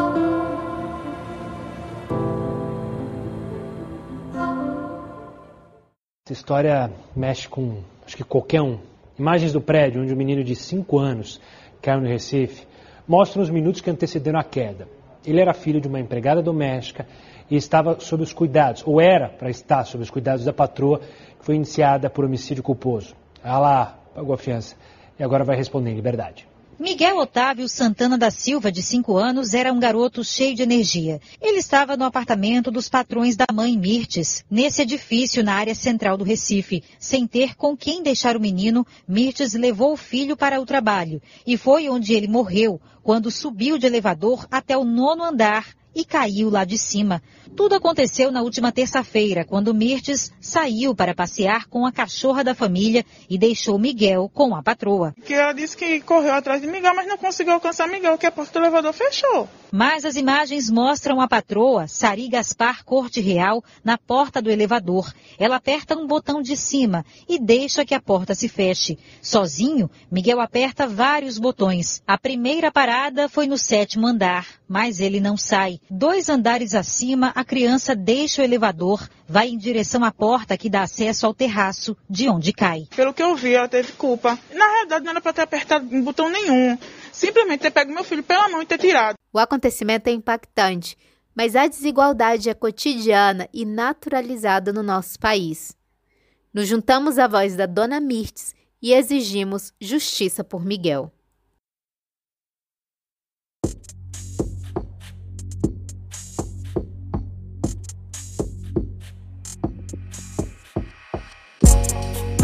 Essa 6.26 6.32
história 6.32 6.91
mexe 7.14 7.47
com, 7.47 7.76
acho 8.05 8.16
que 8.16 8.24
qualquer 8.24 8.61
um. 8.61 8.78
Imagens 9.16 9.53
do 9.53 9.61
prédio 9.61 10.03
onde 10.03 10.12
um 10.12 10.16
menino 10.16 10.43
de 10.43 10.57
5 10.57 10.99
anos 10.99 11.41
caiu 11.81 12.01
no 12.01 12.09
Recife, 12.09 12.66
mostram 13.07 13.43
os 13.43 13.51
minutos 13.51 13.81
que 13.81 13.91
antecederam 13.91 14.41
a 14.41 14.45
queda. 14.45 14.89
Ele 15.24 15.41
era 15.41 15.53
filho 15.53 15.81
de 15.81 15.89
uma 15.89 16.01
empregada 16.01 16.43
doméstica 16.43 17.07
e 17.51 17.57
estava 17.57 17.99
sob 18.01 18.22
os 18.22 18.33
cuidados, 18.33 18.83
ou 18.87 19.01
era 19.01 19.29
para 19.29 19.51
estar 19.51 19.85
sob 19.85 20.03
os 20.03 20.11
cuidados 20.11 20.45
da 20.45 20.53
patroa, 20.53 20.99
que 20.99 21.45
foi 21.45 21.55
iniciada 21.55 22.11
por 22.11 22.24
homicídio 22.24 22.62
culposo. 22.62 23.14
Ela 23.43 23.99
pagou 24.14 24.35
a 24.35 24.39
fiança 24.39 24.77
e 25.18 25.22
agora 25.22 25.45
vai 25.45 25.57
responder 25.57 25.91
em 25.91 25.95
liberdade. 25.95 26.47
Miguel 26.79 27.16
Otávio 27.16 27.66
Santana 27.70 28.18
da 28.18 28.31
Silva, 28.31 28.70
de 28.70 28.83
5 28.83 29.16
anos, 29.16 29.55
era 29.55 29.72
um 29.72 29.81
garoto 29.81 30.22
cheio 30.22 30.55
de 30.55 30.62
energia. 30.62 31.22
Ele 31.41 31.57
estava 31.57 31.97
no 31.97 32.05
apartamento 32.05 32.70
dos 32.70 32.87
patrões 32.87 33.35
da 33.35 33.47
mãe 33.51 33.79
Mirtes, 33.79 34.45
nesse 34.51 34.83
edifício 34.83 35.43
na 35.43 35.55
área 35.55 35.74
central 35.74 36.18
do 36.18 36.24
Recife. 36.24 36.85
Sem 36.99 37.27
ter 37.27 37.55
com 37.57 37.74
quem 37.74 38.03
deixar 38.03 38.37
o 38.37 38.41
menino, 38.41 38.87
Mirtes 39.09 39.55
levou 39.55 39.95
o 39.95 39.97
filho 39.97 40.37
para 40.37 40.61
o 40.61 40.66
trabalho 40.66 41.22
e 41.47 41.57
foi 41.57 41.89
onde 41.89 42.12
ele 42.12 42.29
morreu, 42.29 42.79
quando 43.03 43.31
subiu 43.31 43.79
de 43.79 43.87
elevador 43.87 44.47
até 44.51 44.77
o 44.77 44.85
nono 44.85 45.24
andar 45.24 45.74
e 45.97 46.05
caiu 46.05 46.51
lá 46.51 46.62
de 46.64 46.76
cima. 46.76 47.22
Tudo 47.57 47.74
aconteceu 47.74 48.30
na 48.30 48.42
última 48.42 48.70
terça-feira, 48.70 49.47
quando 49.47 49.72
Mirtes 49.72 50.30
saiu 50.38 50.94
para 50.94 51.14
passear 51.14 51.66
com 51.68 51.86
a 51.86 51.90
cachorra 51.90 52.44
da 52.44 52.55
família 52.55 53.03
e 53.30 53.38
deixou 53.38 53.78
Miguel 53.78 54.30
com 54.32 54.55
a 54.55 54.62
patroa. 54.62 55.14
Que 55.24 55.32
ela 55.32 55.55
disse 55.55 55.74
que 55.74 56.01
correu 56.03 56.34
atrás 56.34 56.61
de 56.61 56.66
Miguel, 56.66 56.94
mas 56.94 57.09
não 57.09 57.16
conseguiu 57.16 57.55
alcançar 57.55 57.88
Miguel, 57.88 58.18
que 58.18 58.26
a 58.26 58.30
porta 58.30 58.53
do 58.53 58.62
elevador 58.62 58.92
fechou. 58.92 59.49
Mas 59.79 60.07
as 60.07 60.16
imagens 60.16 60.70
mostram 60.70 61.20
a 61.20 61.29
patroa, 61.29 61.87
Sari 61.87 62.29
Gaspar 62.29 62.83
Corte 62.83 63.20
Real, 63.20 63.62
na 63.85 63.99
porta 63.99 64.41
do 64.41 64.51
elevador. 64.51 65.12
Ela 65.39 65.57
aperta 65.57 65.95
um 65.95 66.07
botão 66.07 66.41
de 66.41 66.57
cima 66.57 67.05
e 67.29 67.39
deixa 67.39 67.85
que 67.85 67.95
a 67.95 68.01
porta 68.01 68.35
se 68.35 68.49
feche. 68.49 68.99
Sozinho, 69.20 69.91
Miguel 70.11 70.41
aperta 70.41 70.89
vários 70.89 71.37
botões. 71.37 72.03
A 72.07 72.16
primeira 72.16 72.72
parada 72.72 73.29
foi 73.29 73.47
no 73.47 73.59
sétimo 73.59 74.07
andar, 74.07 74.47
mas 74.66 74.99
ele 74.99 75.20
não 75.20 75.37
sai. 75.37 75.79
Dois 75.91 76.31
andares 76.31 76.74
acima, 76.74 77.31
a 77.35 77.45
criança 77.45 77.95
deixa 77.95 78.41
o 78.41 78.45
elevador, 78.47 79.07
vai 79.29 79.49
em 79.49 79.59
direção 79.59 80.03
à 80.05 80.11
porta 80.11 80.57
que 80.57 80.70
dá 80.70 80.85
acesso 80.85 81.27
ao 81.27 81.35
terraço, 81.35 81.95
de 82.09 82.31
onde 82.31 82.51
cai. 82.51 82.89
Pelo 82.97 83.12
que 83.12 83.22
eu 83.22 83.37
vi, 83.37 83.53
ela 83.53 83.68
teve 83.68 83.93
culpa. 83.93 84.39
Na 84.55 84.66
realidade, 84.68 85.05
não 85.05 85.11
era 85.11 85.20
para 85.20 85.35
ter 85.35 85.43
apertado 85.43 85.87
botão 86.03 86.31
nenhum. 86.31 86.79
Simplesmente 87.12 87.61
ter 87.61 87.70
pego 87.70 87.93
meu 87.93 88.05
filho 88.05 88.22
pela 88.22 88.49
mão 88.49 88.62
e 88.62 88.66
ter 88.66 88.79
tirado. 88.79 89.16
O 89.37 89.39
acontecimento 89.39 90.09
é 90.09 90.12
impactante, 90.12 90.97
mas 91.34 91.55
a 91.55 91.66
desigualdade 91.66 92.49
é 92.49 92.55
cotidiana 92.55 93.47
e 93.53 93.66
naturalizada 93.66 94.72
no 94.72 94.82
nosso 94.82 95.18
país. 95.18 95.76
Nos 96.55 96.66
juntamos 96.66 97.18
à 97.18 97.28
voz 97.28 97.55
da 97.55 97.66
Dona 97.66 98.01
Mirtes 98.01 98.55
e 98.80 98.95
exigimos 98.95 99.74
justiça 99.78 100.43
por 100.43 100.64
Miguel. 100.64 101.12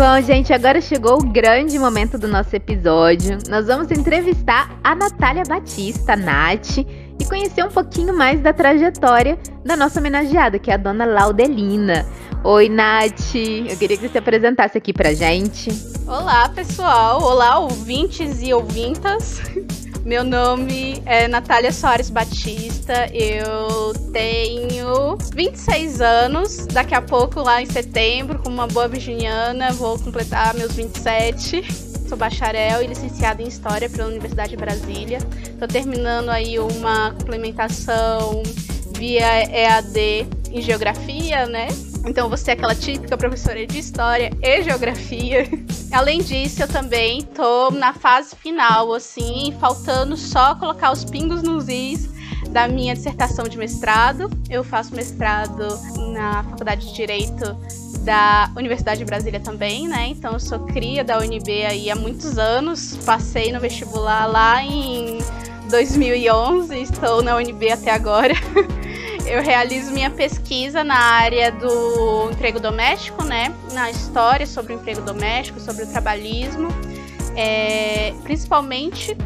Bom, 0.03 0.21
gente, 0.21 0.53
agora 0.53 0.81
chegou 0.81 1.15
o 1.15 1.25
grande 1.25 1.79
momento 1.79 2.19
do 2.19 2.27
nosso 2.27 2.57
episódio. 2.57 3.39
Nós 3.49 3.69
vamos 3.69 3.89
entrevistar 3.93 4.77
a 4.83 4.97
Natália 4.97 5.45
Batista, 5.47 6.17
Nath, 6.17 6.79
e 6.79 7.25
conhecer 7.25 7.65
um 7.65 7.69
pouquinho 7.69 8.13
mais 8.13 8.41
da 8.41 8.53
trajetória 8.53 9.39
da 9.65 9.77
nossa 9.77 10.01
homenageada, 10.01 10.59
que 10.59 10.73
é 10.73 10.75
a 10.75 10.77
dona 10.77 11.05
Laudelina. 11.05 12.05
Oi, 12.43 12.69
Nath. 12.69 13.37
Eu 13.37 13.77
queria 13.77 13.97
que 13.97 14.03
você 14.03 14.09
se 14.09 14.19
apresentasse 14.19 14.77
aqui 14.77 14.93
pra 14.93 15.15
gente. 15.15 15.71
Olá, 16.05 16.49
pessoal. 16.49 17.23
Olá, 17.23 17.61
ouvintes 17.61 18.43
e 18.43 18.53
ouvintas. 18.53 19.41
Meu 20.05 20.25
nome 20.25 21.01
é 21.07 21.29
Natália 21.29 21.71
Soares 21.71 22.11
Batista, 22.11 23.07
eu 23.15 23.95
tenho 24.13 25.17
26 25.33 26.01
anos. 26.01 26.67
Daqui 26.67 26.93
a 26.93 27.01
pouco, 27.01 27.41
lá 27.41 27.63
em 27.63 27.67
setembro, 27.67 28.41
como 28.41 28.57
uma 28.57 28.67
boa 28.67 28.89
virginiana, 28.89 29.73
vou 29.73 29.97
completar 29.97 30.55
meus 30.55 30.73
27. 30.73 31.63
Sou 32.09 32.19
bacharel 32.19 32.83
e 32.83 32.89
licenciada 32.89 33.43
em 33.43 33.47
História 33.47 33.89
pela 33.89 34.09
Universidade 34.09 34.51
de 34.51 34.57
Brasília. 34.57 35.19
Estou 35.45 35.69
terminando 35.69 36.31
aí 36.31 36.59
uma 36.59 37.13
complementação 37.13 38.43
via 38.99 39.45
EAD 39.49 40.27
em 40.51 40.61
Geografia, 40.61 41.47
né? 41.47 41.69
Então 42.05 42.29
você 42.29 42.51
é 42.51 42.55
aquela 42.55 42.75
típica 42.75 43.17
professora 43.17 43.65
de 43.65 43.79
história 43.79 44.33
e 44.43 44.63
geografia. 44.63 45.49
Além 45.93 46.23
disso, 46.23 46.63
eu 46.63 46.69
também 46.69 47.21
tô 47.23 47.71
na 47.71 47.93
fase 47.93 48.35
final, 48.35 48.95
assim, 48.95 49.55
faltando 49.61 50.17
só 50.17 50.55
colocar 50.55 50.91
os 50.91 51.05
pingos 51.05 51.43
nos 51.43 51.69
is 51.69 52.09
da 52.49 52.67
minha 52.67 52.95
dissertação 52.95 53.47
de 53.47 53.59
mestrado. 53.59 54.31
Eu 54.49 54.65
faço 54.65 54.95
mestrado 54.95 55.67
na 56.13 56.45
Faculdade 56.45 56.87
de 56.87 56.95
Direito 56.95 57.57
da 58.01 58.51
Universidade 58.57 59.01
de 59.01 59.05
Brasília 59.05 59.39
também, 59.39 59.87
né? 59.87 60.07
Então 60.09 60.33
eu 60.33 60.41
sou 60.41 60.61
cria 60.61 61.05
da 61.05 61.19
UNB 61.19 61.67
aí 61.67 61.91
há 61.91 61.95
muitos 61.95 62.39
anos. 62.39 62.97
Passei 63.05 63.53
no 63.53 63.61
vestibular 63.61 64.27
lá 64.27 64.65
em 64.65 65.19
2011, 65.71 66.81
estou 66.81 67.23
na 67.23 67.37
UNB 67.37 67.71
até 67.71 67.93
agora. 67.93 68.35
eu 69.27 69.43
realizo 69.43 69.93
minha 69.93 70.11
pesquisa 70.11 70.83
na 70.83 70.99
área 70.99 71.51
do 71.53 72.31
emprego 72.31 72.61
doméstico, 72.61 73.25
né? 73.25 73.55
Na 73.73 73.91
história 73.91 74.47
sobre 74.47 74.75
o 74.75 74.77
emprego 74.77 75.01
doméstico, 75.03 75.61
sobre 75.61 75.85
o 75.85 75.87
trabalhismo, 75.87 76.69
é, 77.37 78.13
principalmente 78.23 79.17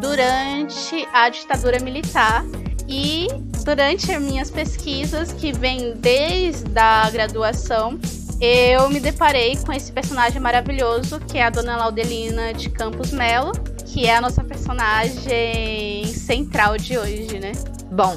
durante 0.00 1.08
a 1.12 1.28
ditadura 1.28 1.78
militar 1.80 2.44
e 2.88 3.28
durante 3.64 4.12
as 4.12 4.22
minhas 4.22 4.50
pesquisas, 4.50 5.32
que 5.32 5.52
vêm 5.52 5.94
desde 5.96 6.78
a 6.78 7.10
graduação, 7.10 7.98
eu 8.40 8.88
me 8.90 9.00
deparei 9.00 9.56
com 9.56 9.72
esse 9.72 9.90
personagem 9.90 10.40
maravilhoso 10.40 11.18
que 11.20 11.38
é 11.38 11.44
a 11.44 11.50
Dona 11.50 11.76
Laudelina 11.76 12.52
de 12.52 12.70
Campos 12.70 13.10
Melo, 13.10 13.52
que 13.84 14.06
é 14.06 14.14
a 14.14 14.20
nossa 14.20 14.44
personagem 14.44 16.04
central 16.06 16.76
de 16.76 16.98
hoje, 16.98 17.40
né? 17.40 17.52
Bom, 17.90 18.16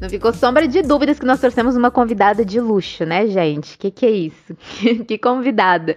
não 0.00 0.10
ficou 0.10 0.32
sombra 0.32 0.68
de 0.68 0.82
dúvidas 0.82 1.18
que 1.18 1.26
nós 1.26 1.40
trouxemos 1.40 1.76
uma 1.76 1.90
convidada 1.90 2.44
de 2.44 2.60
luxo, 2.60 3.04
né, 3.04 3.26
gente? 3.26 3.78
Que 3.78 3.90
que 3.90 4.06
é 4.06 4.10
isso? 4.10 4.56
que 5.06 5.18
convidada. 5.18 5.96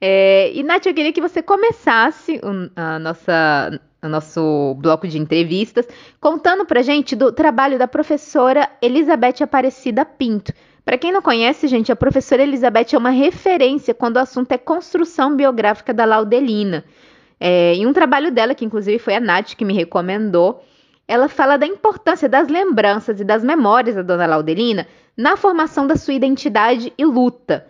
É, 0.00 0.50
e, 0.52 0.62
Nath, 0.62 0.86
eu 0.86 0.94
queria 0.94 1.12
que 1.12 1.20
você 1.20 1.42
começasse 1.42 2.40
a 2.76 2.98
nossa, 2.98 3.80
o 4.02 4.08
nosso 4.08 4.74
bloco 4.78 5.06
de 5.06 5.18
entrevistas 5.18 5.86
contando 6.20 6.64
pra 6.64 6.82
gente 6.82 7.14
do 7.14 7.32
trabalho 7.32 7.78
da 7.78 7.88
professora 7.88 8.68
Elizabeth 8.82 9.42
Aparecida 9.42 10.04
Pinto. 10.04 10.52
Para 10.84 10.98
quem 10.98 11.12
não 11.12 11.22
conhece, 11.22 11.66
gente, 11.66 11.90
a 11.90 11.96
professora 11.96 12.42
Elizabeth 12.42 12.88
é 12.92 12.98
uma 12.98 13.10
referência 13.10 13.94
quando 13.94 14.16
o 14.16 14.20
assunto 14.20 14.52
é 14.52 14.58
construção 14.58 15.34
biográfica 15.34 15.94
da 15.94 16.04
Laudelina. 16.04 16.84
É, 17.40 17.74
um 17.78 17.92
trabalho 17.92 18.30
dela, 18.30 18.54
que 18.54 18.64
inclusive 18.64 18.98
foi 18.98 19.14
a 19.14 19.20
Nath 19.20 19.54
que 19.54 19.64
me 19.64 19.72
recomendou, 19.72 20.62
ela 21.06 21.28
fala 21.28 21.56
da 21.56 21.66
importância 21.66 22.28
das 22.28 22.48
lembranças 22.48 23.20
e 23.20 23.24
das 23.24 23.44
memórias 23.44 23.94
da 23.94 24.02
dona 24.02 24.26
Laudelina 24.26 24.86
na 25.16 25.36
formação 25.36 25.86
da 25.86 25.96
sua 25.96 26.14
identidade 26.14 26.92
e 26.96 27.04
luta. 27.04 27.66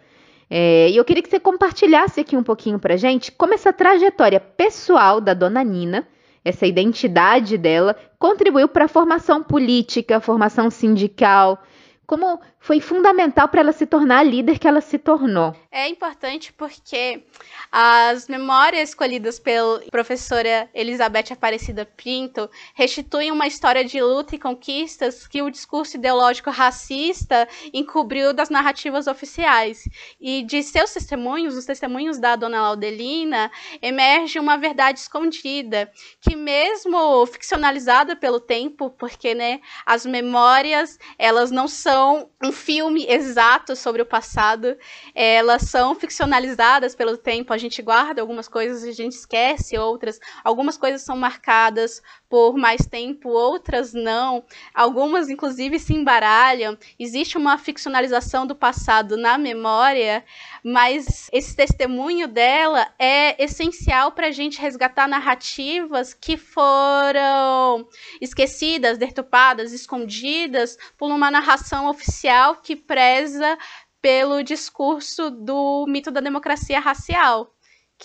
É, 0.49 0.89
e 0.91 0.97
eu 0.97 1.05
queria 1.05 1.23
que 1.23 1.29
você 1.29 1.41
compartilhasse 1.41 2.21
aqui 2.21 2.37
um 2.37 2.43
pouquinho 2.43 2.79
pra 2.79 2.97
gente 2.97 3.33
como 3.33 3.55
essa 3.55 3.73
trajetória 3.73 4.39
pessoal 4.39 5.21
da 5.21 5.35
dona 5.35 5.65
Nina, 5.65 6.07
essa 6.45 6.67
identidade 6.67 7.57
dela, 7.57 7.97
contribuiu 8.19 8.69
para 8.69 8.85
a 8.85 8.89
formação 8.89 9.43
política, 9.43 10.21
formação 10.21 10.71
sindical, 10.71 11.63
como 12.07 12.39
foi 12.65 12.81
fundamental 12.81 13.47
para 13.47 13.61
ela 13.61 13.73
se 13.73 13.85
tornar 13.85 14.21
a 14.21 14.23
líder 14.23 14.59
que 14.59 14.67
ela 14.67 14.81
se 14.81 14.99
tornou. 14.99 15.55
É 15.71 15.87
importante 15.87 16.51
porque 16.51 17.23
as 17.71 18.27
memórias 18.27 18.89
escolhidas 18.89 19.39
pela 19.39 19.81
professora 19.91 20.67
Elizabeth 20.73 21.31
Aparecida 21.31 21.85
Pinto 21.85 22.49
restituem 22.75 23.31
uma 23.31 23.47
história 23.47 23.85
de 23.85 24.01
luta 24.01 24.35
e 24.35 24.39
conquistas 24.39 25.27
que 25.27 25.43
o 25.43 25.51
discurso 25.51 25.99
ideológico 25.99 26.49
racista 26.49 27.47
encobriu 27.71 28.33
das 28.33 28.49
narrativas 28.49 29.07
oficiais. 29.09 29.87
E 30.19 30.43
de 30.43 30.63
seus 30.63 30.91
testemunhos, 30.91 31.57
os 31.57 31.67
testemunhos 31.67 32.19
da 32.19 32.35
dona 32.35 32.63
Laudelina, 32.63 33.51
emerge 33.83 34.39
uma 34.39 34.57
verdade 34.57 35.01
escondida, 35.01 35.93
que 36.19 36.35
mesmo 36.35 37.27
ficcionalizada 37.27 38.17
pelo 38.17 38.41
tempo, 38.41 38.89
porque 38.89 39.35
né, 39.35 39.61
as 39.85 40.07
memórias 40.07 40.99
elas 41.19 41.51
não 41.51 41.69
são 41.69 42.31
um 42.43 42.54
filme 42.55 43.07
exato 43.09 43.77
sobre 43.77 44.01
o 44.01 44.07
passado, 44.07 44.77
elas 45.15 45.63
são 45.63 45.95
ficcionalizadas 45.95 46.95
pelo 46.95 47.17
tempo, 47.17 47.53
a 47.53 47.59
gente 47.59 47.83
guarda 47.83 48.21
algumas 48.21 48.49
coisas 48.49 48.83
a 48.85 48.93
gente 48.93 49.13
esquece 49.13 49.77
outras, 49.77 50.19
algumas 50.43 50.77
coisas 50.77 51.03
são 51.03 51.17
marcadas 51.17 52.03
por 52.29 52.57
mais 52.57 52.87
tempo, 52.87 53.29
outras 53.29 53.93
não, 53.93 54.45
algumas 54.75 55.29
inclusive 55.29 55.79
se 55.79 55.95
embaralham, 55.95 56.77
existe 56.99 57.37
uma 57.37 57.59
ficcionalização 57.59 58.47
do 58.47 58.55
passado 58.55 59.17
na 59.17 59.39
memória, 59.39 60.25
mas 60.65 61.29
esse 61.31 61.55
testemunho 61.55 62.27
dela 62.27 62.91
é 62.99 63.43
essencial 63.43 64.13
para 64.13 64.29
a 64.29 64.31
gente 64.31 64.59
resgatar 64.59 65.07
narrativas 65.07 66.15
que 66.15 66.39
foram 66.39 67.87
esquecidas, 68.19 68.97
deturpadas, 68.97 69.75
escondidas 69.75 70.79
por 70.97 71.11
uma 71.11 71.31
narração 71.31 71.87
oficial 71.87 72.57
que 72.57 72.75
preza 72.75 73.59
pelo 74.01 74.43
discurso 74.43 75.31
do 75.31 75.85
mito 75.87 76.11
da 76.11 76.23
democracia 76.23 76.81
racial 76.81 77.54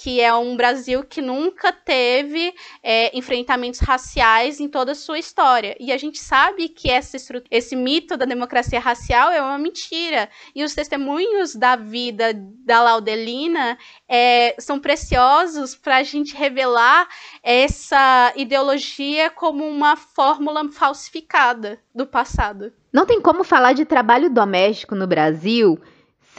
que 0.01 0.21
é 0.21 0.33
um 0.33 0.55
Brasil 0.55 1.03
que 1.03 1.21
nunca 1.21 1.73
teve 1.73 2.53
é, 2.81 3.17
enfrentamentos 3.17 3.81
raciais 3.81 4.61
em 4.61 4.69
toda 4.69 4.93
a 4.93 4.95
sua 4.95 5.19
história. 5.19 5.75
E 5.77 5.91
a 5.91 5.97
gente 5.97 6.19
sabe 6.19 6.69
que 6.69 6.89
essa 6.89 7.17
esse 7.51 7.75
mito 7.75 8.15
da 8.15 8.25
democracia 8.25 8.79
racial 8.79 9.29
é 9.29 9.41
uma 9.41 9.57
mentira. 9.57 10.29
E 10.55 10.63
os 10.63 10.73
testemunhos 10.73 11.53
da 11.53 11.75
vida 11.75 12.31
da 12.33 12.81
Laudelina 12.81 13.77
é, 14.07 14.55
são 14.57 14.79
preciosos 14.79 15.75
para 15.75 15.97
a 15.97 16.03
gente 16.03 16.33
revelar 16.33 17.05
essa 17.43 18.31
ideologia 18.37 19.29
como 19.29 19.67
uma 19.67 19.97
fórmula 19.97 20.71
falsificada 20.71 21.77
do 21.93 22.07
passado. 22.07 22.71
Não 22.93 23.05
tem 23.05 23.19
como 23.19 23.43
falar 23.43 23.73
de 23.73 23.83
trabalho 23.83 24.29
doméstico 24.29 24.95
no 24.95 25.05
Brasil 25.05 25.77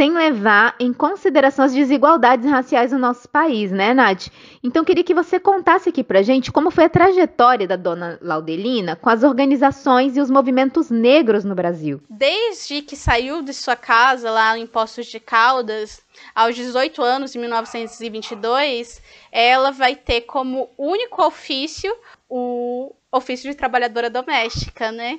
sem 0.00 0.14
levar 0.14 0.74
em 0.80 0.94
consideração 0.94 1.62
as 1.62 1.74
desigualdades 1.74 2.50
raciais 2.50 2.90
no 2.90 2.98
nosso 2.98 3.28
país, 3.28 3.70
né, 3.70 3.92
Nath? 3.92 4.28
Então, 4.64 4.82
queria 4.82 5.04
que 5.04 5.12
você 5.12 5.38
contasse 5.38 5.90
aqui 5.90 6.02
pra 6.02 6.22
gente 6.22 6.50
como 6.50 6.70
foi 6.70 6.84
a 6.84 6.88
trajetória 6.88 7.68
da 7.68 7.76
dona 7.76 8.18
Laudelina 8.22 8.96
com 8.96 9.10
as 9.10 9.22
organizações 9.22 10.16
e 10.16 10.20
os 10.22 10.30
movimentos 10.30 10.88
negros 10.88 11.44
no 11.44 11.54
Brasil. 11.54 12.00
Desde 12.08 12.80
que 12.80 12.96
saiu 12.96 13.42
de 13.42 13.52
sua 13.52 13.76
casa 13.76 14.30
lá 14.30 14.56
em 14.56 14.66
Poços 14.66 15.04
de 15.04 15.20
Caldas, 15.20 16.00
aos 16.34 16.56
18 16.56 17.02
anos, 17.02 17.36
em 17.36 17.40
1922, 17.40 19.02
ela 19.30 19.70
vai 19.70 19.94
ter 19.94 20.22
como 20.22 20.70
único 20.78 21.22
ofício 21.22 21.94
o 22.26 22.94
ofício 23.12 23.50
de 23.50 23.54
trabalhadora 23.54 24.08
doméstica, 24.08 24.90
né? 24.90 25.18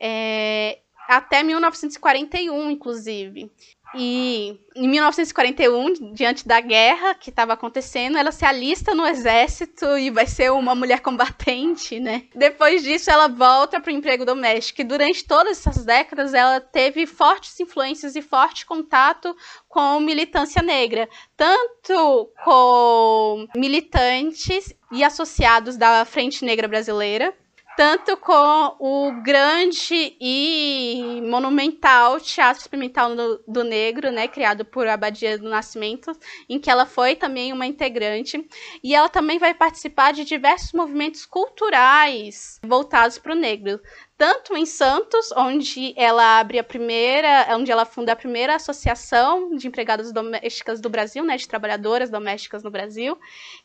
É, 0.00 0.78
até 1.06 1.42
1941, 1.42 2.70
inclusive. 2.70 3.50
E 3.94 4.58
em 4.74 4.88
1941, 4.88 6.12
diante 6.12 6.46
da 6.46 6.60
guerra 6.60 7.14
que 7.14 7.30
estava 7.30 7.52
acontecendo, 7.52 8.18
ela 8.18 8.32
se 8.32 8.44
alista 8.44 8.94
no 8.94 9.06
exército 9.06 9.96
e 9.96 10.10
vai 10.10 10.26
ser 10.26 10.52
uma 10.52 10.74
mulher 10.74 11.00
combatente, 11.00 11.98
né? 12.00 12.24
Depois 12.34 12.82
disso, 12.82 13.10
ela 13.10 13.28
volta 13.28 13.80
para 13.80 13.90
o 13.90 13.94
emprego 13.94 14.24
doméstico. 14.24 14.80
E 14.80 14.84
durante 14.84 15.24
todas 15.24 15.58
essas 15.58 15.84
décadas, 15.84 16.34
ela 16.34 16.60
teve 16.60 17.06
fortes 17.06 17.58
influências 17.60 18.16
e 18.16 18.22
forte 18.22 18.66
contato 18.66 19.34
com 19.68 20.00
militância 20.00 20.62
negra, 20.62 21.08
tanto 21.36 22.30
com 22.44 23.46
militantes 23.56 24.74
e 24.92 25.02
associados 25.04 25.76
da 25.76 26.04
Frente 26.04 26.44
Negra 26.44 26.68
Brasileira, 26.68 27.34
tanto 27.76 28.16
com 28.16 28.76
o 28.80 29.22
grande 29.22 30.16
e 30.18 31.20
monumental 31.28 32.18
Teatro 32.18 32.62
Experimental 32.62 33.14
do, 33.46 33.62
Negro, 33.62 34.10
né, 34.10 34.26
criado 34.26 34.64
por 34.64 34.88
Abadia 34.88 35.36
do 35.38 35.48
Nascimento, 35.48 36.10
em 36.48 36.58
que 36.58 36.70
ela 36.70 36.86
foi 36.86 37.14
também 37.14 37.52
uma 37.52 37.66
integrante, 37.66 38.48
e 38.82 38.94
ela 38.94 39.10
também 39.10 39.38
vai 39.38 39.52
participar 39.52 40.12
de 40.12 40.24
diversos 40.24 40.72
movimentos 40.72 41.26
culturais 41.26 42.58
voltados 42.64 43.18
para 43.18 43.32
o 43.32 43.36
negro, 43.36 43.78
tanto 44.16 44.56
em 44.56 44.64
Santos, 44.64 45.30
onde 45.36 45.92
ela 45.96 46.40
abre 46.40 46.58
a 46.58 46.64
primeira, 46.64 47.46
onde 47.50 47.70
ela 47.70 47.84
funda 47.84 48.12
a 48.12 48.16
primeira 48.16 48.54
associação 48.54 49.54
de 49.54 49.68
empregadas 49.68 50.12
domésticas 50.12 50.80
do 50.80 50.88
Brasil, 50.88 51.22
né, 51.22 51.36
de 51.36 51.46
trabalhadoras 51.46 52.08
domésticas 52.08 52.62
no 52.62 52.70
Brasil, 52.70 53.18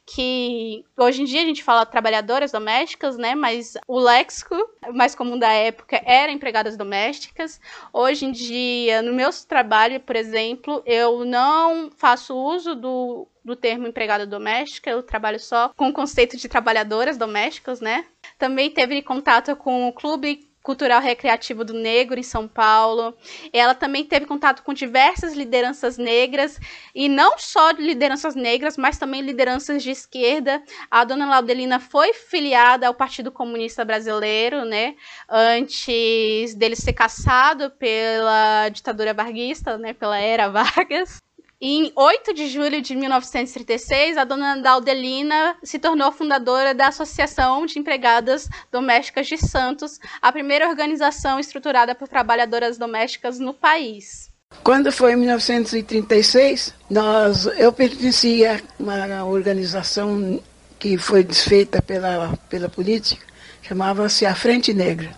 que 0.05 0.83
hoje 0.97 1.21
em 1.21 1.25
dia 1.25 1.41
a 1.41 1.45
gente 1.45 1.63
fala 1.63 1.85
trabalhadoras 1.85 2.51
domésticas, 2.51 3.17
né, 3.17 3.33
mas 3.33 3.77
o 3.87 3.99
léxico 3.99 4.55
mais 4.93 5.15
comum 5.15 5.39
da 5.39 5.51
época 5.53 6.01
era 6.05 6.31
empregadas 6.31 6.75
domésticas. 6.75 7.59
Hoje 7.93 8.25
em 8.25 8.31
dia, 8.31 9.01
no 9.01 9.13
meu 9.13 9.29
trabalho, 9.47 10.01
por 10.01 10.15
exemplo, 10.15 10.83
eu 10.85 11.23
não 11.23 11.89
faço 11.91 12.35
uso 12.35 12.75
do 12.75 13.27
do 13.43 13.55
termo 13.55 13.87
empregada 13.87 14.25
doméstica, 14.25 14.89
eu 14.89 15.03
trabalho 15.03 15.39
só 15.39 15.69
com 15.75 15.89
o 15.89 15.93
conceito 15.93 16.37
de 16.37 16.47
trabalhadoras 16.47 17.17
domésticas, 17.17 17.81
né? 17.81 18.05
Também 18.37 18.69
teve 18.69 19.01
contato 19.01 19.55
com 19.55 19.87
o 19.87 19.93
Clube 19.93 20.51
Cultural 20.63 21.01
Recreativo 21.01 21.65
do 21.65 21.73
Negro 21.73 22.19
em 22.19 22.23
São 22.23 22.47
Paulo. 22.47 23.15
Ela 23.51 23.73
também 23.73 24.05
teve 24.05 24.25
contato 24.25 24.63
com 24.63 24.73
diversas 24.73 25.33
lideranças 25.33 25.97
negras 25.97 26.59
e 26.93 27.09
não 27.09 27.37
só 27.37 27.71
lideranças 27.71 28.35
negras, 28.35 28.77
mas 28.77 28.97
também 28.97 29.21
lideranças 29.21 29.81
de 29.81 29.91
esquerda. 29.91 30.61
A 30.89 31.03
dona 31.03 31.27
Laudelina 31.27 31.79
foi 31.79 32.13
filiada 32.13 32.87
ao 32.87 32.93
Partido 32.93 33.31
Comunista 33.31 33.83
Brasileiro, 33.83 34.63
né, 34.65 34.95
antes 35.27 36.53
dele 36.53 36.75
ser 36.75 36.93
caçado 36.93 37.71
pela 37.71 38.69
ditadura 38.69 39.13
varguista, 39.13 39.77
né, 39.77 39.93
pela 39.93 40.19
era 40.19 40.47
Vargas. 40.51 41.17
Em 41.63 41.91
8 41.95 42.33
de 42.33 42.47
julho 42.47 42.81
de 42.81 42.95
1936, 42.95 44.17
a 44.17 44.23
dona 44.23 44.55
Daldelina 44.55 45.55
se 45.61 45.77
tornou 45.77 46.11
fundadora 46.11 46.73
da 46.73 46.87
Associação 46.87 47.67
de 47.67 47.77
Empregadas 47.77 48.49
Domésticas 48.71 49.27
de 49.27 49.37
Santos, 49.37 49.99
a 50.19 50.31
primeira 50.31 50.67
organização 50.67 51.39
estruturada 51.39 51.93
por 51.93 52.07
trabalhadoras 52.07 52.79
domésticas 52.79 53.37
no 53.37 53.53
país. 53.53 54.31
Quando 54.63 54.91
foi 54.91 55.13
em 55.13 55.17
1936, 55.17 56.73
nós, 56.89 57.45
eu 57.45 57.71
pertencia 57.71 58.55
a 58.55 58.81
uma 58.81 59.23
organização 59.25 60.41
que 60.79 60.97
foi 60.97 61.23
desfeita 61.23 61.79
pela, 61.79 62.35
pela 62.49 62.69
política, 62.69 63.23
chamava-se 63.61 64.25
a 64.25 64.33
Frente 64.33 64.73
Negra. 64.73 65.11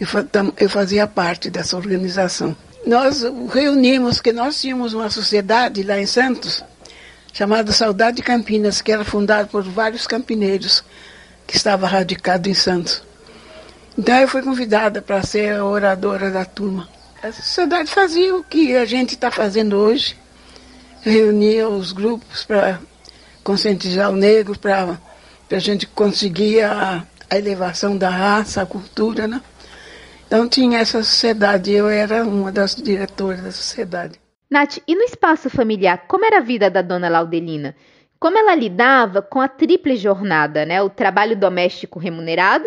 Eu 0.00 0.68
fazia 0.68 1.06
parte 1.06 1.48
dessa 1.48 1.76
organização 1.76 2.56
nós 2.86 3.22
reunimos, 3.52 4.20
que 4.20 4.32
nós 4.32 4.60
tínhamos 4.60 4.94
uma 4.94 5.10
sociedade 5.10 5.82
lá 5.82 5.98
em 5.98 6.06
Santos, 6.06 6.64
chamada 7.32 7.72
Saudade 7.72 8.18
de 8.18 8.22
Campinas, 8.22 8.80
que 8.80 8.92
era 8.92 9.04
fundada 9.04 9.46
por 9.46 9.62
vários 9.62 10.06
campineiros 10.06 10.82
que 11.46 11.56
estavam 11.56 11.88
radicados 11.88 12.50
em 12.50 12.54
Santos. 12.54 13.02
Então 13.96 14.16
eu 14.16 14.28
fui 14.28 14.42
convidada 14.42 15.02
para 15.02 15.22
ser 15.22 15.56
a 15.56 15.64
oradora 15.64 16.30
da 16.30 16.44
turma. 16.44 16.88
A 17.22 17.32
sociedade 17.32 17.90
fazia 17.90 18.36
o 18.36 18.44
que 18.44 18.76
a 18.76 18.84
gente 18.84 19.14
está 19.14 19.30
fazendo 19.30 19.76
hoje, 19.76 20.16
reunia 21.02 21.68
os 21.68 21.90
grupos 21.90 22.44
para 22.44 22.78
conscientizar 23.42 24.10
o 24.10 24.16
negro, 24.16 24.56
para 24.56 24.96
a 25.50 25.58
gente 25.58 25.86
conseguir 25.86 26.62
a, 26.62 27.04
a 27.28 27.36
elevação 27.36 27.96
da 27.96 28.08
raça, 28.08 28.62
a 28.62 28.66
cultura, 28.66 29.26
né? 29.26 29.42
Então 30.28 30.46
tinha 30.46 30.80
essa 30.80 31.02
sociedade, 31.02 31.72
eu 31.72 31.88
era 31.88 32.22
uma 32.22 32.52
das 32.52 32.74
diretoras 32.76 33.40
da 33.40 33.50
sociedade. 33.50 34.20
Nath, 34.50 34.76
e 34.86 34.94
no 34.94 35.00
espaço 35.00 35.48
familiar, 35.48 36.04
como 36.06 36.26
era 36.26 36.36
a 36.36 36.42
vida 36.42 36.68
da 36.68 36.82
dona 36.82 37.08
Laudelina? 37.08 37.74
Como 38.20 38.36
ela 38.36 38.54
lidava 38.54 39.22
com 39.22 39.40
a 39.40 39.48
triple 39.48 39.96
jornada, 39.96 40.66
né? 40.66 40.82
O 40.82 40.90
trabalho 40.90 41.34
doméstico 41.34 41.98
remunerado, 41.98 42.66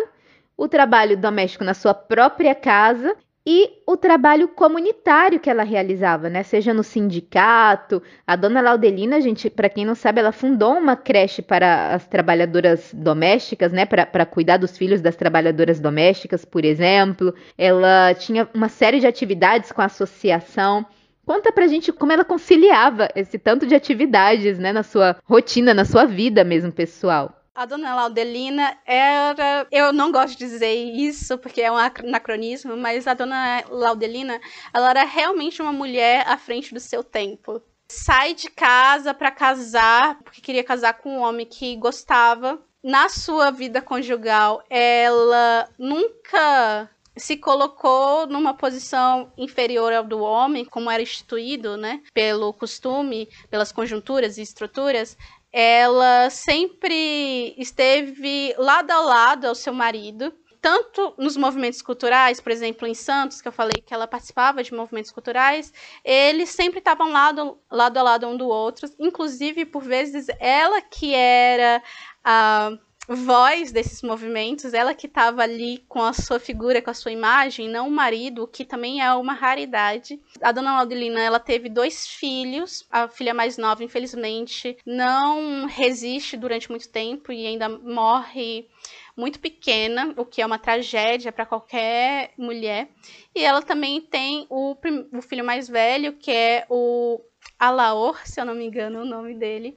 o 0.56 0.66
trabalho 0.66 1.16
doméstico 1.16 1.62
na 1.62 1.72
sua 1.72 1.94
própria 1.94 2.52
casa 2.52 3.14
e 3.44 3.82
o 3.86 3.96
trabalho 3.96 4.46
comunitário 4.48 5.40
que 5.40 5.50
ela 5.50 5.64
realizava, 5.64 6.30
né? 6.30 6.44
Seja 6.44 6.72
no 6.72 6.84
sindicato, 6.84 8.00
a 8.24 8.36
dona 8.36 8.60
Laudelina, 8.60 9.20
gente, 9.20 9.50
para 9.50 9.68
quem 9.68 9.84
não 9.84 9.96
sabe, 9.96 10.20
ela 10.20 10.30
fundou 10.30 10.74
uma 10.74 10.96
creche 10.96 11.42
para 11.42 11.92
as 11.92 12.06
trabalhadoras 12.06 12.94
domésticas, 12.94 13.72
né? 13.72 13.84
Para 13.84 14.24
cuidar 14.24 14.58
dos 14.58 14.78
filhos 14.78 15.00
das 15.00 15.16
trabalhadoras 15.16 15.80
domésticas, 15.80 16.44
por 16.44 16.64
exemplo. 16.64 17.34
Ela 17.58 18.14
tinha 18.14 18.48
uma 18.54 18.68
série 18.68 19.00
de 19.00 19.08
atividades 19.08 19.72
com 19.72 19.82
a 19.82 19.86
associação. 19.86 20.86
Conta 21.26 21.52
pra 21.52 21.66
gente 21.66 21.92
como 21.92 22.12
ela 22.12 22.24
conciliava 22.24 23.08
esse 23.14 23.38
tanto 23.38 23.66
de 23.66 23.74
atividades, 23.74 24.58
né, 24.58 24.72
na 24.72 24.82
sua 24.84 25.16
rotina, 25.24 25.74
na 25.74 25.84
sua 25.84 26.04
vida 26.04 26.44
mesmo 26.44 26.72
pessoal. 26.72 27.41
A 27.54 27.66
dona 27.66 27.94
Laudelina 27.94 28.78
era. 28.86 29.66
Eu 29.70 29.92
não 29.92 30.10
gosto 30.10 30.38
de 30.38 30.46
dizer 30.46 30.72
isso 30.72 31.36
porque 31.36 31.60
é 31.60 31.70
um 31.70 31.76
anacronismo, 31.76 32.78
mas 32.78 33.06
a 33.06 33.12
dona 33.12 33.62
Laudelina 33.68 34.40
ela 34.72 34.88
era 34.88 35.04
realmente 35.04 35.60
uma 35.60 35.72
mulher 35.72 36.26
à 36.26 36.38
frente 36.38 36.72
do 36.72 36.80
seu 36.80 37.04
tempo. 37.04 37.60
Sai 37.88 38.32
de 38.32 38.48
casa 38.48 39.12
para 39.12 39.30
casar, 39.30 40.18
porque 40.24 40.40
queria 40.40 40.64
casar 40.64 40.94
com 40.94 41.18
um 41.18 41.20
homem 41.20 41.44
que 41.44 41.76
gostava. 41.76 42.58
Na 42.82 43.10
sua 43.10 43.50
vida 43.50 43.82
conjugal, 43.82 44.64
ela 44.70 45.68
nunca 45.78 46.90
se 47.16 47.36
colocou 47.36 48.26
numa 48.26 48.54
posição 48.54 49.30
inferior 49.36 49.92
ao 49.92 50.04
do 50.04 50.20
homem, 50.20 50.64
como 50.64 50.90
era 50.90 51.02
instituído, 51.02 51.76
né, 51.76 52.00
pelo 52.14 52.52
costume, 52.52 53.28
pelas 53.50 53.70
conjunturas 53.70 54.38
e 54.38 54.42
estruturas, 54.42 55.16
ela 55.52 56.30
sempre 56.30 57.54
esteve 57.58 58.54
lado 58.56 58.90
a 58.90 59.00
lado 59.00 59.46
ao 59.46 59.54
seu 59.54 59.74
marido, 59.74 60.32
tanto 60.62 61.12
nos 61.18 61.36
movimentos 61.36 61.82
culturais, 61.82 62.40
por 62.40 62.52
exemplo, 62.52 62.86
em 62.86 62.94
Santos, 62.94 63.42
que 63.42 63.48
eu 63.48 63.52
falei 63.52 63.82
que 63.82 63.92
ela 63.92 64.06
participava 64.06 64.62
de 64.62 64.72
movimentos 64.72 65.10
culturais, 65.10 65.72
eles 66.04 66.50
sempre 66.50 66.78
estavam 66.78 67.10
lado, 67.10 67.58
lado 67.68 67.98
a 67.98 68.02
lado 68.02 68.28
um 68.28 68.36
do 68.36 68.46
outro, 68.46 68.88
inclusive, 68.98 69.64
por 69.64 69.82
vezes, 69.82 70.26
ela 70.38 70.80
que 70.80 71.14
era 71.14 71.82
a 72.24 72.70
voz 73.08 73.72
desses 73.72 74.02
movimentos, 74.02 74.72
ela 74.72 74.94
que 74.94 75.06
estava 75.06 75.42
ali 75.42 75.84
com 75.88 76.02
a 76.02 76.12
sua 76.12 76.38
figura, 76.38 76.80
com 76.80 76.90
a 76.90 76.94
sua 76.94 77.10
imagem, 77.10 77.68
não 77.68 77.88
o 77.88 77.90
marido, 77.90 78.44
o 78.44 78.46
que 78.46 78.64
também 78.64 79.02
é 79.02 79.12
uma 79.14 79.32
raridade. 79.32 80.20
A 80.40 80.52
dona 80.52 80.76
Laudelina, 80.76 81.20
ela 81.20 81.40
teve 81.40 81.68
dois 81.68 82.06
filhos, 82.06 82.86
a 82.90 83.08
filha 83.08 83.34
mais 83.34 83.58
nova, 83.58 83.82
infelizmente, 83.82 84.76
não 84.86 85.66
resiste 85.66 86.36
durante 86.36 86.70
muito 86.70 86.88
tempo 86.88 87.32
e 87.32 87.46
ainda 87.46 87.68
morre 87.68 88.68
muito 89.16 89.40
pequena, 89.40 90.14
o 90.16 90.24
que 90.24 90.40
é 90.40 90.46
uma 90.46 90.58
tragédia 90.58 91.32
para 91.32 91.44
qualquer 91.44 92.32
mulher. 92.38 92.88
E 93.34 93.44
ela 93.44 93.62
também 93.62 94.00
tem 94.00 94.46
o, 94.48 94.76
o 95.12 95.22
filho 95.22 95.44
mais 95.44 95.68
velho, 95.68 96.14
que 96.14 96.30
é 96.30 96.66
o 96.70 97.20
Alaor, 97.58 98.26
se 98.26 98.40
eu 98.40 98.44
não 98.44 98.54
me 98.54 98.64
engano 98.64 99.02
o 99.02 99.04
nome 99.04 99.34
dele 99.34 99.76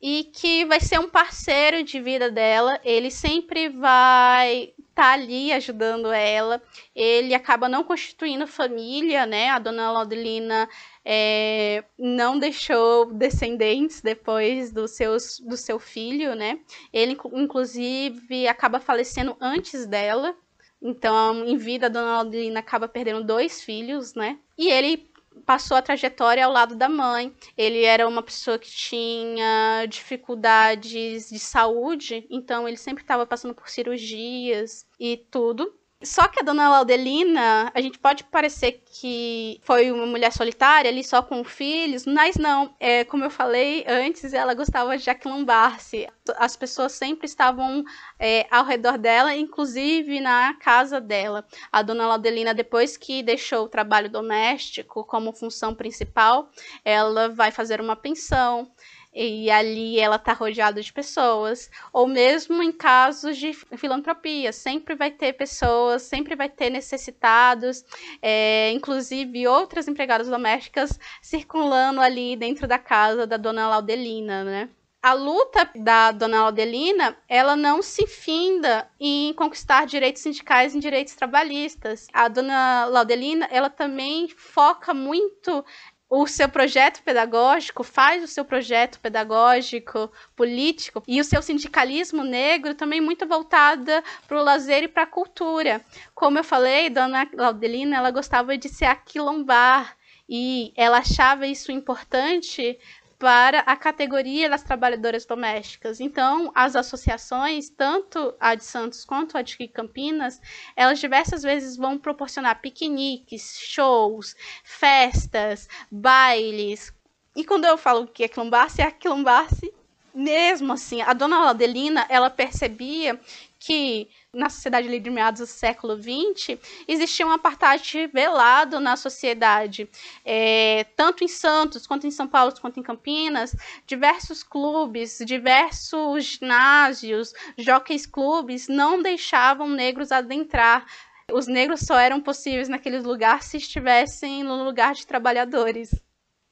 e 0.00 0.24
que 0.24 0.64
vai 0.64 0.80
ser 0.80 0.98
um 1.00 1.08
parceiro 1.08 1.82
de 1.82 2.00
vida 2.00 2.30
dela. 2.30 2.80
Ele 2.84 3.10
sempre 3.10 3.68
vai 3.68 4.72
estar 4.78 4.94
tá 4.94 5.12
ali 5.12 5.52
ajudando 5.52 6.12
ela. 6.12 6.62
Ele 6.94 7.34
acaba 7.34 7.68
não 7.68 7.82
constituindo 7.82 8.46
família, 8.46 9.26
né? 9.26 9.50
A 9.50 9.58
dona 9.58 9.90
Laudelina 9.90 10.68
é, 11.04 11.84
não 11.98 12.38
deixou 12.38 13.12
descendentes 13.12 14.00
depois 14.00 14.72
do, 14.72 14.86
seus, 14.86 15.40
do 15.40 15.56
seu 15.56 15.78
filho, 15.78 16.34
né? 16.34 16.60
Ele, 16.92 17.16
inclusive, 17.32 18.46
acaba 18.46 18.78
falecendo 18.80 19.36
antes 19.40 19.86
dela. 19.86 20.34
Então, 20.80 21.44
em 21.44 21.56
vida, 21.56 21.86
a 21.86 21.88
dona 21.88 22.18
Laudelina 22.18 22.60
acaba 22.60 22.86
perdendo 22.86 23.24
dois 23.24 23.60
filhos, 23.60 24.14
né? 24.14 24.38
E 24.56 24.70
ele 24.70 25.07
passou 25.46 25.76
a 25.76 25.82
trajetória 25.82 26.44
ao 26.44 26.52
lado 26.52 26.74
da 26.74 26.88
mãe. 26.88 27.34
Ele 27.56 27.84
era 27.84 28.06
uma 28.08 28.22
pessoa 28.22 28.58
que 28.58 28.70
tinha 28.70 29.86
dificuldades 29.88 31.28
de 31.28 31.38
saúde, 31.38 32.26
então 32.30 32.66
ele 32.66 32.76
sempre 32.76 33.02
estava 33.02 33.26
passando 33.26 33.54
por 33.54 33.68
cirurgias 33.68 34.86
e 34.98 35.16
tudo. 35.30 35.77
Só 36.00 36.28
que 36.28 36.38
a 36.38 36.44
dona 36.44 36.68
Laudelina, 36.68 37.72
a 37.74 37.80
gente 37.80 37.98
pode 37.98 38.22
parecer 38.22 38.84
que 38.86 39.60
foi 39.64 39.90
uma 39.90 40.06
mulher 40.06 40.32
solitária 40.32 40.88
ali 40.88 41.02
só 41.02 41.20
com 41.22 41.42
filhos, 41.42 42.06
mas 42.06 42.36
não. 42.36 42.72
É, 42.78 43.02
como 43.02 43.24
eu 43.24 43.30
falei 43.30 43.84
antes, 43.84 44.32
ela 44.32 44.54
gostava 44.54 44.96
de 44.96 45.10
aquilombar-se. 45.10 46.06
As 46.36 46.56
pessoas 46.56 46.92
sempre 46.92 47.26
estavam 47.26 47.84
é, 48.16 48.46
ao 48.48 48.64
redor 48.64 48.96
dela, 48.96 49.34
inclusive 49.34 50.20
na 50.20 50.54
casa 50.54 51.00
dela. 51.00 51.44
A 51.72 51.82
dona 51.82 52.06
Laudelina, 52.06 52.54
depois 52.54 52.96
que 52.96 53.20
deixou 53.20 53.64
o 53.64 53.68
trabalho 53.68 54.08
doméstico 54.08 55.04
como 55.04 55.32
função 55.32 55.74
principal, 55.74 56.48
ela 56.84 57.28
vai 57.28 57.50
fazer 57.50 57.80
uma 57.80 57.96
pensão 57.96 58.70
e 59.14 59.50
ali 59.50 59.98
ela 59.98 60.16
está 60.16 60.32
rodeada 60.32 60.80
de 60.80 60.92
pessoas, 60.92 61.70
ou 61.92 62.06
mesmo 62.06 62.62
em 62.62 62.72
casos 62.72 63.36
de 63.36 63.52
filantropia, 63.52 64.52
sempre 64.52 64.94
vai 64.94 65.10
ter 65.10 65.32
pessoas, 65.32 66.02
sempre 66.02 66.36
vai 66.36 66.48
ter 66.48 66.70
necessitados, 66.70 67.84
é, 68.22 68.70
inclusive 68.72 69.46
outras 69.46 69.88
empregadas 69.88 70.28
domésticas 70.28 70.98
circulando 71.22 72.00
ali 72.00 72.36
dentro 72.36 72.66
da 72.66 72.78
casa 72.78 73.26
da 73.26 73.36
dona 73.36 73.68
Laudelina, 73.68 74.44
né? 74.44 74.68
a 75.02 75.12
luta 75.12 75.70
da 75.76 76.10
dona 76.10 76.42
Laudelina, 76.42 77.16
ela 77.28 77.54
não 77.56 77.80
se 77.80 78.06
finda 78.06 78.90
em 78.98 79.32
conquistar 79.32 79.86
direitos 79.86 80.22
sindicais 80.22 80.74
e 80.74 80.80
direitos 80.80 81.14
trabalhistas. 81.14 82.08
A 82.12 82.28
dona 82.28 82.84
Laudelina, 82.86 83.48
ela 83.50 83.70
também 83.70 84.28
foca 84.28 84.92
muito 84.92 85.64
o 86.08 86.26
seu 86.26 86.48
projeto 86.48 87.02
pedagógico, 87.02 87.84
faz 87.84 88.22
o 88.22 88.26
seu 88.26 88.44
projeto 88.44 88.98
pedagógico, 88.98 90.10
político 90.34 91.02
e 91.06 91.20
o 91.20 91.24
seu 91.24 91.42
sindicalismo 91.42 92.24
negro 92.24 92.74
também 92.74 93.00
muito 93.00 93.26
voltada 93.26 94.02
para 94.26 94.40
o 94.40 94.42
lazer 94.42 94.84
e 94.84 94.88
para 94.88 95.02
a 95.02 95.06
cultura. 95.06 95.84
Como 96.14 96.38
eu 96.38 96.44
falei, 96.44 96.88
Dona 96.88 97.28
Laudelina, 97.34 97.96
ela 97.96 98.10
gostava 98.10 98.56
de 98.56 98.68
se 98.68 98.84
aquilombar 98.84 99.96
e 100.28 100.72
ela 100.76 100.98
achava 100.98 101.46
isso 101.46 101.72
importante 101.72 102.78
para 103.18 103.60
a 103.60 103.76
categoria 103.76 104.48
das 104.48 104.62
trabalhadoras 104.62 105.26
domésticas. 105.26 105.98
Então, 105.98 106.52
as 106.54 106.76
associações, 106.76 107.68
tanto 107.68 108.32
a 108.38 108.54
de 108.54 108.64
Santos 108.64 109.04
quanto 109.04 109.36
a 109.36 109.42
de 109.42 109.66
Campinas, 109.68 110.40
elas 110.76 111.00
diversas 111.00 111.42
vezes 111.42 111.76
vão 111.76 111.98
proporcionar 111.98 112.60
piqueniques, 112.60 113.58
shows, 113.60 114.36
festas, 114.62 115.68
bailes. 115.90 116.92
E 117.34 117.44
quando 117.44 117.64
eu 117.64 117.76
falo 117.76 118.06
que 118.06 118.22
é 118.22 118.28
quilombasse, 118.28 118.80
é 118.80 118.90
quilombasse 118.90 119.74
mesmo 120.14 120.72
assim. 120.72 121.00
A 121.02 121.12
dona 121.12 121.40
Laudelina, 121.40 122.06
ela 122.08 122.30
percebia 122.30 123.18
que 123.58 124.08
na 124.34 124.50
sociedade 124.50 124.86
ali 124.86 125.00
de 125.00 125.08
meados 125.08 125.40
do 125.40 125.46
século 125.46 125.96
XX, 125.96 126.58
existia 126.86 127.26
um 127.26 127.30
apartheid 127.30 128.06
velado 128.08 128.78
na 128.78 128.94
sociedade. 128.94 129.88
É, 130.24 130.84
tanto 130.96 131.24
em 131.24 131.28
Santos, 131.28 131.86
quanto 131.86 132.06
em 132.06 132.10
São 132.10 132.28
Paulo, 132.28 132.52
quanto 132.60 132.78
em 132.78 132.82
Campinas, 132.82 133.56
diversos 133.86 134.42
clubes, 134.42 135.18
diversos 135.24 136.24
ginásios, 136.24 137.32
jockeys 137.56 138.04
clubes 138.04 138.68
não 138.68 139.02
deixavam 139.02 139.68
negros 139.68 140.12
adentrar. 140.12 140.84
Os 141.32 141.46
negros 141.46 141.80
só 141.80 141.98
eram 141.98 142.20
possíveis 142.20 142.68
naqueles 142.68 143.04
lugares 143.04 143.46
se 143.46 143.56
estivessem 143.56 144.42
no 144.42 144.62
lugar 144.62 144.94
de 144.94 145.06
trabalhadores. 145.06 145.90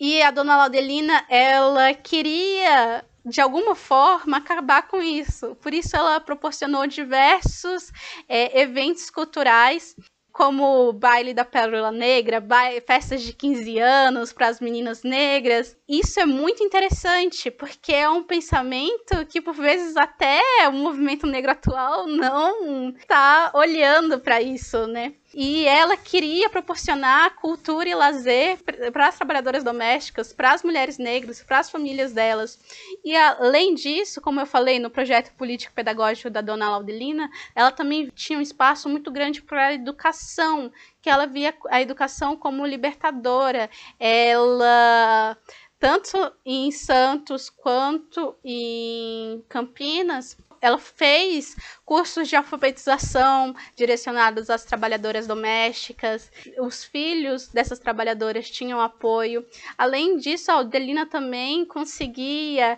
E 0.00 0.22
a 0.22 0.30
dona 0.30 0.56
Laudelina, 0.56 1.24
ela 1.28 1.92
queria 1.94 3.04
de 3.26 3.40
alguma 3.40 3.74
forma, 3.74 4.36
acabar 4.36 4.86
com 4.86 5.02
isso. 5.02 5.56
Por 5.56 5.74
isso, 5.74 5.96
ela 5.96 6.20
proporcionou 6.20 6.86
diversos 6.86 7.90
é, 8.28 8.60
eventos 8.60 9.10
culturais 9.10 9.96
como 10.36 10.90
o 10.90 10.92
baile 10.92 11.32
da 11.32 11.46
Pérola 11.46 11.90
Negra, 11.90 12.44
festas 12.86 13.22
de 13.22 13.32
15 13.32 13.78
anos 13.78 14.34
para 14.34 14.48
as 14.48 14.60
meninas 14.60 15.02
negras. 15.02 15.74
Isso 15.88 16.20
é 16.20 16.26
muito 16.26 16.62
interessante, 16.62 17.50
porque 17.50 17.94
é 17.94 18.08
um 18.10 18.22
pensamento 18.22 19.24
que, 19.30 19.40
por 19.40 19.54
vezes, 19.54 19.96
até 19.96 20.42
o 20.68 20.72
movimento 20.72 21.26
negro 21.26 21.52
atual 21.52 22.06
não 22.06 22.90
está 22.90 23.50
olhando 23.54 24.20
para 24.20 24.42
isso, 24.42 24.86
né? 24.86 25.14
E 25.38 25.66
ela 25.66 25.98
queria 25.98 26.48
proporcionar 26.48 27.36
cultura 27.36 27.86
e 27.86 27.94
lazer 27.94 28.58
para 28.90 29.08
as 29.08 29.16
trabalhadoras 29.16 29.62
domésticas, 29.62 30.32
para 30.32 30.54
as 30.54 30.62
mulheres 30.62 30.96
negras, 30.96 31.42
para 31.42 31.58
as 31.58 31.68
famílias 31.68 32.14
delas. 32.14 32.58
E 33.04 33.14
além 33.14 33.74
disso, 33.74 34.18
como 34.22 34.40
eu 34.40 34.46
falei 34.46 34.78
no 34.78 34.88
projeto 34.88 35.34
político-pedagógico 35.34 36.30
da 36.30 36.40
Dona 36.40 36.70
Laudelina, 36.70 37.30
ela 37.54 37.70
também 37.70 38.10
tinha 38.14 38.38
um 38.38 38.42
espaço 38.42 38.88
muito 38.88 39.10
grande 39.10 39.42
para 39.42 39.66
a 39.66 39.74
educação, 39.74 40.72
que 41.02 41.10
ela 41.10 41.26
via 41.26 41.54
a 41.68 41.82
educação 41.82 42.34
como 42.34 42.64
libertadora. 42.64 43.68
Ela 44.00 45.36
tanto 45.78 46.16
em 46.46 46.70
Santos 46.70 47.50
quanto 47.50 48.34
em 48.42 49.44
Campinas, 49.50 50.38
ela 50.66 50.78
fez 50.78 51.54
cursos 51.84 52.28
de 52.28 52.34
alfabetização 52.34 53.54
direcionados 53.76 54.50
às 54.50 54.64
trabalhadoras 54.64 55.24
domésticas. 55.24 56.28
Os 56.58 56.84
filhos 56.84 57.46
dessas 57.46 57.78
trabalhadoras 57.78 58.50
tinham 58.50 58.80
apoio. 58.80 59.46
Além 59.78 60.16
disso, 60.16 60.50
a 60.50 60.54
Aldelina 60.54 61.06
também 61.06 61.64
conseguia 61.64 62.76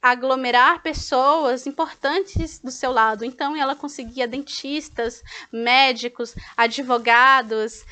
aglomerar 0.00 0.82
pessoas 0.82 1.66
importantes 1.66 2.60
do 2.60 2.70
seu 2.70 2.92
lado. 2.92 3.24
Então, 3.24 3.56
ela 3.56 3.74
conseguia 3.74 4.28
dentistas, 4.28 5.22
médicos, 5.52 6.34
advogados, 6.56 7.84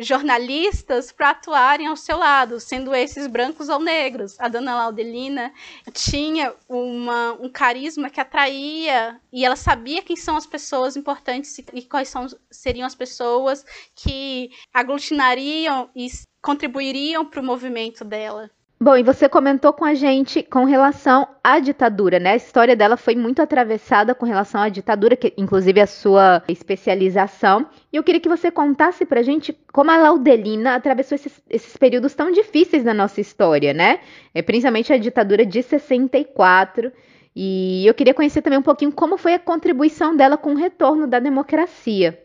jornalistas 0.00 1.10
para 1.10 1.30
atuarem 1.30 1.86
ao 1.86 1.96
seu 1.96 2.18
lado, 2.18 2.60
sendo 2.60 2.94
esses 2.94 3.26
brancos 3.26 3.68
ou 3.68 3.80
negros. 3.80 4.38
A 4.38 4.48
dona 4.48 4.76
Laudelina 4.76 5.52
tinha 5.92 6.54
uma, 6.68 7.32
um 7.40 7.48
carisma 7.48 8.10
que 8.10 8.20
atraía 8.20 9.20
e 9.32 9.44
ela 9.44 9.56
sabia 9.56 10.02
quem 10.02 10.16
são 10.16 10.36
as 10.36 10.46
pessoas 10.46 10.96
importantes 10.96 11.56
e 11.72 11.82
quais 11.82 12.08
são, 12.08 12.26
seriam 12.50 12.86
as 12.86 12.94
pessoas 12.94 13.64
que 13.94 14.50
aglutinariam 14.72 15.90
e 15.94 16.08
contribuiriam 16.42 17.24
para 17.24 17.40
o 17.40 17.44
movimento 17.44 18.04
dela. 18.04 18.50
Bom, 18.84 18.98
e 18.98 19.02
você 19.02 19.30
comentou 19.30 19.72
com 19.72 19.82
a 19.82 19.94
gente 19.94 20.42
com 20.42 20.66
relação 20.66 21.26
à 21.42 21.58
ditadura, 21.58 22.18
né? 22.18 22.32
A 22.32 22.36
história 22.36 22.76
dela 22.76 22.98
foi 22.98 23.16
muito 23.16 23.40
atravessada 23.40 24.14
com 24.14 24.26
relação 24.26 24.60
à 24.60 24.68
ditadura, 24.68 25.16
que 25.16 25.32
inclusive 25.38 25.80
a 25.80 25.86
sua 25.86 26.42
especialização. 26.46 27.66
E 27.90 27.96
eu 27.96 28.02
queria 28.02 28.20
que 28.20 28.28
você 28.28 28.50
contasse 28.50 29.06
pra 29.06 29.22
gente 29.22 29.58
como 29.72 29.90
a 29.90 29.96
Laudelina 29.96 30.74
atravessou 30.74 31.16
esses, 31.16 31.42
esses 31.48 31.74
períodos 31.78 32.12
tão 32.12 32.30
difíceis 32.30 32.84
na 32.84 32.92
nossa 32.92 33.22
história, 33.22 33.72
né? 33.72 34.00
É, 34.34 34.42
principalmente 34.42 34.92
a 34.92 34.98
ditadura 34.98 35.46
de 35.46 35.62
64. 35.62 36.92
E 37.34 37.86
eu 37.86 37.94
queria 37.94 38.12
conhecer 38.12 38.42
também 38.42 38.58
um 38.58 38.62
pouquinho 38.62 38.92
como 38.92 39.16
foi 39.16 39.32
a 39.32 39.38
contribuição 39.38 40.14
dela 40.14 40.36
com 40.36 40.52
o 40.52 40.56
retorno 40.56 41.06
da 41.06 41.18
democracia. 41.18 42.22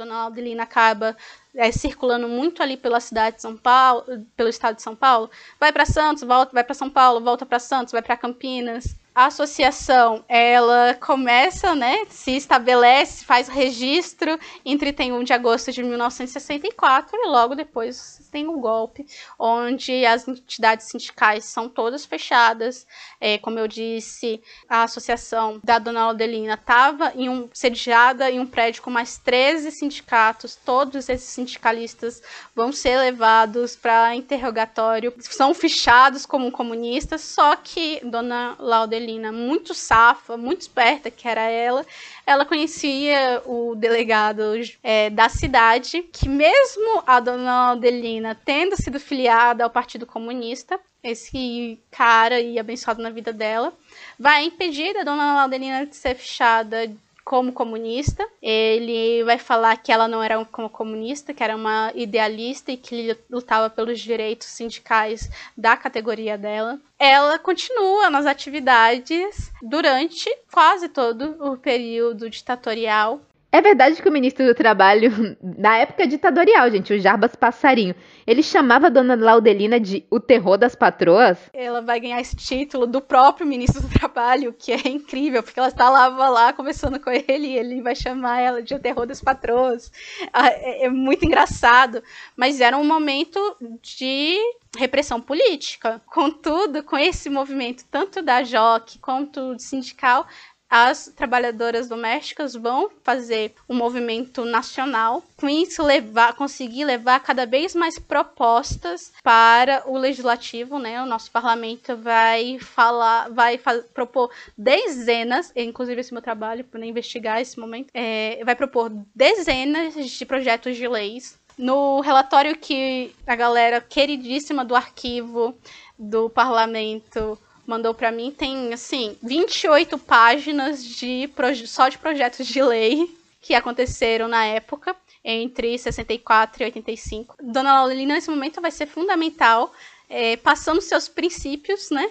Dona 0.00 0.22
Laudelina 0.22 0.62
acaba 0.62 1.16
é, 1.54 1.70
circulando 1.70 2.26
muito 2.28 2.62
ali 2.62 2.76
pela 2.76 3.00
cidade 3.00 3.36
de 3.36 3.42
São 3.42 3.56
Paulo, 3.56 4.04
pelo 4.36 4.48
estado 4.48 4.76
de 4.76 4.82
São 4.82 4.96
Paulo, 4.96 5.30
vai 5.58 5.72
para 5.72 5.84
Santos, 5.84 6.22
volta, 6.22 6.52
vai 6.52 6.64
para 6.64 6.74
São 6.74 6.88
Paulo, 6.88 7.20
volta 7.20 7.44
para 7.44 7.58
Santos, 7.58 7.92
vai 7.92 8.02
para 8.02 8.16
Campinas. 8.16 8.96
A 9.12 9.26
associação, 9.26 10.24
ela 10.28 10.94
começa, 10.94 11.74
né, 11.74 12.04
se 12.08 12.36
estabelece, 12.36 13.24
faz 13.24 13.48
registro 13.48 14.38
em 14.64 14.78
31 14.78 15.24
de 15.24 15.32
agosto 15.32 15.72
de 15.72 15.82
1964 15.82 17.16
e 17.16 17.26
logo 17.26 17.56
depois 17.56 18.20
tem 18.30 18.46
o 18.46 18.52
um 18.52 18.60
golpe, 18.60 19.04
onde 19.36 20.06
as 20.06 20.28
entidades 20.28 20.86
sindicais 20.86 21.44
são 21.44 21.68
todas 21.68 22.06
fechadas. 22.06 22.86
É, 23.20 23.36
como 23.38 23.58
eu 23.58 23.66
disse, 23.66 24.40
a 24.68 24.84
associação 24.84 25.60
da 25.64 25.80
Dona 25.80 26.06
Laudelina 26.06 26.54
estava 26.54 27.12
um, 27.16 27.48
sediada 27.52 28.30
em 28.30 28.38
um 28.38 28.46
prédio 28.46 28.80
com 28.80 28.90
mais 28.90 29.18
13 29.18 29.72
sindicatos, 29.72 30.54
todos 30.54 31.08
esses 31.08 31.28
sindicalistas 31.28 32.22
vão 32.54 32.72
ser 32.72 32.96
levados 32.98 33.74
para 33.74 34.14
interrogatório, 34.14 35.12
são 35.18 35.52
fichados 35.52 36.24
como 36.24 36.52
comunistas, 36.52 37.22
só 37.22 37.56
que 37.56 38.00
Dona 38.04 38.54
Laudelina 38.60 38.99
Adelina, 39.00 39.32
muito 39.32 39.72
safa, 39.72 40.36
muito 40.36 40.60
esperta, 40.60 41.10
que 41.10 41.26
era 41.26 41.40
ela, 41.40 41.86
ela 42.26 42.44
conhecia 42.44 43.42
o 43.46 43.74
delegado 43.74 44.42
é, 44.82 45.08
da 45.08 45.28
cidade, 45.30 46.02
que 46.12 46.28
mesmo 46.28 47.02
a 47.06 47.18
dona 47.18 47.72
Adelina 47.72 48.38
tendo 48.44 48.76
sido 48.76 49.00
filiada 49.00 49.64
ao 49.64 49.70
Partido 49.70 50.04
Comunista, 50.04 50.78
esse 51.02 51.80
cara 51.90 52.40
e 52.40 52.58
abençoado 52.58 53.02
na 53.02 53.08
vida 53.08 53.32
dela, 53.32 53.72
vai 54.18 54.44
impedir 54.44 54.94
a 54.98 55.02
dona 55.02 55.44
Adelina 55.44 55.86
de 55.86 55.96
ser 55.96 56.14
fechada 56.14 56.92
como 57.30 57.52
comunista. 57.52 58.28
Ele 58.42 59.22
vai 59.22 59.38
falar 59.38 59.76
que 59.76 59.92
ela 59.92 60.08
não 60.08 60.20
era 60.20 60.44
como 60.46 60.68
comunista, 60.68 61.32
que 61.32 61.44
era 61.44 61.54
uma 61.54 61.92
idealista 61.94 62.72
e 62.72 62.76
que 62.76 63.16
lutava 63.30 63.70
pelos 63.70 64.00
direitos 64.00 64.48
sindicais 64.48 65.30
da 65.56 65.76
categoria 65.76 66.36
dela. 66.36 66.80
Ela 66.98 67.38
continua 67.38 68.10
nas 68.10 68.26
atividades 68.26 69.52
durante 69.62 70.28
quase 70.52 70.88
todo 70.88 71.36
o 71.40 71.56
período 71.56 72.28
ditatorial 72.28 73.20
é 73.52 73.60
verdade 73.60 74.00
que 74.00 74.08
o 74.08 74.12
ministro 74.12 74.46
do 74.46 74.54
Trabalho, 74.54 75.36
na 75.42 75.76
época 75.78 76.06
ditatorial, 76.06 76.70
gente, 76.70 76.92
o 76.92 77.00
Jarbas 77.00 77.34
Passarinho, 77.34 77.94
ele 78.26 78.42
chamava 78.42 78.86
a 78.86 78.90
dona 78.90 79.16
Laudelina 79.16 79.80
de 79.80 80.06
o 80.10 80.20
terror 80.20 80.56
das 80.56 80.76
patroas? 80.76 81.38
Ela 81.52 81.80
vai 81.80 81.98
ganhar 81.98 82.20
esse 82.20 82.36
título 82.36 82.86
do 82.86 83.00
próprio 83.00 83.46
ministro 83.46 83.82
do 83.82 83.88
Trabalho, 83.88 84.54
que 84.56 84.72
é 84.72 84.88
incrível, 84.88 85.42
porque 85.42 85.58
ela 85.58 85.68
estava 85.68 86.28
lá 86.28 86.52
conversando 86.52 87.00
com 87.00 87.10
ele 87.10 87.48
e 87.48 87.58
ele 87.58 87.82
vai 87.82 87.96
chamar 87.96 88.40
ela 88.40 88.62
de 88.62 88.74
o 88.74 88.78
terror 88.78 89.06
das 89.06 89.20
patroas. 89.20 89.90
Ah, 90.32 90.48
é, 90.48 90.84
é 90.84 90.88
muito 90.88 91.24
engraçado, 91.24 92.02
mas 92.36 92.60
era 92.60 92.76
um 92.76 92.84
momento 92.84 93.38
de 93.82 94.36
repressão 94.76 95.20
política. 95.20 96.00
Contudo, 96.06 96.82
com 96.84 96.96
esse 96.96 97.28
movimento, 97.28 97.84
tanto 97.90 98.22
da 98.22 98.42
JOC 98.42 98.98
quanto 99.00 99.58
sindical, 99.58 100.26
as 100.70 101.12
trabalhadoras 101.16 101.88
domésticas 101.88 102.54
vão 102.54 102.88
fazer 103.02 103.54
um 103.68 103.74
movimento 103.74 104.44
nacional, 104.44 105.24
com 105.36 105.48
isso 105.48 105.82
levar, 105.82 106.34
conseguir 106.34 106.84
levar 106.84 107.18
cada 107.20 107.44
vez 107.44 107.74
mais 107.74 107.98
propostas 107.98 109.12
para 109.22 109.82
o 109.86 109.98
legislativo, 109.98 110.78
né? 110.78 111.02
O 111.02 111.06
nosso 111.06 111.30
parlamento 111.32 111.96
vai 111.96 112.58
falar, 112.60 113.28
vai 113.30 113.58
propor 113.92 114.30
dezenas, 114.56 115.52
inclusive 115.56 116.00
esse 116.00 116.12
meu 116.12 116.22
trabalho 116.22 116.64
para 116.64 116.86
investigar 116.86 117.40
esse 117.40 117.58
momento, 117.58 117.88
é, 117.92 118.40
vai 118.44 118.54
propor 118.54 118.92
dezenas 119.12 119.94
de 119.94 120.24
projetos 120.24 120.76
de 120.76 120.86
leis. 120.86 121.38
No 121.58 122.00
relatório 122.00 122.56
que 122.56 123.12
a 123.26 123.34
galera 123.34 123.80
queridíssima 123.80 124.64
do 124.64 124.74
arquivo 124.74 125.54
do 125.98 126.30
parlamento 126.30 127.38
mandou 127.70 127.94
para 127.94 128.10
mim 128.10 128.32
tem 128.36 128.74
assim 128.74 129.16
28 129.22 129.96
páginas 129.96 130.84
de 130.84 131.30
só 131.66 131.88
de 131.88 131.98
projetos 131.98 132.44
de 132.44 132.60
lei 132.60 133.16
que 133.40 133.54
aconteceram 133.54 134.26
na 134.26 134.44
época 134.44 134.94
entre 135.24 135.78
64 135.78 136.62
e 136.62 136.66
85. 136.66 137.36
Dona 137.40 137.74
Laurelina 137.74 138.14
nesse 138.14 138.28
momento 138.28 138.60
vai 138.60 138.72
ser 138.72 138.86
fundamental 138.86 139.72
é, 140.08 140.36
passando 140.36 140.80
seus 140.80 141.08
princípios, 141.08 141.90
né, 141.90 142.10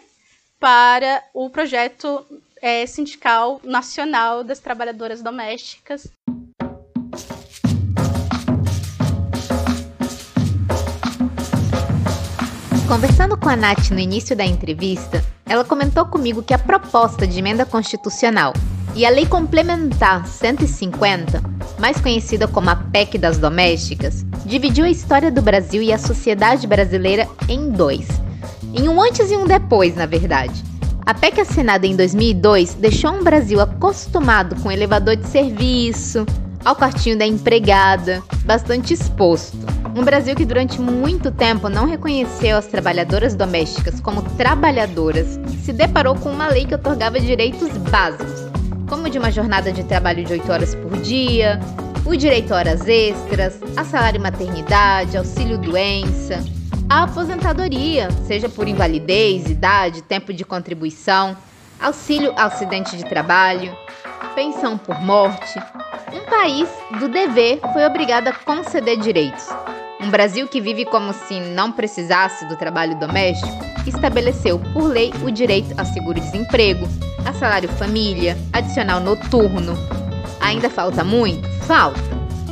para 0.57 1.21
o 1.33 1.49
projeto 1.49 2.25
é, 2.61 2.85
sindical 2.85 3.59
nacional 3.63 4.43
das 4.43 4.59
trabalhadoras 4.59 5.21
domésticas. 5.21 6.07
Conversando 12.87 13.37
com 13.37 13.49
a 13.49 13.55
Nath 13.55 13.91
no 13.91 13.99
início 13.99 14.35
da 14.35 14.45
entrevista, 14.45 15.23
ela 15.49 15.65
comentou 15.65 16.05
comigo 16.05 16.43
que 16.43 16.53
a 16.53 16.59
proposta 16.59 17.25
de 17.25 17.39
emenda 17.39 17.65
constitucional 17.65 18.53
e 18.95 19.03
a 19.03 19.09
Lei 19.09 19.25
Complementar 19.25 20.27
150, 20.27 21.41
mais 21.79 21.99
conhecida 21.99 22.47
como 22.47 22.69
a 22.69 22.75
PEC 22.75 23.17
das 23.17 23.39
Domésticas, 23.39 24.23
dividiu 24.45 24.85
a 24.85 24.89
história 24.89 25.31
do 25.31 25.41
Brasil 25.41 25.81
e 25.81 25.91
a 25.91 25.97
sociedade 25.97 26.67
brasileira 26.67 27.27
em 27.47 27.71
dois. 27.71 28.07
Em 28.75 28.87
um 28.87 29.01
antes 29.01 29.31
e 29.31 29.35
um 29.35 29.45
depois, 29.45 29.95
na 29.95 30.05
verdade. 30.05 30.63
A 31.03 31.15
PEC 31.15 31.41
assinada 31.41 31.87
em 31.87 31.95
2002 31.95 32.75
deixou 32.75 33.11
um 33.11 33.23
Brasil 33.23 33.59
acostumado 33.59 34.55
com 34.61 34.71
elevador 34.71 35.15
de 35.15 35.27
serviço, 35.27 36.27
ao 36.63 36.75
quartinho 36.75 37.17
da 37.17 37.25
empregada, 37.25 38.21
bastante 38.45 38.93
exposto. 38.93 39.57
Um 39.95 40.03
Brasil 40.03 40.35
que 40.35 40.45
durante 40.45 40.79
muito 40.79 41.31
tempo 41.31 41.69
não 41.69 41.85
reconheceu 41.85 42.57
as 42.57 42.67
trabalhadoras 42.67 43.35
domésticas 43.35 43.99
como 43.99 44.21
trabalhadoras, 44.37 45.39
se 45.63 45.73
deparou 45.73 46.15
com 46.15 46.29
uma 46.29 46.47
lei 46.47 46.65
que 46.65 46.75
otorgava 46.75 47.19
direitos 47.19 47.69
básicos, 47.89 48.49
como 48.87 49.09
de 49.09 49.17
uma 49.17 49.31
jornada 49.31 49.71
de 49.71 49.83
trabalho 49.83 50.23
de 50.23 50.33
8 50.33 50.51
horas 50.51 50.75
por 50.75 50.97
dia, 50.97 51.59
o 52.05 52.15
direito 52.15 52.53
a 52.53 52.57
horas 52.57 52.87
extras, 52.87 53.59
a 53.75 53.83
salário 53.83 54.21
maternidade, 54.21 55.17
auxílio 55.17 55.57
doença, 55.57 56.43
a 56.89 57.03
aposentadoria, 57.03 58.09
seja 58.25 58.49
por 58.49 58.67
invalidez, 58.67 59.49
idade, 59.49 60.01
tempo 60.01 60.33
de 60.33 60.43
contribuição, 60.43 61.37
auxílio 61.79 62.31
ao 62.37 62.47
acidente 62.47 62.97
de 62.97 63.05
trabalho, 63.05 63.75
pensão 64.35 64.77
por 64.77 64.99
morte. 65.01 65.59
Um 66.13 66.29
país 66.29 66.69
do 66.99 67.07
dever 67.07 67.59
foi 67.73 67.85
obrigado 67.85 68.27
a 68.27 68.33
conceder 68.33 68.97
direitos, 68.97 69.47
um 70.01 70.09
Brasil 70.09 70.47
que 70.47 70.61
vive 70.61 70.85
como 70.85 71.13
se 71.13 71.39
não 71.39 71.71
precisasse 71.71 72.45
do 72.45 72.55
trabalho 72.55 72.97
doméstico 72.97 73.69
estabeleceu 73.85 74.59
por 74.71 74.83
lei 74.83 75.11
o 75.23 75.31
direito 75.31 75.73
a 75.77 75.83
seguro-desemprego, 75.83 76.87
a 77.25 77.33
salário-família, 77.33 78.37
adicional 78.53 78.99
noturno. 78.99 79.73
Ainda 80.39 80.69
falta 80.69 81.03
muito? 81.03 81.47
Falta. 81.65 81.99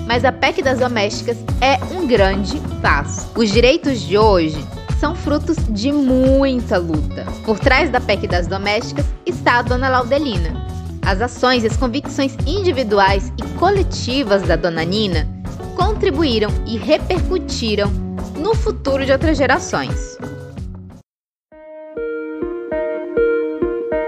Mas 0.06 0.26
a 0.26 0.32
PEC 0.32 0.62
das 0.62 0.80
domésticas 0.80 1.38
é 1.62 1.78
um 1.94 2.08
grande 2.08 2.60
passo. 2.82 3.30
Os 3.36 3.52
direitos 3.52 4.02
de 4.02 4.18
hoje 4.18 4.58
são 5.00 5.16
frutos 5.16 5.58
de 5.70 5.92
muita 5.92 6.78
luta. 6.78 7.26
Por 7.46 7.60
trás 7.60 7.90
da 7.90 8.02
PEC 8.02 8.28
das 8.28 8.48
domésticas 8.48 9.06
está 9.26 9.60
a 9.60 9.62
dona 9.62 9.90
Laudelina. 9.90 10.66
As 11.06 11.22
ações 11.22 11.64
e 11.64 11.68
as 11.68 11.78
convicções 11.78 12.36
individuais 12.46 13.32
e 13.38 13.58
coletivas 13.58 14.44
da 14.44 14.56
dona 14.56 14.84
Nina 14.84 15.28
contribuíram 15.76 16.50
e 16.66 16.78
repercutiram 16.78 17.90
no 18.36 18.56
futuro 18.56 19.06
de 19.06 19.12
outras 19.12 19.38
gerações. 19.38 20.18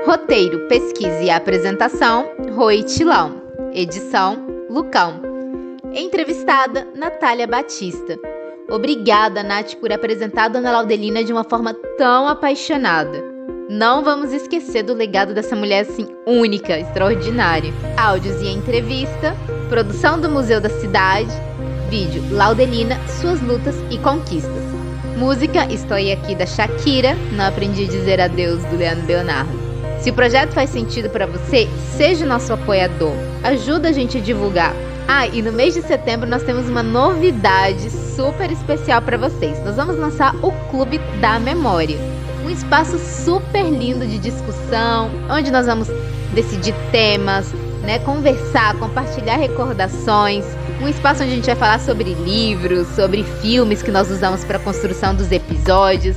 Roteiro, 0.06 0.68
pesquisa 0.68 1.22
e 1.22 1.30
apresentação: 1.30 2.32
Roi 2.56 2.84
Tilão. 2.84 3.42
Edição: 3.74 4.38
Lucão. 4.70 5.22
Entrevistada: 5.94 6.88
Natália 6.96 7.48
Batista. 7.48 8.20
Obrigada, 8.70 9.42
Nath, 9.42 9.76
por 9.76 9.92
apresentar 9.92 10.46
a 10.46 10.48
Dona 10.50 10.72
Laudelina 10.72 11.24
de 11.24 11.34
uma 11.34 11.44
forma 11.44 11.74
tão 11.98 12.28
apaixonada. 12.28 13.24
Não 13.68 14.04
vamos 14.04 14.32
esquecer 14.32 14.84
do 14.84 14.94
legado 14.94 15.34
dessa 15.34 15.56
mulher 15.56 15.82
assim 15.82 16.08
única, 16.26 16.78
extraordinária. 16.78 17.74
Áudios 17.98 18.42
e 18.42 18.48
entrevista, 18.48 19.36
produção 19.70 20.22
do 20.22 20.30
Museu 20.30 20.62
da 20.62 20.70
Cidade, 20.70 21.32
Vídeo 21.90 22.24
Laudelina, 22.32 22.96
Suas 23.20 23.42
Lutas 23.42 23.76
e 23.90 23.98
Conquistas. 23.98 24.64
Música 25.18 25.66
Estou 25.72 25.98
Aqui 25.98 26.36
da 26.36 26.46
Shakira, 26.46 27.16
Não 27.34 27.48
Aprendi 27.48 27.86
a 27.86 27.88
Dizer 27.88 28.22
Adeus 28.22 28.64
do 28.66 28.78
Leandro 28.78 29.08
Leonardo. 29.08 29.52
Se 30.00 30.12
o 30.12 30.14
projeto 30.14 30.54
faz 30.54 30.70
sentido 30.70 31.10
para 31.10 31.26
você, 31.26 31.68
seja 31.98 32.26
nosso 32.26 32.54
apoiador. 32.54 33.14
Ajuda 33.44 33.90
a 33.90 33.92
gente 33.92 34.18
a 34.18 34.22
divulgar. 34.22 34.74
Ah, 35.12 35.26
e 35.26 35.42
no 35.42 35.52
mês 35.52 35.74
de 35.74 35.82
setembro 35.82 36.30
nós 36.30 36.44
temos 36.44 36.70
uma 36.70 36.84
novidade 36.84 37.90
super 37.90 38.52
especial 38.52 39.02
para 39.02 39.18
vocês. 39.18 39.58
Nós 39.66 39.76
vamos 39.76 39.98
lançar 39.98 40.36
o 40.36 40.52
Clube 40.70 41.00
da 41.20 41.40
Memória. 41.40 41.98
Um 42.46 42.50
espaço 42.52 43.00
super 43.00 43.64
lindo 43.64 44.06
de 44.06 44.20
discussão, 44.20 45.10
onde 45.28 45.50
nós 45.50 45.66
vamos 45.66 45.88
decidir 46.36 46.76
temas, 46.92 47.52
né, 47.82 47.98
conversar, 47.98 48.76
compartilhar 48.78 49.38
recordações, 49.38 50.46
um 50.80 50.88
espaço 50.88 51.24
onde 51.24 51.32
a 51.32 51.36
gente 51.38 51.48
vai 51.48 51.56
falar 51.56 51.80
sobre 51.80 52.14
livros, 52.14 52.88
sobre 52.90 53.24
filmes 53.42 53.82
que 53.82 53.90
nós 53.90 54.12
usamos 54.12 54.44
para 54.44 54.58
a 54.58 54.62
construção 54.62 55.16
dos 55.16 55.32
episódios. 55.32 56.16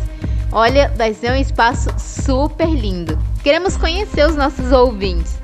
Olha, 0.53 0.93
vai 0.99 1.15
ser 1.15 1.33
um 1.33 1.37
espaço 1.37 1.89
super 1.99 2.69
lindo. 2.69 3.19
Queremos 3.43 3.75
conhecer 3.75 4.27
os 4.29 4.37
nossos 4.37 4.71
ouvintes. 4.71 5.41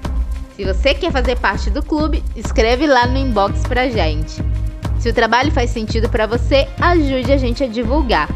Se 0.59 0.65
você 0.65 0.93
quer 0.93 1.13
fazer 1.13 1.39
parte 1.39 1.71
do 1.71 1.81
clube, 1.81 2.21
escreve 2.35 2.85
lá 2.85 3.07
no 3.07 3.17
inbox 3.17 3.63
pra 3.63 3.89
gente. 3.89 4.43
Se 4.99 5.09
o 5.09 5.15
trabalho 5.15 5.53
faz 5.53 5.71
sentido 5.71 6.09
para 6.09 6.27
você, 6.27 6.67
ajude 6.81 7.31
a 7.31 7.37
gente 7.37 7.63
a 7.63 7.69
divulgar. 7.69 8.29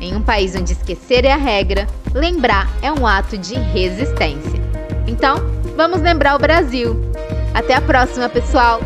Em 0.00 0.14
um 0.14 0.22
país 0.22 0.54
onde 0.54 0.74
esquecer 0.74 1.24
é 1.24 1.32
a 1.32 1.36
regra, 1.36 1.88
lembrar 2.14 2.70
é 2.80 2.92
um 2.92 3.04
ato 3.04 3.36
de 3.36 3.54
resistência. 3.54 4.60
Então, 5.08 5.38
vamos 5.76 6.00
lembrar 6.00 6.36
o 6.36 6.38
Brasil. 6.38 6.94
Até 7.52 7.74
a 7.74 7.80
próxima, 7.80 8.28
pessoal! 8.28 8.80